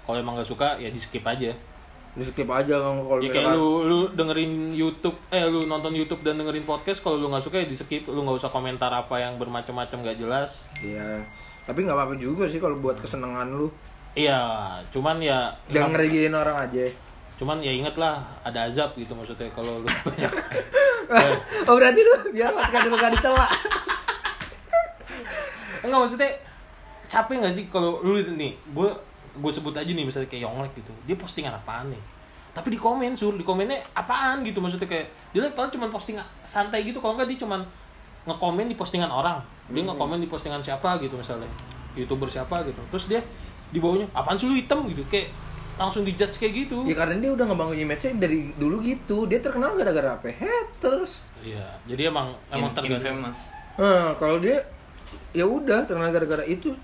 Kalau 0.03 0.19
emang 0.19 0.39
nggak 0.41 0.51
suka 0.51 0.79
ya 0.83 0.91
di 0.91 0.99
skip 0.99 1.23
aja. 1.23 1.55
Di 2.19 2.27
skip 2.27 2.51
aja 2.51 2.75
kan 2.83 2.99
kalau 2.99 3.23
Ya 3.23 3.31
kayak 3.31 3.55
lu 3.55 3.87
lu 3.87 3.99
dengerin 4.11 4.75
YouTube, 4.75 5.15
eh 5.31 5.47
lu 5.47 5.63
nonton 5.65 5.95
YouTube 5.95 6.27
dan 6.27 6.35
dengerin 6.35 6.67
podcast 6.67 6.99
kalau 6.99 7.15
lu 7.15 7.31
nggak 7.31 7.47
suka 7.47 7.63
ya 7.63 7.67
di 7.71 7.79
skip, 7.79 8.11
lu 8.11 8.27
nggak 8.27 8.43
usah 8.43 8.51
komentar 8.51 8.91
apa 8.91 9.23
yang 9.23 9.39
bermacam-macam 9.39 10.03
nggak 10.03 10.19
jelas. 10.19 10.67
Iya. 10.83 11.23
Tapi 11.63 11.87
nggak 11.87 11.95
apa-apa 11.95 12.19
juga 12.19 12.51
sih 12.51 12.59
kalau 12.59 12.75
buat 12.77 12.99
kesenangan 12.99 13.55
lu. 13.55 13.71
Iya, 14.13 14.41
cuman 14.91 15.23
ya 15.23 15.55
Jangan 15.71 15.95
ngeregiin 15.95 16.35
orang 16.35 16.59
aja. 16.59 16.91
cuman 17.39 17.63
ya 17.63 17.71
inget 17.71 17.95
lah 17.95 18.19
ada 18.43 18.67
azab 18.67 18.99
gitu 18.99 19.15
maksudnya 19.15 19.47
kalau 19.55 19.79
lu 19.79 19.87
banyak 20.11 20.33
oh 21.71 21.75
berarti 21.79 22.03
lu 22.03 22.35
biar 22.35 22.51
podcast 22.51 22.91
lu 22.91 22.99
gak 22.99 23.15
dicela. 23.15 23.47
enggak 25.87 26.01
maksudnya 26.03 26.31
capek 27.07 27.35
nggak 27.39 27.55
sih 27.55 27.65
kalau 27.71 28.03
lu 28.03 28.19
nih 28.35 28.59
gue 28.75 28.91
gue 29.39 29.53
sebut 29.55 29.75
aja 29.75 29.89
nih 29.89 30.05
misalnya 30.05 30.29
kayak 30.29 30.43
Yonglek 30.45 30.73
gitu 30.79 30.93
dia 31.07 31.17
postingan 31.17 31.55
apaan 31.55 31.95
nih 31.95 32.03
tapi 32.53 32.75
di 32.75 32.79
komen 32.81 33.15
sur 33.15 33.39
di 33.39 33.47
komennya 33.47 33.79
apaan 33.95 34.43
gitu 34.43 34.59
maksudnya 34.59 34.91
kayak 34.91 35.07
dia 35.31 35.41
lihat 35.47 35.55
kalau 35.55 35.71
cuma 35.71 35.87
posting 35.89 36.19
santai 36.43 36.83
gitu 36.83 36.99
kalau 36.99 37.15
nggak 37.15 37.31
dia 37.31 37.47
cuma 37.47 37.63
ngekomen 38.27 38.67
di 38.67 38.77
postingan 38.77 39.09
orang 39.09 39.39
dia 39.71 39.83
ngekomen 39.87 40.19
di 40.19 40.29
postingan 40.29 40.59
siapa 40.59 40.99
gitu 40.99 41.15
misalnya 41.15 41.47
youtuber 41.95 42.27
siapa 42.27 42.67
gitu 42.67 42.83
terus 42.91 43.07
dia 43.07 43.23
di 43.69 43.79
bawahnya 43.79 44.11
apaan 44.17 44.35
sih 44.35 44.49
lu 44.49 44.57
hitam 44.57 44.85
gitu 44.91 45.05
kayak 45.07 45.31
langsung 45.79 46.03
dijudge 46.03 46.43
kayak 46.43 46.55
gitu 46.67 46.83
Ya 46.83 46.99
karena 46.99 47.23
dia 47.23 47.31
udah 47.31 47.47
ngebangun 47.47 47.79
image-nya 47.79 48.19
dari 48.19 48.51
dulu 48.59 48.83
gitu. 48.83 49.31
Dia 49.31 49.39
terkenal 49.39 49.79
gara-gara 49.79 50.19
apa? 50.19 50.27
Haters. 50.27 51.23
iya 51.39 51.63
jadi 51.87 52.11
emang 52.11 52.35
emang 52.51 52.75
infamous. 52.75 53.39
Nah, 53.79 54.11
kalau 54.19 54.43
dia 54.43 54.59
ya 55.31 55.47
udah 55.47 55.87
terkenal 55.87 56.11
gara-gara 56.11 56.43
itu. 56.43 56.75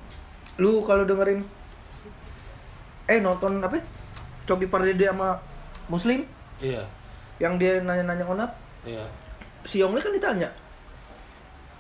Lu 0.63 0.79
kalau 0.87 1.03
dengerin 1.03 1.43
eh 3.09 3.19
nonton 3.21 3.61
apa? 3.61 3.81
Coki 4.45 4.69
Pardede 4.69 5.09
sama 5.09 5.41
Muslim 5.89 6.25
iya 6.61 6.85
yang 7.43 7.59
dia 7.59 7.83
nanya-nanya 7.83 8.25
onat, 8.31 8.51
iya 8.87 9.05
si 9.67 9.83
Yongle 9.83 9.99
kan 9.99 10.15
ditanya 10.15 10.49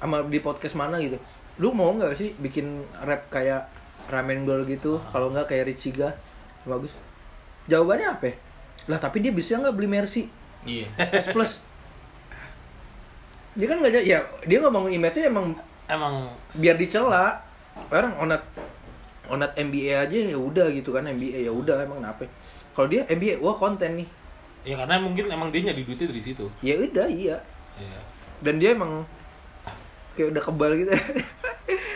sama 0.00 0.20
di 0.28 0.42
podcast 0.42 0.76
mana 0.76 1.00
gitu. 1.00 1.16
Lu 1.62 1.70
mau 1.70 1.94
nggak 1.94 2.12
sih 2.18 2.34
bikin 2.36 2.82
rap 3.06 3.30
kayak 3.30 3.70
Ramen 4.10 4.44
Girl 4.44 4.66
gitu? 4.68 5.00
Kalau 5.14 5.32
nggak 5.32 5.48
kayak 5.48 5.70
Richiga, 5.70 6.12
bagus. 6.68 6.92
Jawabannya 7.70 8.08
apa? 8.12 8.36
Lah 8.90 9.00
tapi 9.00 9.24
dia 9.24 9.32
bisa 9.32 9.56
nggak 9.56 9.72
beli 9.72 9.88
Mercy? 9.88 10.28
Iya. 10.68 10.92
S 11.24 11.32
plus 11.32 11.62
dia 13.54 13.70
kan 13.70 13.78
nggak 13.78 14.02
ya 14.02 14.18
dia 14.50 14.58
bangun 14.58 14.90
image-nya 14.90 15.30
emang 15.30 15.54
emang 15.86 16.26
biar 16.58 16.74
dicela 16.74 17.38
orang 17.86 18.18
onat 18.18 18.42
onat 19.30 19.56
MBA 19.56 20.04
aja 20.04 20.18
ya 20.34 20.38
udah 20.38 20.68
gitu 20.72 20.92
kan 20.92 21.08
MBA 21.08 21.48
ya 21.48 21.52
udah 21.52 21.80
emang 21.84 22.04
kenapa? 22.04 22.28
Kalau 22.76 22.86
dia 22.90 23.06
MBA 23.08 23.40
wah 23.40 23.56
konten 23.56 24.04
nih. 24.04 24.08
Ya 24.64 24.80
karena 24.80 25.00
mungkin 25.00 25.28
emang 25.28 25.52
dia 25.52 25.60
nyari 25.70 25.84
duitnya 25.84 26.08
dari 26.08 26.22
situ. 26.24 26.44
Ya 26.64 26.76
udah 26.76 27.08
iya. 27.08 27.36
Iya. 27.80 28.00
Dan 28.44 28.60
dia 28.60 28.76
emang 28.76 29.04
kayak 30.16 30.34
udah 30.36 30.42
kebal 30.42 30.72
gitu. 30.76 30.92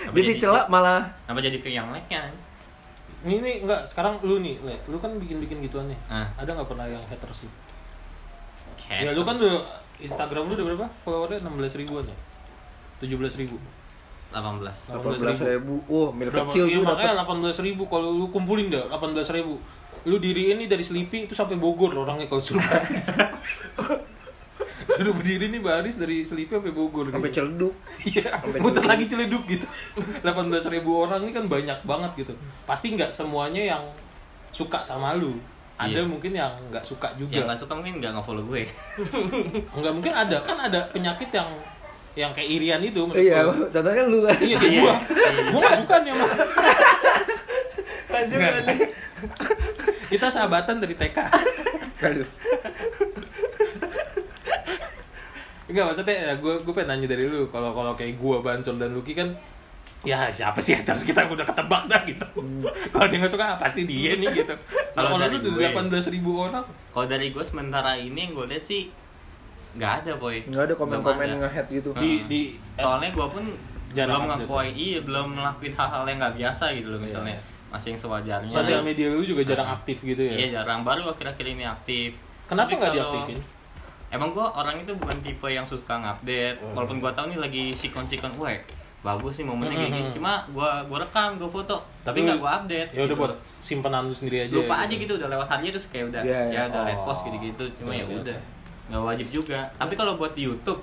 Apa 0.08 0.14
jadi 0.16 0.32
jadi- 0.36 0.40
celak 0.40 0.66
malah. 0.72 1.04
Kenapa 1.28 1.40
jadi 1.44 1.58
ke 1.60 1.68
yang 1.68 1.92
like-nya? 1.92 2.32
ini 3.18 3.42
nih 3.42 3.54
enggak 3.66 3.82
sekarang 3.90 4.22
lu 4.22 4.38
nih 4.38 4.62
Le, 4.62 4.78
lu 4.86 5.02
kan 5.02 5.10
bikin 5.18 5.42
bikin 5.42 5.58
gituan 5.66 5.90
nih. 5.90 5.98
Ah. 6.06 6.30
ada 6.38 6.54
nggak 6.54 6.70
pernah 6.70 6.86
yang 6.86 7.02
haters 7.10 7.42
lu? 7.42 7.50
Cat. 8.78 9.02
ya 9.02 9.10
lu 9.10 9.26
kan 9.26 9.34
udah 9.42 9.58
Instagram 9.98 10.46
lu 10.46 10.54
udah 10.54 10.66
berapa 10.70 10.86
followernya? 11.02 11.42
enam 11.42 11.58
belas 11.58 11.74
ribuan 11.74 12.06
ya? 12.06 12.14
tujuh 13.02 13.18
belas 13.18 13.34
ribu 13.34 13.58
18 14.28 14.92
18 14.92 15.48
ribu. 15.48 15.80
Oh, 15.86 16.08
mil 16.10 16.28
Berapa? 16.28 16.46
kecil 16.46 16.64
Iya, 16.64 16.76
tuh 16.76 16.82
makanya 16.84 17.14
dapat. 17.18 17.56
18 17.56 17.64
ribu 17.64 17.82
kalau 17.86 18.08
lu 18.10 18.26
kumpulin 18.28 18.68
dah 18.68 18.84
18 18.90 19.16
ribu 19.34 19.56
lu 20.04 20.16
diriin 20.16 20.56
nih 20.56 20.68
dari 20.68 20.80
Selipi 20.80 21.24
itu 21.24 21.32
sampai 21.32 21.56
Bogor 21.56 21.90
orangnya 21.92 22.26
kalau 22.26 22.38
suruh 22.38 22.60
baris 22.60 23.08
suruh 24.88 25.12
berdiri 25.12 25.48
nih 25.48 25.60
baris 25.60 25.96
dari 25.96 26.22
Selipi 26.22 26.54
sampai 26.54 26.70
Bogor 26.70 27.08
Sampai 27.08 27.28
gitu. 27.28 27.38
celduk. 27.40 27.74
Iya, 28.08 28.30
Sampai 28.36 28.58
muter 28.58 28.78
Celduk. 28.78 28.88
lagi 28.88 29.04
celeduk 29.06 29.42
gitu 29.46 29.66
18 30.22 30.28
ribu 30.70 30.90
orang 30.98 31.20
ini 31.22 31.32
kan 31.32 31.44
banyak 31.46 31.78
banget 31.82 32.10
gitu 32.16 32.32
pasti 32.64 32.92
nggak 32.92 33.10
semuanya 33.10 33.62
yang 33.68 33.82
suka 34.50 34.80
sama 34.80 35.12
lu 35.12 35.36
ada 35.76 35.94
Iya. 35.94 36.02
mungkin 36.04 36.32
yang 36.32 36.52
nggak 36.68 36.82
suka 36.82 37.06
yang 37.12 37.18
juga 37.20 37.38
nggak 37.44 37.58
suka 37.58 37.72
mungkin 37.72 37.94
nggak 37.98 38.12
nge-follow 38.12 38.44
gue 38.44 38.62
nggak 39.78 39.92
mungkin 39.92 40.10
ada 40.12 40.36
kan 40.42 40.58
ada 40.60 40.80
penyakit 40.88 41.30
yang 41.30 41.46
yang 42.18 42.34
kayak 42.34 42.50
irian 42.50 42.82
itu 42.82 43.06
Iya, 43.14 43.46
contohnya 43.70 44.02
lu 44.04 44.26
kan. 44.26 44.34
iya 44.40 44.56
kayak 44.58 44.74
gua. 44.76 44.94
Gua 45.48 45.60
nggak 45.62 45.76
suka 45.78 45.94
nih 46.02 46.10
Nggak. 46.10 46.30
lanjut. 48.10 48.90
kita 50.08 50.26
sahabatan 50.26 50.76
dari 50.78 50.94
TK 50.94 51.18
Aduh. 52.00 52.28
Enggak 55.68 55.84
maksudnya 55.84 56.16
ya 56.16 56.32
gue 56.34 56.54
gue 56.58 56.72
pengen 56.72 56.88
nanya 56.90 57.06
dari 57.08 57.28
lu. 57.28 57.46
Kalau 57.46 57.70
kalau 57.70 57.92
kayak 57.92 58.16
gue 58.16 58.36
Bancol 58.40 58.76
dan 58.76 58.90
Lucky 58.90 59.12
kan 59.12 59.36
ya 60.00 60.30
siapa 60.30 60.58
sih 60.58 60.72
haters 60.72 61.02
kita 61.02 61.26
udah 61.26 61.44
ketebak 61.44 61.82
dah 61.86 62.00
gitu. 62.02 62.26
Kalau 62.88 63.06
dia 63.06 63.18
nggak 63.18 63.30
suka 63.30 63.44
ah, 63.44 63.56
pasti 63.56 63.84
dia 63.84 64.16
nih 64.16 64.32
gitu. 64.34 64.54
Kalau 64.96 65.14
lu 65.14 65.38
gue- 65.38 65.60
delapan 65.60 65.86
belas 65.86 66.06
ribu 66.08 66.40
orang. 66.40 66.64
Kalau 66.88 67.06
dari 67.06 67.28
gue 67.28 67.44
sementara 67.44 67.94
ini 67.94 68.16
yang 68.18 68.32
gue 68.32 68.46
lihat 68.48 68.64
sih 68.64 68.88
nggak 69.78 69.92
ada 70.00 70.12
boy. 70.14 70.36
Enggak 70.42 70.64
ada 70.64 70.74
komen-komen 70.74 71.26
nge-head 71.38 71.66
gitu. 71.70 71.90
di 71.94 72.10
di 72.24 72.40
soalnya 72.74 73.08
gue 73.08 73.26
pun 73.26 73.44
Jarang 73.88 74.28
belum 74.28 74.44
ngakuin 74.44 74.74
iya 74.76 74.98
belum 75.00 75.26
ngelakuin 75.32 75.72
hal-hal 75.72 76.02
yang 76.04 76.18
nggak 76.18 76.34
biasa 76.36 76.64
gitu 76.72 76.88
loh 76.88 77.00
misalnya. 77.00 77.32
Iya. 77.34 77.56
masih 77.68 77.88
yang 77.90 78.00
sewajarnya. 78.00 78.48
Sosial 78.50 78.80
media 78.82 79.06
lu 79.06 79.20
juga 79.22 79.44
jarang 79.44 79.68
Ah. 79.68 79.76
aktif 79.76 80.00
gitu 80.02 80.18
ya? 80.18 80.34
Iya 80.34 80.48
jarang. 80.58 80.82
Baru 80.82 81.04
akhir-akhir 81.06 81.46
ini 81.46 81.62
aktif. 81.62 82.16
Kenapa 82.44 82.64
Tapi 82.66 82.72
nggak 82.74 82.92
diaktifin? 82.94 83.38
Emang 84.08 84.32
gue 84.32 84.40
orang 84.42 84.76
itu 84.78 84.92
bukan 84.92 85.16
tipe 85.20 85.44
yang 85.46 85.64
suka 85.64 85.94
ngupdate. 85.94 86.56
Hmm. 86.58 86.72
walaupun 86.72 86.96
gue 86.98 87.10
tahu 87.10 87.24
nih 87.28 87.38
lagi 87.38 87.64
sikon-sikon 87.72 88.32
wah 88.34 88.48
bagus 88.98 89.36
sih 89.36 89.44
momennya 89.44 89.68
kayak 89.70 89.84
Hmm, 89.84 89.94
gini 89.94 90.04
hmm. 90.06 90.16
cuma 90.16 90.32
gue 90.48 90.70
gue 90.82 90.98
rekam 90.98 91.30
gue 91.36 91.46
foto. 91.46 91.76
Tapi 92.02 92.18
nggak 92.20 92.38
gue 92.38 92.50
update 92.50 92.88
ya 92.90 93.00
udah 93.00 93.06
gitu. 93.06 93.20
buat 93.20 93.32
simpanan 93.44 94.00
lu 94.02 94.12
sendiri 94.12 94.36
aja 94.42 94.54
lupa 94.54 94.74
aja 94.78 94.94
gitu 94.94 95.12
udah 95.14 95.28
lewat 95.28 95.46
harinya 95.46 95.70
terus 95.70 95.86
kayak 95.86 96.04
udah 96.08 96.22
Iya, 96.22 96.40
ya 96.40 96.48
iya. 96.50 96.60
udah 96.66 96.80
Oh. 96.90 97.04
post 97.04 97.20
gitu-gitu. 97.22 97.64
Cuma 97.76 97.92
Iya, 97.94 98.02
ya 98.02 98.16
udah 98.18 98.38
nggak 98.88 99.02
wajib 99.04 99.28
juga. 99.30 99.68
Tapi 99.76 99.94
kalau 99.94 100.16
buat 100.16 100.32
di 100.32 100.48
YouTube. 100.48 100.80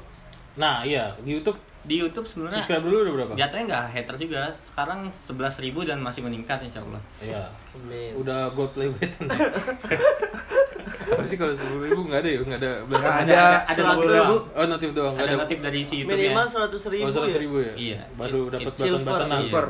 Nah 0.56 0.86
iya 0.86 1.14
di 1.22 1.36
YouTube. 1.38 1.58
Di 1.86 2.02
YouTube 2.02 2.26
sebenarnya 2.26 2.66
subscribe 2.66 2.82
dulu 2.82 2.98
udah 3.06 3.14
berapa? 3.14 3.34
jatuhnya 3.38 3.64
nggak 3.70 3.84
hater 3.94 4.16
juga. 4.18 4.42
Sekarang 4.58 5.06
11.000 5.30 5.66
ribu 5.70 5.86
dan 5.86 6.02
masih 6.02 6.26
meningkat 6.26 6.58
insya 6.66 6.82
Allah. 6.82 7.02
Iya. 7.22 7.46
Amin. 7.78 8.12
udah 8.18 8.50
gold 8.58 8.74
play 8.74 8.90
button. 8.90 9.30
Apa 11.14 11.24
sih 11.30 11.38
kalau 11.38 11.54
sepuluh 11.54 11.86
ribu? 11.86 12.02
Nggak 12.10 12.20
ada 12.26 12.30
ya? 12.30 12.40
Nggak 12.42 12.60
ada 12.62 12.72
Nggak 12.86 13.06
ada, 13.06 13.42
ada 13.70 13.74
seratus 13.78 13.86
notif 13.86 14.10
ribu. 14.18 14.36
oh 14.50 14.66
notif 14.66 14.90
doang. 14.98 15.14
Ada 15.14 15.26
ada. 15.26 15.36
notif 15.46 15.58
dari 15.62 15.80
si 15.86 15.96
YouTube 16.02 16.18
Minimal 16.18 16.46
ya 16.46 16.50
seratus 16.50 16.84
ribu. 16.90 17.04
oh 17.06 17.12
seratus 17.14 17.36
ya? 17.38 17.42
ribu 17.46 17.58
ya? 17.62 17.74
Iya. 17.78 18.02
baru 18.18 18.42
dapat 18.50 18.72
it's 18.74 19.06
button 19.06 19.30
silver, 19.30 19.66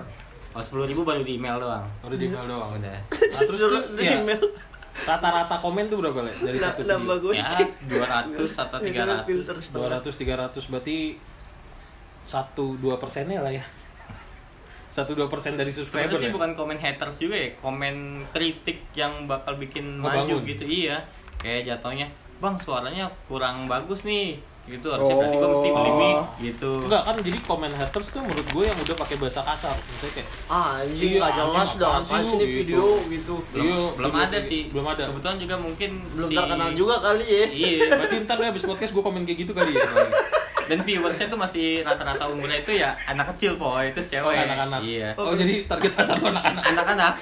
kalau 0.55 0.88
10.000 0.88 0.91
ribu 0.95 1.01
baru 1.03 1.21
di 1.27 1.33
email 1.36 1.57
doang. 1.59 1.86
Udah 1.99 2.15
di 2.15 2.25
email 2.31 2.45
doang 2.47 2.71
udah. 2.79 2.97
Nah, 3.36 3.41
terus 3.43 3.59
di 3.91 4.03
email. 4.07 4.41
Rata-rata 4.97 5.59
komen 5.59 5.85
tuh 5.85 5.99
berapa 5.99 6.19
le 6.21 6.31
dari 6.37 6.55
Nah, 6.55 6.71
satu 6.71 6.81
nambah 6.81 7.17
video? 7.17 7.29
gue. 7.29 7.33
ya 7.35 7.51
200 8.31 8.63
atau 8.63 8.77
Ini 8.79 8.89
kan 8.89 9.07
300 9.19 9.27
filter 9.27 9.55
setengah. 9.59 9.99
200 9.99 10.55
300 10.55 10.71
berarti 10.71 10.97
satu 12.25 12.65
dua 12.75 12.95
persennya 12.95 13.39
lah 13.39 13.51
ya 13.51 13.65
satu 14.87 15.11
dua 15.11 15.27
persen 15.27 15.53
dari 15.53 15.69
subscriber 15.69 16.07
Sebenarnya 16.07 16.17
sih 16.17 16.29
ya? 16.31 16.33
bukan 16.33 16.51
komen 16.55 16.77
haters 16.77 17.15
juga 17.17 17.35
ya, 17.35 17.49
komen 17.59 17.95
kritik 18.31 18.79
yang 18.93 19.25
bakal 19.25 19.55
bikin 19.55 19.99
Ngebangun. 19.99 20.39
maju 20.39 20.47
gitu. 20.47 20.63
Iya. 20.63 21.03
Kayak 21.37 21.61
jatuhnya, 21.67 22.07
"Bang, 22.39 22.55
suaranya 22.55 23.11
kurang 23.27 23.67
bagus 23.67 24.01
nih." 24.01 24.39
Gitu, 24.66 24.88
harusnya 24.88 25.13
Oh. 25.13 25.20
berarti 25.20 25.36
gue 25.36 25.49
mesti 25.51 25.70
beli 25.70 25.91
mic 25.93 26.18
gitu. 26.41 26.72
Enggak 26.82 27.01
kan 27.03 27.16
jadi 27.18 27.38
komen 27.39 27.72
haters 27.72 28.07
tuh 28.09 28.18
menurut 28.20 28.47
gue 28.49 28.63
yang 28.66 28.78
udah 28.78 28.95
pakai 28.97 29.16
bahasa 29.16 29.41
kasar 29.41 29.76
misalnya 29.78 30.11
kayak 30.11 30.28
Ah, 30.47 30.66
anjing 30.80 31.05
Iya, 31.05 31.20
nggak 31.20 31.34
jelas 31.36 31.70
dah. 31.76 31.95
sih 31.95 32.07
sih 32.07 32.18
ini 32.18 32.34
lu, 32.34 32.38
video 32.41 32.76
gitu. 32.76 33.05
gitu. 33.07 33.36
Belum, 33.51 33.61
Iya, 33.63 33.78
belum 33.93 34.09
video 34.11 34.26
ada 34.26 34.39
sih. 34.41 34.61
Belum 34.68 34.86
ada. 34.88 35.03
Kebetulan 35.07 35.38
juga 35.38 35.55
mungkin 35.55 35.89
Belum 36.11 36.28
si- 36.28 36.36
terkenal 36.36 36.70
juga 36.74 36.95
kali 36.99 37.26
ya. 37.26 37.45
Iya. 37.47 37.88
berarti 37.93 38.16
ntar 38.22 38.38
ya 38.38 38.47
habis 38.47 38.63
podcast 38.63 38.91
gue 38.91 39.03
komen 39.03 39.22
kayak 39.22 39.39
gitu 39.39 39.51
kali 39.51 39.72
ya 39.72 39.86
Dan 40.66 40.82
viewersnya 40.82 41.30
tuh 41.30 41.38
masih 41.38 41.86
rata-rata 41.86 42.26
umurnya 42.26 42.57
itu 42.57 42.74
ya 42.74 42.97
anak 43.05 43.38
kecil, 43.38 43.53
boy. 43.55 43.86
Itu 43.88 44.01
oh 44.01 44.05
cewek. 44.26 44.34
anak-anak 44.41 44.82
Iya. 44.82 45.09
oh 45.13 45.32
jadi 45.32 45.53
target 45.63 45.93
pasar 45.93 46.18
anak-anak 46.18 46.63
Anak-anak. 46.66 47.13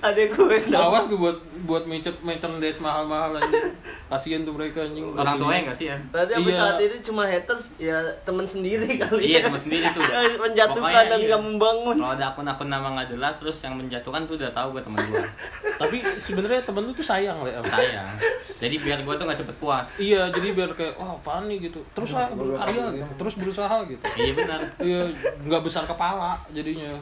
Ada 0.00 0.22
gue. 0.26 0.56
awas 0.70 1.04
gue 1.06 1.14
buat 1.14 1.38
buat 1.64 1.84
merchandise 1.84 2.20
merchandise 2.20 2.78
mahal-mahal 2.78 3.34
aja 3.34 3.72
kasian 4.06 4.42
tuh 4.42 4.52
mereka 4.52 4.84
anjing 4.84 5.06
Orang 5.10 5.36
tuanya 5.36 5.60
enggak 5.64 5.76
sih 5.76 5.86
ya? 5.86 5.96
Berarti 6.06 6.32
sampai 6.34 6.44
Iya. 6.46 6.60
saat 6.60 6.76
ini 6.78 6.96
cuma 7.00 7.22
haters 7.24 7.64
ya 7.76 7.96
teman 8.22 8.44
sendiri 8.44 8.86
kali 8.96 9.22
Iya, 9.24 9.38
ya. 9.38 9.44
teman 9.44 9.58
sendiri 9.58 9.84
tuh. 9.90 10.02
Yang 10.14 10.36
menjatuhkan 10.38 10.84
Pokoknya 10.84 11.02
dan 11.06 11.18
iya. 11.18 11.26
nggak 11.26 11.42
membangun. 11.42 11.96
Kalau 11.96 12.12
ada 12.12 12.26
akun-akun 12.28 12.68
nama 12.68 12.86
nggak 12.92 13.08
jelas 13.10 13.34
terus 13.36 13.56
yang 13.58 13.74
menjatuhkan 13.74 14.22
tuh 14.24 14.34
udah 14.36 14.50
tahu 14.50 14.68
gue 14.72 14.82
temen 14.82 15.00
gue. 15.04 15.24
tapi 15.80 15.96
sebenarnya 16.16 16.60
temen 16.62 16.82
lu 16.82 16.92
tuh 16.92 17.02
sayang 17.02 17.38
le 17.40 17.50
Sayang. 17.64 18.14
Jadi 18.54 18.74
biar 18.78 18.98
gue 19.00 19.14
tuh 19.14 19.24
nggak 19.24 19.40
cepet 19.40 19.56
puas. 19.56 19.88
iya 19.96 20.28
jadi 20.28 20.52
biar 20.52 20.70
kayak 20.72 20.94
wah 20.94 21.14
apaan 21.14 21.46
nih 21.46 21.64
gitu 21.64 21.80
terus 21.90 22.12
lah 22.12 22.28
berkarya 22.30 22.84
gitu 22.94 23.12
terus 23.16 23.34
berusaha 23.34 23.76
gitu 23.84 24.04
Iya 24.14 24.32
benar. 24.34 24.60
iya 24.78 25.00
nggak 25.40 25.62
besar 25.62 25.84
kepala 25.84 26.38
jadinya 26.50 26.94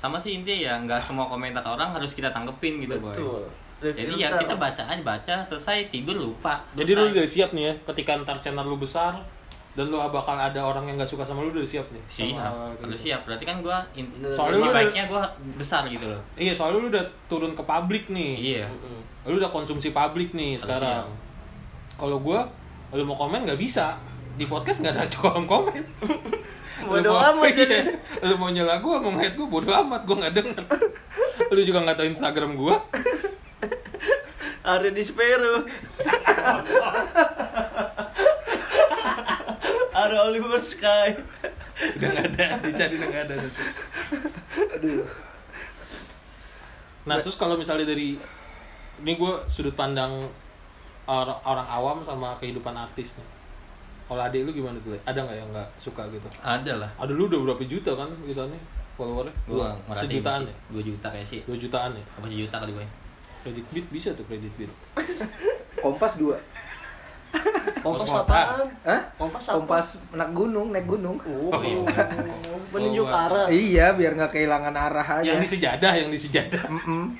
Sama 0.00 0.16
sih 0.16 0.32
intinya 0.32 0.56
ya 0.58 0.74
nggak 0.80 0.96
semua 0.98 1.26
komentar 1.26 1.60
orang 1.62 1.92
harus 1.92 2.10
kita 2.10 2.32
tanggepin 2.32 2.80
gitu 2.80 2.96
boy. 2.96 3.12
Betul. 3.12 3.44
Jadi 3.80 4.12
ya 4.14 4.28
kita 4.30 4.56
baca 4.56 4.82
aja 4.82 5.00
baca 5.00 5.34
selesai 5.40 5.88
tidur 5.88 6.12
lupa. 6.14 6.60
jadi 6.72 6.90
lu 6.90 7.00
Selesai. 7.02 7.14
udah 7.14 7.26
siap 7.26 7.50
nih 7.52 7.64
ya 7.64 7.72
ketika 7.86 8.10
ntar 8.18 8.36
channel 8.38 8.60
lu 8.62 8.76
besar 8.76 9.16
dan 9.70 9.86
lu 9.86 9.96
bakal 10.02 10.34
ada 10.34 10.58
orang 10.58 10.84
yang 10.84 10.96
nggak 10.96 11.06
suka 11.06 11.22
sama 11.22 11.40
lu 11.40 11.48
udah 11.50 11.62
siap 11.62 11.86
nih 11.88 12.02
sama 12.10 12.26
siap, 12.26 12.52
harus 12.80 12.96
gitu. 12.96 13.04
siap. 13.06 13.20
Berarti 13.24 13.44
kan 13.44 13.56
gue 13.60 13.76
Soalnya 14.30 14.58
si 14.58 14.66
lu- 14.66 14.74
baiknya 14.74 15.04
gue 15.06 15.22
besar 15.54 15.82
gitu 15.86 16.04
loh. 16.06 16.20
iya 16.34 16.52
soalnya 16.52 16.78
lu 16.78 16.88
udah 16.88 17.04
turun 17.24 17.52
ke 17.52 17.62
publik 17.62 18.04
nih 18.08 18.32
Iya. 18.56 18.66
lu 19.24 19.36
udah 19.36 19.48
konsumsi 19.48 19.88
publik 19.90 20.32
nih 20.32 20.56
Harus 20.56 20.64
sekarang 20.66 21.04
kalau 21.94 22.16
gua 22.18 22.48
lu 22.90 23.00
mau 23.02 23.14
komen 23.14 23.44
nggak 23.44 23.56
bisa 23.56 23.96
di 24.34 24.44
podcast 24.44 24.80
nggak 24.80 24.92
ada 24.94 25.04
kolom 25.14 25.44
komen 25.44 25.80
Lu 26.80 26.88
Bodo 26.90 27.10
mau- 27.10 27.22
amat 27.34 27.44
iya. 27.46 27.56
jadi. 27.58 27.78
lu 28.22 28.34
mau 28.36 28.48
nyela 28.48 28.78
gua 28.78 28.96
mau 28.98 29.10
ngeliat 29.10 29.34
gua 29.34 29.46
bodo 29.48 29.70
amat 29.70 30.02
gua 30.02 30.16
nggak 30.18 30.34
denger 30.34 30.64
lu 31.52 31.60
juga 31.62 31.78
nggak 31.80 31.96
tahu 31.96 32.08
instagram 32.08 32.52
gua 32.54 32.76
Ada 34.60 34.88
di 34.88 35.00
Sparrow. 35.00 35.64
Ada 39.90 40.16
Oliver 40.22 40.60
Sky. 40.60 41.16
udah 41.96 42.08
nggak 42.10 42.26
ada 42.30 42.46
dicari 42.60 42.92
udah 42.94 43.08
nggak 43.08 43.24
ada 43.24 43.34
Aduh. 44.76 45.08
nah 47.02 47.16
terus 47.18 47.34
kalau 47.34 47.56
misalnya 47.56 47.88
dari 47.88 48.20
ini 48.98 49.12
gua 49.14 49.48
sudut 49.48 49.72
pandang 49.72 50.28
or- 51.06 51.40
orang 51.42 51.64
awam 51.66 51.98
sama 52.00 52.36
kehidupan 52.36 52.76
artis 52.76 53.16
nih 53.16 53.24
kalau 54.10 54.20
adik 54.20 54.42
lu 54.42 54.50
gimana 54.52 54.74
tuh 54.80 54.98
ada 54.98 55.14
nggak 55.16 55.36
yang 55.36 55.48
nggak 55.48 55.68
suka 55.76 56.02
gitu 56.10 56.26
Ada 56.36 56.72
lah. 56.76 56.90
ada 56.96 57.12
lu 57.12 57.24
udah 57.24 57.38
berapa 57.40 57.62
juta 57.64 57.94
kan 57.94 58.10
gitu 58.20 58.42
nih 58.42 58.58
followernya 58.92 59.32
dua 59.46 59.78
sejutaan 59.96 60.42
ya 60.42 60.54
Dua 60.66 60.82
juta 60.82 61.06
kayak 61.08 61.24
sih. 61.24 61.40
dua 61.46 61.56
jutaan 61.56 61.90
ya 61.92 62.04
Apa 62.12 62.26
sejuta 62.26 62.56
kali 62.58 62.72
gue? 62.74 62.86
kredit 63.40 63.64
beat 63.70 63.86
bisa 63.88 64.10
tuh 64.12 64.26
kredit 64.26 64.50
beat 64.54 64.72
Kompas 65.80 66.18
dua. 66.18 66.36
Kompas 67.80 68.04
apaan? 68.04 68.68
Hah? 68.84 69.00
Kompas 69.14 69.44
apa? 69.46 69.56
Kompas 69.56 69.86
naik 70.12 70.34
gunung, 70.34 70.68
naik 70.68 70.84
gunung. 70.84 71.16
Oh, 71.22 71.56
iya. 71.56 71.80
Penunjuk 72.74 73.06
Oh, 73.06 73.14
arah. 73.16 73.46
Iya, 73.48 73.94
biar 73.94 74.12
nggak 74.12 74.34
kehilangan 74.34 74.74
arah 74.74 75.06
aja. 75.14 75.24
yang 75.24 75.38
di 75.38 75.48
sejadah 75.48 75.92
yang 75.94 76.10
di 76.10 76.18
sejadah 76.18 76.60
Mm-mm. 76.66 77.16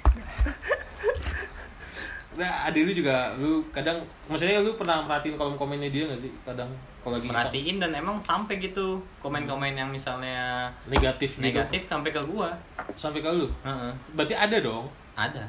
Nah 2.40 2.64
adik 2.64 2.88
lu 2.88 2.92
juga 2.96 3.36
lu 3.36 3.60
kadang 3.68 4.00
maksudnya 4.24 4.64
lu 4.64 4.72
pernah 4.72 5.04
merhatiin 5.04 5.36
kolom 5.36 5.60
komennya 5.60 5.92
dia 5.92 6.08
nggak 6.08 6.16
sih 6.18 6.32
kadang 6.40 6.72
kalau 7.00 7.16
lagi? 7.16 7.28
Merhatiin 7.28 7.76
dan 7.76 7.92
emang 7.92 8.16
sampai 8.20 8.56
gitu 8.56 8.96
komen-komen 9.20 9.72
yang 9.72 9.88
misalnya 9.88 10.68
negatif 10.84 11.36
gitu. 11.36 11.44
negatif 11.44 11.84
sampai 11.86 12.08
ke 12.08 12.20
gua. 12.24 12.52
sampai 12.96 13.20
ke 13.20 13.28
lu 13.28 13.44
Heeh. 13.60 13.92
berarti 14.12 14.32
ada 14.32 14.56
dong 14.56 14.88
Ada. 15.12 15.44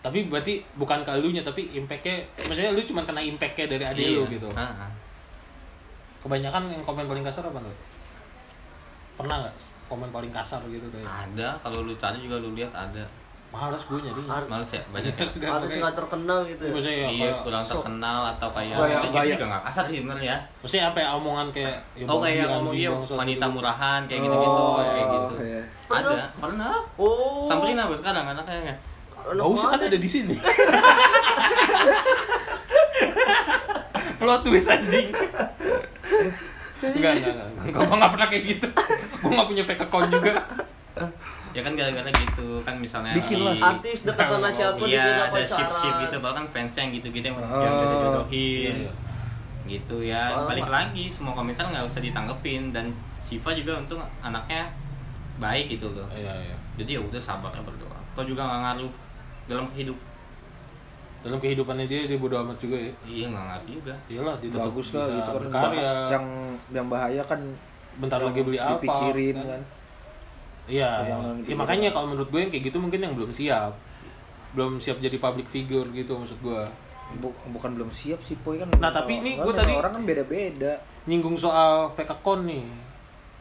tapi 0.00 0.26
berarti 0.26 0.58
bukan 0.74 1.02
ke 1.02 1.10
elunya 1.12 1.42
tapi 1.42 1.70
impactnya 1.70 2.18
maksudnya 2.42 2.70
lu 2.70 2.82
cuma 2.82 3.02
kena 3.02 3.18
impactnya 3.20 3.66
dari 3.68 3.84
adik 3.84 4.04
Iya. 4.04 4.16
lu 4.16 4.22
gitu 4.26 4.48
Heeh. 4.50 4.90
kebanyakan 6.20 6.62
yang 6.68 6.82
komen 6.82 7.06
paling 7.06 7.22
kasar 7.22 7.46
apa 7.46 7.58
lu 7.58 7.70
pernah 9.14 9.46
nggak 9.46 9.54
komen 9.86 10.10
paling 10.10 10.30
kasar 10.30 10.58
gitu 10.66 10.86
kayak 10.88 11.06
Ada, 11.06 11.54
kalau 11.60 11.82
lu 11.82 11.94
cari 11.94 12.18
juga 12.18 12.38
lu 12.38 12.54
lihat 12.54 12.70
ada. 12.70 13.02
Males 13.50 13.82
gue 13.82 13.98
nyari. 13.98 14.22
Ar- 14.24 14.46
Males 14.46 14.70
ya 14.70 14.82
banyak 14.86 15.10
ya. 15.10 15.26
artis 15.58 15.74
nggak 15.76 15.94
terkenal 15.94 16.38
gitu 16.44 16.62
ya 16.62 16.70
Maksudnya 16.70 16.96
ya, 16.96 17.08
iya 17.10 17.30
kurang 17.40 17.62
so- 17.62 17.72
terkenal 17.76 18.20
atau 18.30 18.48
kayak 18.48 18.76
Gaya- 18.76 19.02
gaya. 19.02 19.22
gitu 19.26 19.34
juga 19.34 19.46
nggak 19.50 19.62
kasar 19.66 19.84
sih 19.86 19.96
sebenarnya 19.98 20.36
maksudnya 20.60 20.84
apa 20.86 20.98
ya 20.98 21.08
omongan 21.12 21.46
kayak 21.50 21.74
ya, 21.92 22.04
oh 22.06 22.18
kayak 22.20 22.46
ngomong 22.48 22.72
iya 22.72 22.88
wanita 22.94 23.42
gitu. 23.42 23.52
murahan 23.52 24.00
kayak 24.06 24.20
gitu 24.20 24.36
gitu 24.36 24.50
Oh, 24.54 24.74
kayak 24.78 25.06
gitu 25.08 25.34
iya. 25.42 25.62
ada 25.88 26.30
pernah 26.32 26.72
oh 26.94 27.44
samperin 27.44 27.74
apa 27.76 27.94
sekarang 27.96 28.24
anaknya 28.28 28.56
anak 28.62 28.78
Gak 29.20 29.48
usah 29.52 29.68
kan 29.68 29.80
ada 29.82 29.98
di 29.98 30.08
sini. 30.08 30.32
Plot 34.16 34.40
twist 34.42 34.64
anjing. 34.66 35.12
Enggak, 36.80 37.12
enggak, 37.14 37.32
enggak. 37.36 37.48
Enggak, 37.60 37.80
gue 37.82 37.96
gak 37.98 38.10
pernah 38.10 38.28
kayak 38.28 38.44
gitu. 38.46 38.66
Gue 39.20 39.30
gak 39.30 39.44
punya 39.46 39.62
fake 39.62 39.82
account 39.82 40.08
juga. 40.10 40.32
Ya 41.50 41.60
kan 41.60 41.72
gara-gara 41.72 42.06
gitu 42.08 42.62
kan 42.62 42.74
misalnya 42.76 43.12
Bikin 43.16 43.38
lah. 43.40 43.52
di- 43.52 43.62
artis 43.64 43.98
dekat 44.02 44.26
sama 44.28 44.48
siapa 44.48 44.78
dia 44.80 44.90
iya 44.92 45.06
ada 45.26 45.40
shift 45.42 45.72
shift 45.76 45.98
gitu 46.00 46.16
bahkan 46.20 46.44
fans 46.46 46.74
yang 46.74 46.90
gitu-gitu 46.90 47.26
yang, 47.26 47.36
Oh. 47.36 47.58
yang 47.58 47.74
Iya, 47.74 47.96
jodohin 47.96 48.76
iya. 48.80 48.92
gitu 49.68 49.96
ya 50.00 50.22
Oh, 50.32 50.46
balik 50.46 50.66
lagi 50.66 51.04
semua 51.06 51.32
komentar 51.32 51.64
nggak 51.64 51.84
usah 51.84 51.98
ditanggepin 51.98 52.70
dan 52.70 52.90
Siva 53.20 53.50
juga 53.52 53.76
untung 53.76 53.98
anaknya 54.20 54.70
baik 55.36 55.72
gitu 55.72 55.90
loh 55.90 56.06
Iya, 56.08 56.34
iya. 56.44 56.56
jadi 56.76 56.90
ya 56.92 57.00
udah 57.02 57.20
sabarnya 57.20 57.60
berdoa 57.60 57.98
atau 58.10 58.22
juga 58.24 58.42
nggak 58.42 58.60
ngaruh 58.64 58.92
dalam 59.46 59.66
hidup 59.72 59.98
Dalam 61.20 61.36
kehidupannya 61.36 61.84
dia, 61.84 62.00
dia 62.02 62.16
bodo 62.16 62.32
amat 62.38 62.56
juga 62.58 62.80
ya. 62.80 62.92
iya 63.04 63.26
nggak 63.26 63.44
ngaruh 63.44 63.68
juga 63.70 63.94
Iyalah, 64.06 64.34
dia 64.36 64.48
tetap 64.48 64.64
bagus 64.66 64.86
lah 64.90 65.04
gitu 65.04 65.20
kan 65.20 65.34
berkarya. 65.36 65.92
yang 66.08 66.24
yang 66.70 66.86
bahaya 66.88 67.22
kan 67.22 67.40
bentar 67.92 68.18
lagi 68.18 68.40
beli 68.40 68.56
apa. 68.56 68.72
dipikirin 68.74 69.36
kan. 69.36 69.46
kan 69.50 69.62
Iya, 70.70 70.90
iya. 71.02 71.12
Ya, 71.12 71.16
dipikirin. 71.34 71.58
makanya 71.58 71.88
kalau 71.90 72.06
menurut 72.08 72.28
gue 72.28 72.40
yang 72.40 72.50
kayak 72.50 72.64
gitu 72.64 72.78
mungkin 72.78 73.00
yang 73.00 73.14
belum 73.14 73.30
siap. 73.30 73.74
Belum 74.50 74.78
siap 74.78 74.98
jadi 74.98 75.16
public 75.16 75.46
figure 75.46 75.90
gitu 75.90 76.14
maksud 76.14 76.38
gue. 76.38 76.62
Bu- 77.12 77.34
bukan 77.50 77.74
belum 77.74 77.90
siap 77.90 78.22
sih 78.22 78.38
Poy 78.38 78.56
kan 78.56 78.70
Nah, 78.72 78.88
tapi 78.88 79.18
ini 79.18 79.34
Kan 79.34 79.42
gua 79.42 79.54
tadi- 79.56 79.74
orang 79.74 79.92
kan 79.92 80.02
beda-beda 80.04 80.78
Nyinggung 81.04 81.34
soal 81.34 81.90
fake 81.90 82.06
account 82.08 82.46
nih. 82.46 82.62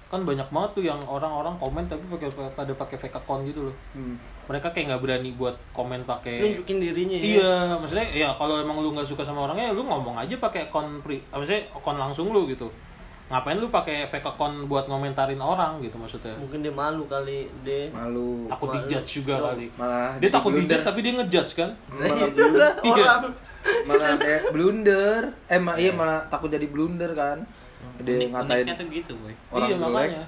Kan 0.09 0.25
banyak 0.25 0.49
banget 0.49 0.69
tuh 0.73 0.83
yang 0.83 0.97
orang-orang 1.05 1.53
komen 1.55 1.85
tapi 1.85 2.01
pakai 2.09 2.27
pada 2.49 2.73
pakai 2.73 2.97
fake 2.97 3.13
account 3.15 3.45
gitu 3.45 3.69
loh. 3.69 3.75
hmm. 3.93 4.17
Mereka 4.49 4.73
kayak 4.73 4.85
nggak 4.89 5.01
berani 5.05 5.29
buat 5.31 5.53
komen 5.69 6.01
pakai 6.03 6.41
nunjukin 6.41 6.81
dirinya 6.81 7.13
ya 7.13 7.25
Iya, 7.37 7.53
maksudnya 7.77 8.07
ya 8.09 8.29
kalau 8.33 8.57
emang 8.57 8.81
lu 8.81 8.89
nggak 8.89 9.05
suka 9.05 9.21
sama 9.21 9.45
orangnya, 9.45 9.69
ya 9.69 9.77
lu 9.77 9.85
ngomong 9.85 10.17
aja 10.17 10.33
pakai 10.35 10.65
akun 10.65 10.97
pri, 10.99 11.21
ah, 11.29 11.37
maksudnya 11.37 11.61
akun 11.69 11.93
langsung 11.93 12.33
lu 12.33 12.49
gitu. 12.49 12.65
Ngapain 13.29 13.55
lu 13.55 13.69
pakai 13.69 14.09
fake 14.09 14.25
account 14.27 14.65
buat 14.65 14.85
ngomentarin 14.85 15.37
orang 15.37 15.77
gitu 15.79 15.95
maksudnya? 15.95 16.33
mungkin 16.35 16.59
dia 16.59 16.73
malu 16.73 17.05
kali 17.05 17.45
deh 17.61 17.87
malu 17.89 18.45
Takut 18.47 18.67
Malu. 18.67 18.77
dijudge 18.81 19.09
juga 19.15 19.33
Yo. 19.35 19.45
kali. 19.45 19.67
malah 19.75 20.11
Dia 20.17 20.29
takut 20.29 20.49
blunder. 20.49 20.65
dijudge 20.67 20.83
tapi 20.83 20.99
dia 20.99 21.13
ngejudge 21.13 21.51
kan? 21.53 21.69
Nah, 21.87 22.09
malah 22.09 22.25
itulah 22.27 22.71
Iya. 22.81 22.93
orang 22.95 23.23
malah 23.85 24.09
kayak 24.15 24.41
blunder 24.49 25.21
eh 25.45 25.59
ma 25.59 25.71
iya 25.75 25.91
malah 25.91 26.25
takut 26.25 26.47
jadi 26.47 26.65
blunder 26.65 27.11
kan 27.13 27.45
dia 27.99 28.15
Unik- 28.17 28.31
ngatain 28.31 28.55
uniknya 28.57 28.75
tuh 28.75 28.87
gitu 28.89 29.13
boy 29.15 29.33
orang 29.51 29.67
iya 29.67 29.75
jelek. 29.77 29.85
makanya. 29.85 30.23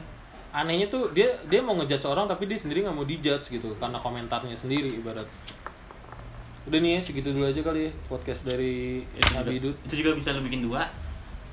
Anehnya 0.52 0.88
tuh 0.88 1.04
dia 1.10 1.30
dia 1.46 1.60
mau 1.60 1.74
ngejudge 1.74 2.06
orang 2.06 2.26
tapi 2.26 2.44
dia 2.46 2.56
sendiri 2.56 2.84
nggak 2.84 2.94
mau 2.94 3.04
dijudge 3.04 3.50
gitu 3.50 3.72
karena 3.76 3.98
komentarnya 3.98 4.54
sendiri 4.54 4.94
ibarat. 4.94 5.26
Udah 6.62 6.78
nih 6.78 6.92
ya 6.92 7.02
segitu 7.02 7.32
dulu 7.32 7.48
aja 7.48 7.58
kali 7.60 7.88
ya 7.88 7.92
podcast 8.06 8.44
dari 8.44 9.02
Habidut. 9.34 9.74
itu 9.82 9.96
juga 9.98 10.14
bisa 10.14 10.30
lu 10.30 10.44
bikin 10.44 10.62
dua 10.62 10.86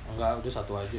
Enggak, 0.08 0.30
udah 0.42 0.52
satu 0.52 0.72
aja. 0.74 0.98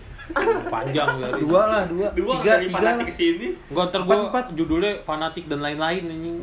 Panjang 0.69 1.19
dari. 1.19 1.41
dua 1.43 1.61
lah 1.67 1.83
dua, 1.89 2.07
tiga 2.13 2.61
tiga 2.61 2.79
lah. 2.95 3.09
sini 3.09 3.57
Gua 3.67 3.89
ntar 3.89 4.05
Empat, 4.05 4.15
gua 4.15 4.27
empat. 4.29 4.45
judulnya 4.55 4.91
fanatik 5.03 5.45
dan 5.49 5.59
lain-lain 5.59 6.03
anjing. 6.07 6.37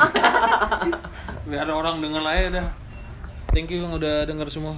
Biar 1.51 1.69
orang 1.71 2.03
denger 2.03 2.23
aja 2.27 2.47
dah. 2.61 2.69
Thank 3.55 3.73
you 3.73 3.87
yang 3.87 3.97
udah 3.97 4.29
denger 4.29 4.51
semua. 4.53 4.77